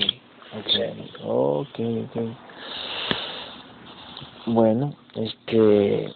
ok, 0.59 0.73
ok, 1.23 1.79
ok. 2.03 2.37
Bueno, 4.47 4.93
este... 5.15 6.13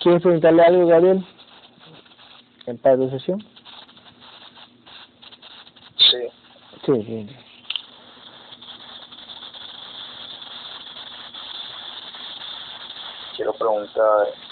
¿Quieres 0.00 0.22
preguntarle 0.22 0.62
algo, 0.62 0.86
Gabriel? 0.86 1.26
¿En 2.66 2.78
para 2.78 2.96
tu 2.96 3.10
sesión? 3.10 3.44
Sí. 5.96 6.28
Sí, 6.86 6.92
sí. 7.02 7.36
Quiero 13.34 13.52
preguntar. 13.54 14.43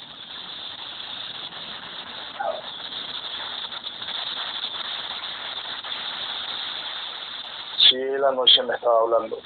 La 8.22 8.32
noche 8.32 8.62
me 8.62 8.74
estaba 8.74 9.00
hablando. 9.00 9.38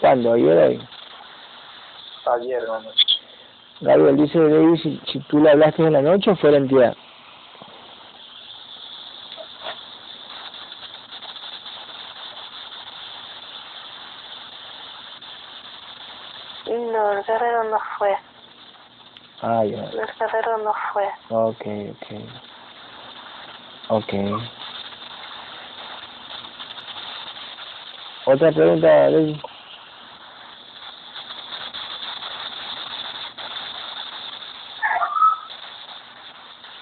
¿Cuándo? 0.00 0.32
¿Ayer 0.32 0.58
hoy? 0.58 0.88
Ayer 2.26 2.62
en 2.62 2.68
la 2.68 2.80
noche. 2.80 3.06
Gabriel 3.80 4.16
dice 4.16 4.38
David 4.38 4.80
si, 4.82 5.00
si 5.12 5.20
tú 5.20 5.38
le 5.38 5.50
hablaste 5.50 5.82
en 5.82 5.92
la 5.92 6.02
noche 6.02 6.30
o 6.30 6.36
fue 6.36 6.50
la 6.50 6.58
entidad. 6.58 6.96
no, 16.98 17.12
el 17.12 17.24
guerrero 17.24 17.64
no 17.64 17.78
fue. 17.96 18.16
Ah, 19.40 19.64
ya. 19.64 19.84
El 19.84 20.06
guerrero 20.18 20.58
no 20.58 20.72
fue. 20.92 21.06
Ok, 21.30 21.66
ok. 21.90 22.06
Ok. 23.90 24.12
Otra 28.28 28.52
pregunta, 28.52 28.86
David. 28.86 29.36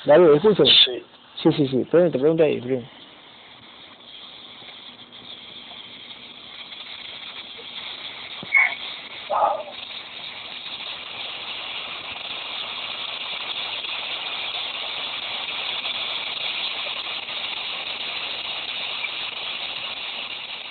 David, 0.05 0.35
escúchame. 0.37 0.71
Sí. 0.85 1.07
Sí, 1.43 1.53
sí, 1.53 1.69
sí. 1.69 1.85
Pregunta, 1.91 2.19
pregunta 2.19 2.45
ahí, 2.45 2.61
pregunta. 2.61 2.91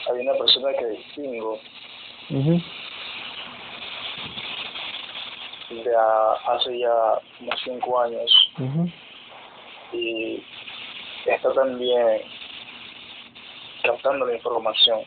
Hay 0.08 0.20
una 0.22 0.34
persona 0.36 0.72
que 0.78 0.86
distingo 0.88 1.60
Ujú. 2.30 2.62
de 5.70 5.96
a- 5.96 6.54
hace 6.54 6.80
ya 6.80 6.94
unos 7.42 7.62
cinco 7.64 8.02
años 8.02 8.52
y 9.92 10.44
está 11.26 11.54
también 11.54 12.22
captando 13.84 14.26
la 14.26 14.36
información 14.36 15.02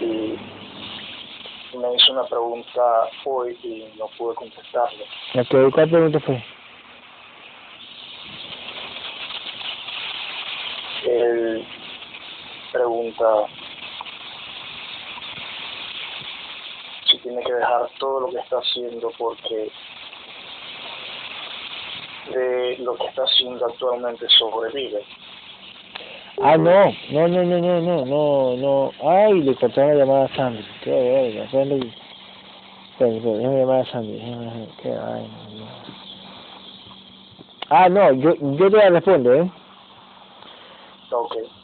y 0.00 0.38
me 1.76 1.94
hizo 1.94 2.12
una 2.12 2.24
pregunta 2.24 2.80
hoy 3.24 3.56
y 3.62 3.98
no 3.98 4.06
pude 4.16 4.34
contestarle. 4.34 5.04
¿cuál 5.70 5.90
pregunta 5.90 6.20
fue? 6.20 6.44
Él 11.04 11.66
pregunta 12.72 13.24
si 17.06 17.18
tiene 17.18 17.42
que 17.42 17.52
dejar 17.68 17.90
todo 17.98 18.20
lo 18.20 18.28
que 18.28 18.38
está 18.38 18.58
haciendo 18.58 19.10
porque 19.18 19.70
de 22.32 22.76
lo 22.78 22.94
que 22.94 23.06
está 23.06 23.22
haciendo 23.22 23.66
actualmente 23.66 24.26
sobrevive. 24.38 25.02
Ah, 26.40 26.56
no, 26.56 26.92
no, 27.10 27.26
no, 27.26 27.42
no, 27.42 27.58
no, 27.58 27.80
no, 27.80 28.04
no, 28.06 28.56
no. 28.56 28.92
Ay, 29.02 29.42
le 29.42 29.54
cortaron 29.56 29.98
la 29.98 30.04
llamada 30.04 30.26
a 30.26 30.36
Sandy. 30.36 30.64
Qué 30.82 31.42
espérate. 31.42 31.78
Espérate, 32.92 33.16
espérate, 33.16 33.38
déjame 33.38 33.60
llamar 33.60 33.80
a 33.80 33.90
Sandy. 33.90 34.68
Qué 34.82 34.90
vaina, 34.90 35.28
no. 35.56 35.68
Ah, 37.70 37.88
no, 37.88 38.12
yo, 38.12 38.34
yo 38.34 38.70
te 38.70 38.76
la 38.76 38.90
respondo, 38.90 39.34
¿eh? 39.34 39.50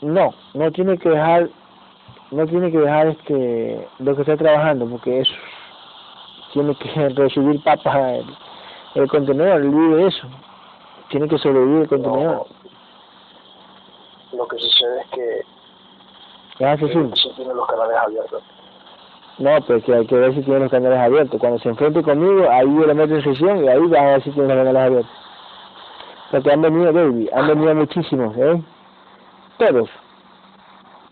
No, 0.03 0.35
no 0.55 0.73
tiene 0.73 0.99
que 0.99 1.09
dejar, 1.09 1.49
no 2.31 2.47
tiene 2.47 2.71
que 2.71 2.79
dejar 2.79 3.09
este, 3.09 3.89
lo 4.01 4.17
que 4.17 4.23
está 4.23 4.37
trabajando, 4.37 4.87
porque 4.87 5.21
eso 5.21 5.33
tiene 6.55 6.75
que 6.77 7.09
recibir 7.11 7.63
papas 7.63 7.97
el, 7.97 9.03
el 9.03 9.09
contenedor, 9.09 9.61
él 9.61 9.69
vive 9.69 10.07
eso. 10.07 10.27
Tiene 11.11 11.29
que 11.29 11.37
sobrevivir 11.39 11.83
el 11.83 11.89
contenedor. 11.89 12.47
no, 14.33 14.37
lo 14.39 14.49
que 14.49 14.57
sucede 14.59 15.01
es 15.03 15.07
que 15.11 15.41
Es 16.61 16.67
asesino. 16.67 17.15
sí 17.15 17.31
tiene 17.37 17.53
los 17.53 17.67
canales 17.69 17.97
abiertos. 17.99 18.43
No, 19.39 19.61
pues 19.67 19.85
que 19.85 19.95
hay 19.95 20.07
que 20.07 20.15
ver 20.15 20.33
si 20.35 20.43
tiene 20.43 20.61
los 20.61 20.71
canales 20.71 20.99
abiertos. 20.99 21.41
Cuando 21.41 21.59
se 21.59 21.69
enfrente 21.69 22.03
conmigo, 22.03 22.49
ahí 22.51 22.67
yo 22.67 22.87
le 22.87 22.95
meto 22.95 23.15
en 23.17 23.23
sesión 23.25 23.65
y 23.65 23.69
ahí 23.69 23.81
van 23.81 24.05
a 24.05 24.11
ver 24.13 24.23
si 24.23 24.31
tiene 24.31 24.49
los 24.49 24.57
canales 24.57 24.83
abiertos. 24.83 25.13
Porque 26.31 26.53
han 26.53 26.63
venido, 26.63 26.93
baby, 26.93 27.29
han 27.33 27.49
venido 27.49 27.75
muchísimos, 27.75 28.37
¿eh? 28.39 28.63
Todos. 29.59 29.89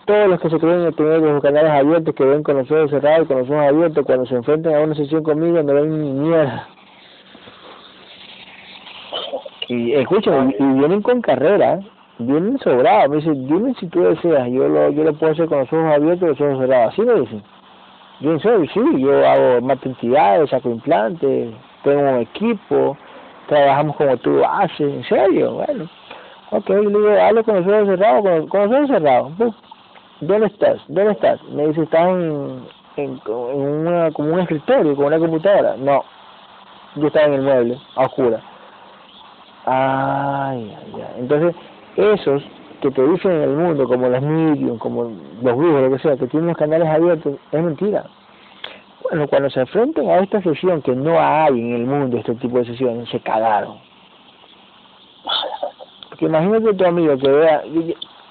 Todos 0.04 0.28
los 0.28 0.40
que 0.40 0.50
se 0.50 0.58
creen 0.58 0.92
tener 0.94 1.20
los 1.20 1.42
canales 1.42 1.70
abiertos, 1.70 2.14
que 2.14 2.24
ven 2.24 2.42
con 2.42 2.56
los 2.56 2.70
ojos 2.70 2.90
cerrados, 2.90 3.28
con 3.28 3.38
los 3.38 3.48
ojos 3.48 3.68
abiertos, 3.68 4.04
cuando 4.04 4.26
se 4.26 4.34
enfrentan 4.34 4.74
a 4.74 4.80
una 4.80 4.94
sesión 4.96 5.22
conmigo, 5.22 5.62
no 5.62 5.74
ven 5.74 6.02
ni 6.02 6.10
mierda. 6.10 6.68
Y 9.68 9.92
escúchame, 9.92 10.56
y, 10.58 10.62
y 10.62 10.66
vienen 10.78 11.02
con 11.02 11.20
carrera, 11.20 11.78
vienen 12.18 12.58
sobrados. 12.58 13.10
Me 13.10 13.16
dice, 13.16 13.30
dime 13.30 13.74
si 13.78 13.86
tú 13.86 14.02
deseas, 14.02 14.48
yo 14.50 14.68
lo, 14.68 14.90
yo 14.90 15.04
lo 15.04 15.12
puedo 15.14 15.32
hacer 15.32 15.46
con 15.46 15.60
los 15.60 15.72
ojos 15.72 15.94
abiertos 15.94 16.22
y 16.22 16.26
los 16.30 16.40
ojos 16.40 16.58
cerrados. 16.58 16.92
Así 16.92 17.02
me 17.02 17.14
dicen. 17.20 17.42
Yo 18.20 18.32
en 18.32 18.40
serio, 18.40 18.70
sí, 18.72 19.00
yo 19.00 19.26
hago 19.26 19.72
entidades, 19.82 20.50
saco 20.50 20.70
implantes, 20.70 21.54
tengo 21.82 22.00
un 22.00 22.18
equipo, 22.20 22.96
trabajamos 23.48 23.96
como 23.96 24.16
tú 24.18 24.44
haces, 24.44 24.80
en 24.80 25.04
serio, 25.04 25.54
bueno. 25.54 25.88
Ok, 26.50 26.68
le 26.68 26.88
digo, 26.88 27.08
hablo 27.20 27.42
con 27.42 27.56
los 27.56 27.66
ojos 27.66 27.88
cerrados, 27.88 28.22
con, 28.22 28.48
con 28.48 28.60
los 28.60 28.72
ojos 28.72 28.88
cerrados. 28.88 29.32
¿Dónde 30.23 30.47
estás? 30.47 30.81
¿Dónde 30.86 31.12
estás? 31.12 31.43
Me 31.49 31.66
dice, 31.66 31.82
estás 31.82 32.09
en, 32.09 32.65
en, 32.97 33.20
en 33.27 33.61
una, 33.61 34.12
como 34.12 34.35
un 34.35 34.39
escritorio, 34.39 34.94
con 34.94 35.07
una 35.07 35.19
computadora. 35.19 35.74
No, 35.77 36.05
yo 36.94 37.09
estaba 37.09 37.27
en 37.27 37.32
el 37.35 37.43
mueble, 37.43 37.77
a 37.97 38.07
oscura. 38.07 38.40
Ay, 39.65 40.77
ay, 40.78 40.93
ay. 40.94 41.15
Entonces, 41.19 41.57
esos 41.97 42.40
que 42.81 42.93
te 42.93 43.05
dicen 43.05 43.32
en 43.32 43.43
el 43.43 43.57
mundo, 43.57 43.89
como 43.89 44.09
los 44.09 44.23
medium, 44.23 44.78
como 44.78 45.11
los 45.43 45.57
brujos, 45.57 45.82
lo 45.82 45.90
que 45.90 45.99
sea, 45.99 46.16
que 46.16 46.28
tienen 46.28 46.51
los 46.51 46.57
canales 46.57 46.89
abiertos, 46.89 47.35
es 47.51 47.62
mentira. 47.62 48.05
Bueno, 49.03 49.27
cuando 49.27 49.51
se 49.51 49.59
enfrentan 49.59 50.09
a 50.09 50.19
esta 50.19 50.40
sesión, 50.40 50.82
que 50.82 50.94
no 50.94 51.19
hay 51.19 51.59
en 51.59 51.74
el 51.74 51.85
mundo 51.85 52.19
este 52.19 52.36
tipo 52.36 52.59
de 52.59 52.66
sesiones, 52.66 53.09
se 53.09 53.19
cagaron. 53.19 53.77
Porque 56.11 56.27
imagínate 56.27 56.74
tu 56.74 56.85
amigo 56.85 57.19
que 57.19 57.28
vea, 57.28 57.62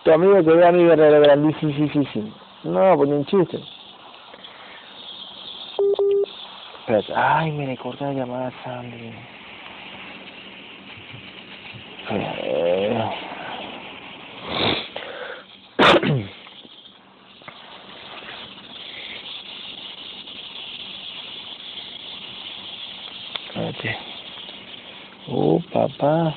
tu 0.03 0.11
amigo 0.11 0.43
que 0.43 0.51
vea 0.51 0.69
a 0.69 0.71
mi 0.71 0.83
verdadero 0.83 1.21
grandísimo. 1.21 2.33
No, 2.63 2.95
pues 2.95 3.09
ni 3.09 3.15
un 3.15 3.25
chiste. 3.25 3.59
Espérate. 6.79 7.13
Ay, 7.15 7.51
me 7.51 7.67
le 7.67 7.77
la 7.99 8.13
llamada, 8.13 8.51
Sandy. 8.63 9.13
Espérate. 23.49 23.97
Oh, 25.33 25.61
papá. 25.71 26.35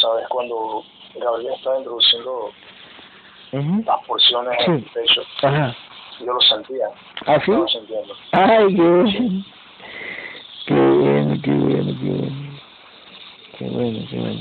¿Sabes 0.00 0.26
cuando 0.28 0.84
Gabriel 1.16 1.54
estaba 1.54 1.78
introduciendo 1.78 2.50
las 3.52 4.04
porciones 4.06 4.56
Sí. 4.64 4.70
del 4.72 4.82
pecho? 4.94 5.22
Ajá. 5.42 5.76
Yo 6.20 6.32
lo 6.32 6.40
sentía. 6.40 6.86
¿Ah, 7.26 7.40
sí? 7.44 7.52
Sintiendo. 7.72 8.14
Ay, 8.32 8.74
qué 8.74 8.82
bueno. 8.82 9.44
Qué 10.66 10.74
bueno, 10.74 11.40
qué 11.42 11.50
bueno, 11.50 11.92
qué 12.00 12.10
bueno. 12.10 12.58
Qué 13.58 13.64
bueno, 13.68 13.98
qué 14.10 14.18
bueno. 14.18 14.40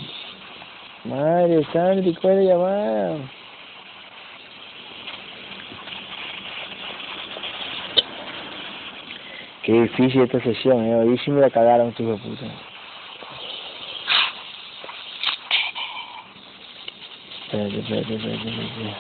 Madre 1.06 1.64
Sandri, 1.72 2.14
¿cuál 2.16 2.40
es 2.40 2.46
la 2.46 2.52
llamada? 2.54 3.18
Qué 9.64 9.74
difícil 9.74 10.22
esta 10.22 10.42
sesión, 10.42 10.86
eh. 10.86 10.96
Hoy 10.96 11.18
sí 11.20 11.32
me 11.32 11.42
la 11.42 11.50
cagaron, 11.50 11.90
de 11.94 12.04
puta. 12.04 12.46
Espérate, 17.58 17.80
espérate, 17.80 18.14
espérate, 18.14 18.50
espérate. 18.50 18.96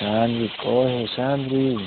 Sandri, 0.00 0.48
coge, 0.60 1.06
Sandri. 1.14 1.78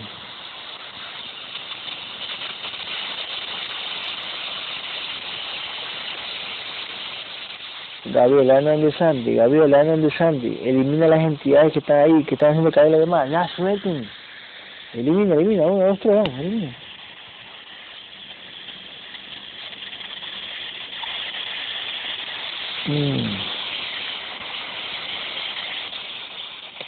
Gabriel, 8.05 8.51
andan 8.51 8.81
de 8.81 8.91
Sandy, 8.93 9.35
Gabriel, 9.35 9.73
andan 9.75 10.01
de 10.01 10.09
Sandy. 10.11 10.57
Elimina 10.63 11.07
las 11.07 11.19
entidades 11.19 11.73
que 11.73 11.79
están 11.79 11.97
ahí, 11.99 12.23
que 12.23 12.35
están 12.35 12.51
haciendo 12.51 12.71
caer 12.71 12.87
a 12.87 12.91
los 12.91 12.99
demás. 13.01 13.29
Ya, 13.29 13.45
suelten. 13.49 14.09
Elimina, 14.93 15.35
elimina, 15.35 15.63
uno, 15.63 15.87
dos, 15.87 15.99
tres, 15.99 16.15
vamos, 16.15 16.39
elimina. 16.39 16.86
Mm. 22.87 23.37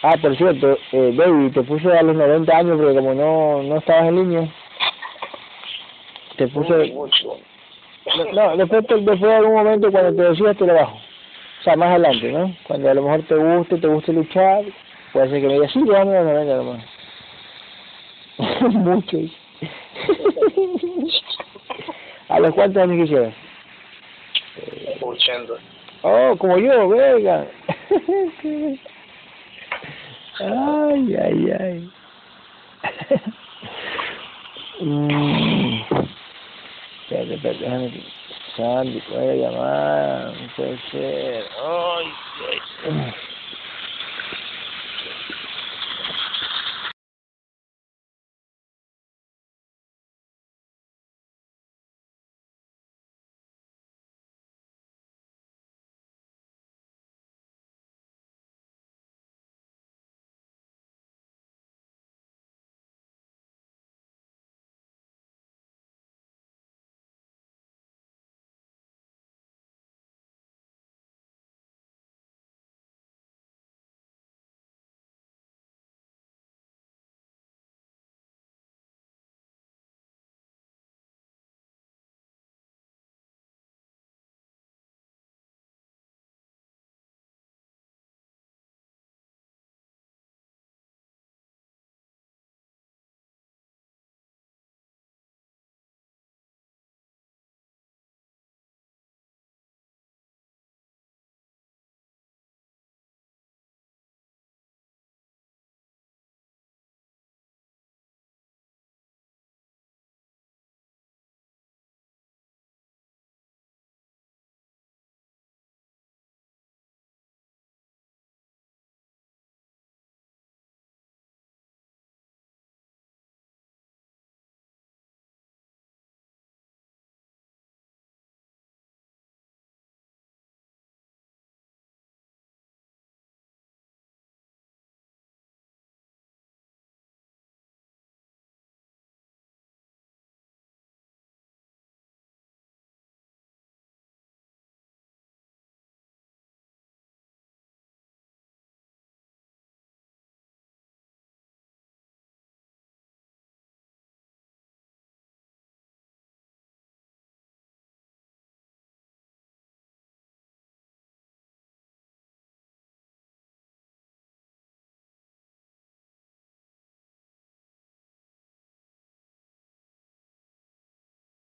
Ah, 0.02 0.16
por 0.22 0.36
cierto, 0.38 0.78
eh, 0.94 1.12
Baby, 1.14 1.52
te 1.52 1.62
puse 1.64 1.92
a 1.92 2.02
los 2.04 2.16
90 2.16 2.58
años 2.58 2.78
porque 2.80 2.96
como 2.96 3.14
no, 3.14 3.62
no 3.64 3.78
estabas 3.78 4.08
en 4.08 4.16
línea, 4.16 4.48
te 6.38 6.48
puse... 6.48 6.94
No, 8.34 8.56
después, 8.58 8.88
te- 8.88 8.96
después 8.96 9.20
de 9.20 9.36
algún 9.36 9.54
momento 9.56 9.92
cuando 9.92 10.16
te 10.16 10.24
decidas 10.30 10.56
te 10.58 10.66
lo 10.66 10.74
bajo. 10.74 10.96
O 10.96 11.64
sea, 11.64 11.76
más 11.76 11.90
adelante, 11.90 12.32
¿no? 12.32 12.56
Cuando 12.64 12.90
a 12.90 12.94
lo 12.94 13.02
mejor 13.04 13.24
te 13.24 13.36
guste, 13.36 13.78
te 13.78 13.88
guste 13.88 14.14
luchar, 14.14 14.64
puede 15.12 15.30
ser 15.30 15.42
que 15.42 15.48
me 15.48 15.54
digas, 15.56 15.72
sí, 15.74 15.82
déjame 15.86 16.14
los 16.14 16.26
90 16.26 16.56
nomás. 16.56 16.86
Mucho. 18.74 19.18
¿A 22.30 22.40
los 22.40 22.54
cuántos 22.54 22.82
años 22.84 23.04
quisieras? 23.04 23.34
80. 25.02 25.54
Oh, 26.02 26.36
como 26.38 26.58
yo, 26.58 26.88
venga. 26.88 27.46
ay, 30.40 31.16
ay, 31.16 31.52
ay. 31.60 31.92
Espérate, 37.02 37.36
espérate, 37.36 37.60
déjame. 37.60 38.04
Sandy, 38.56 39.02
puede 39.10 39.38
llamar, 39.38 40.34
no 40.34 40.48
puede 40.56 40.78
ser. 40.92 41.46
Ay, 41.64 42.06
ay. 42.86 43.14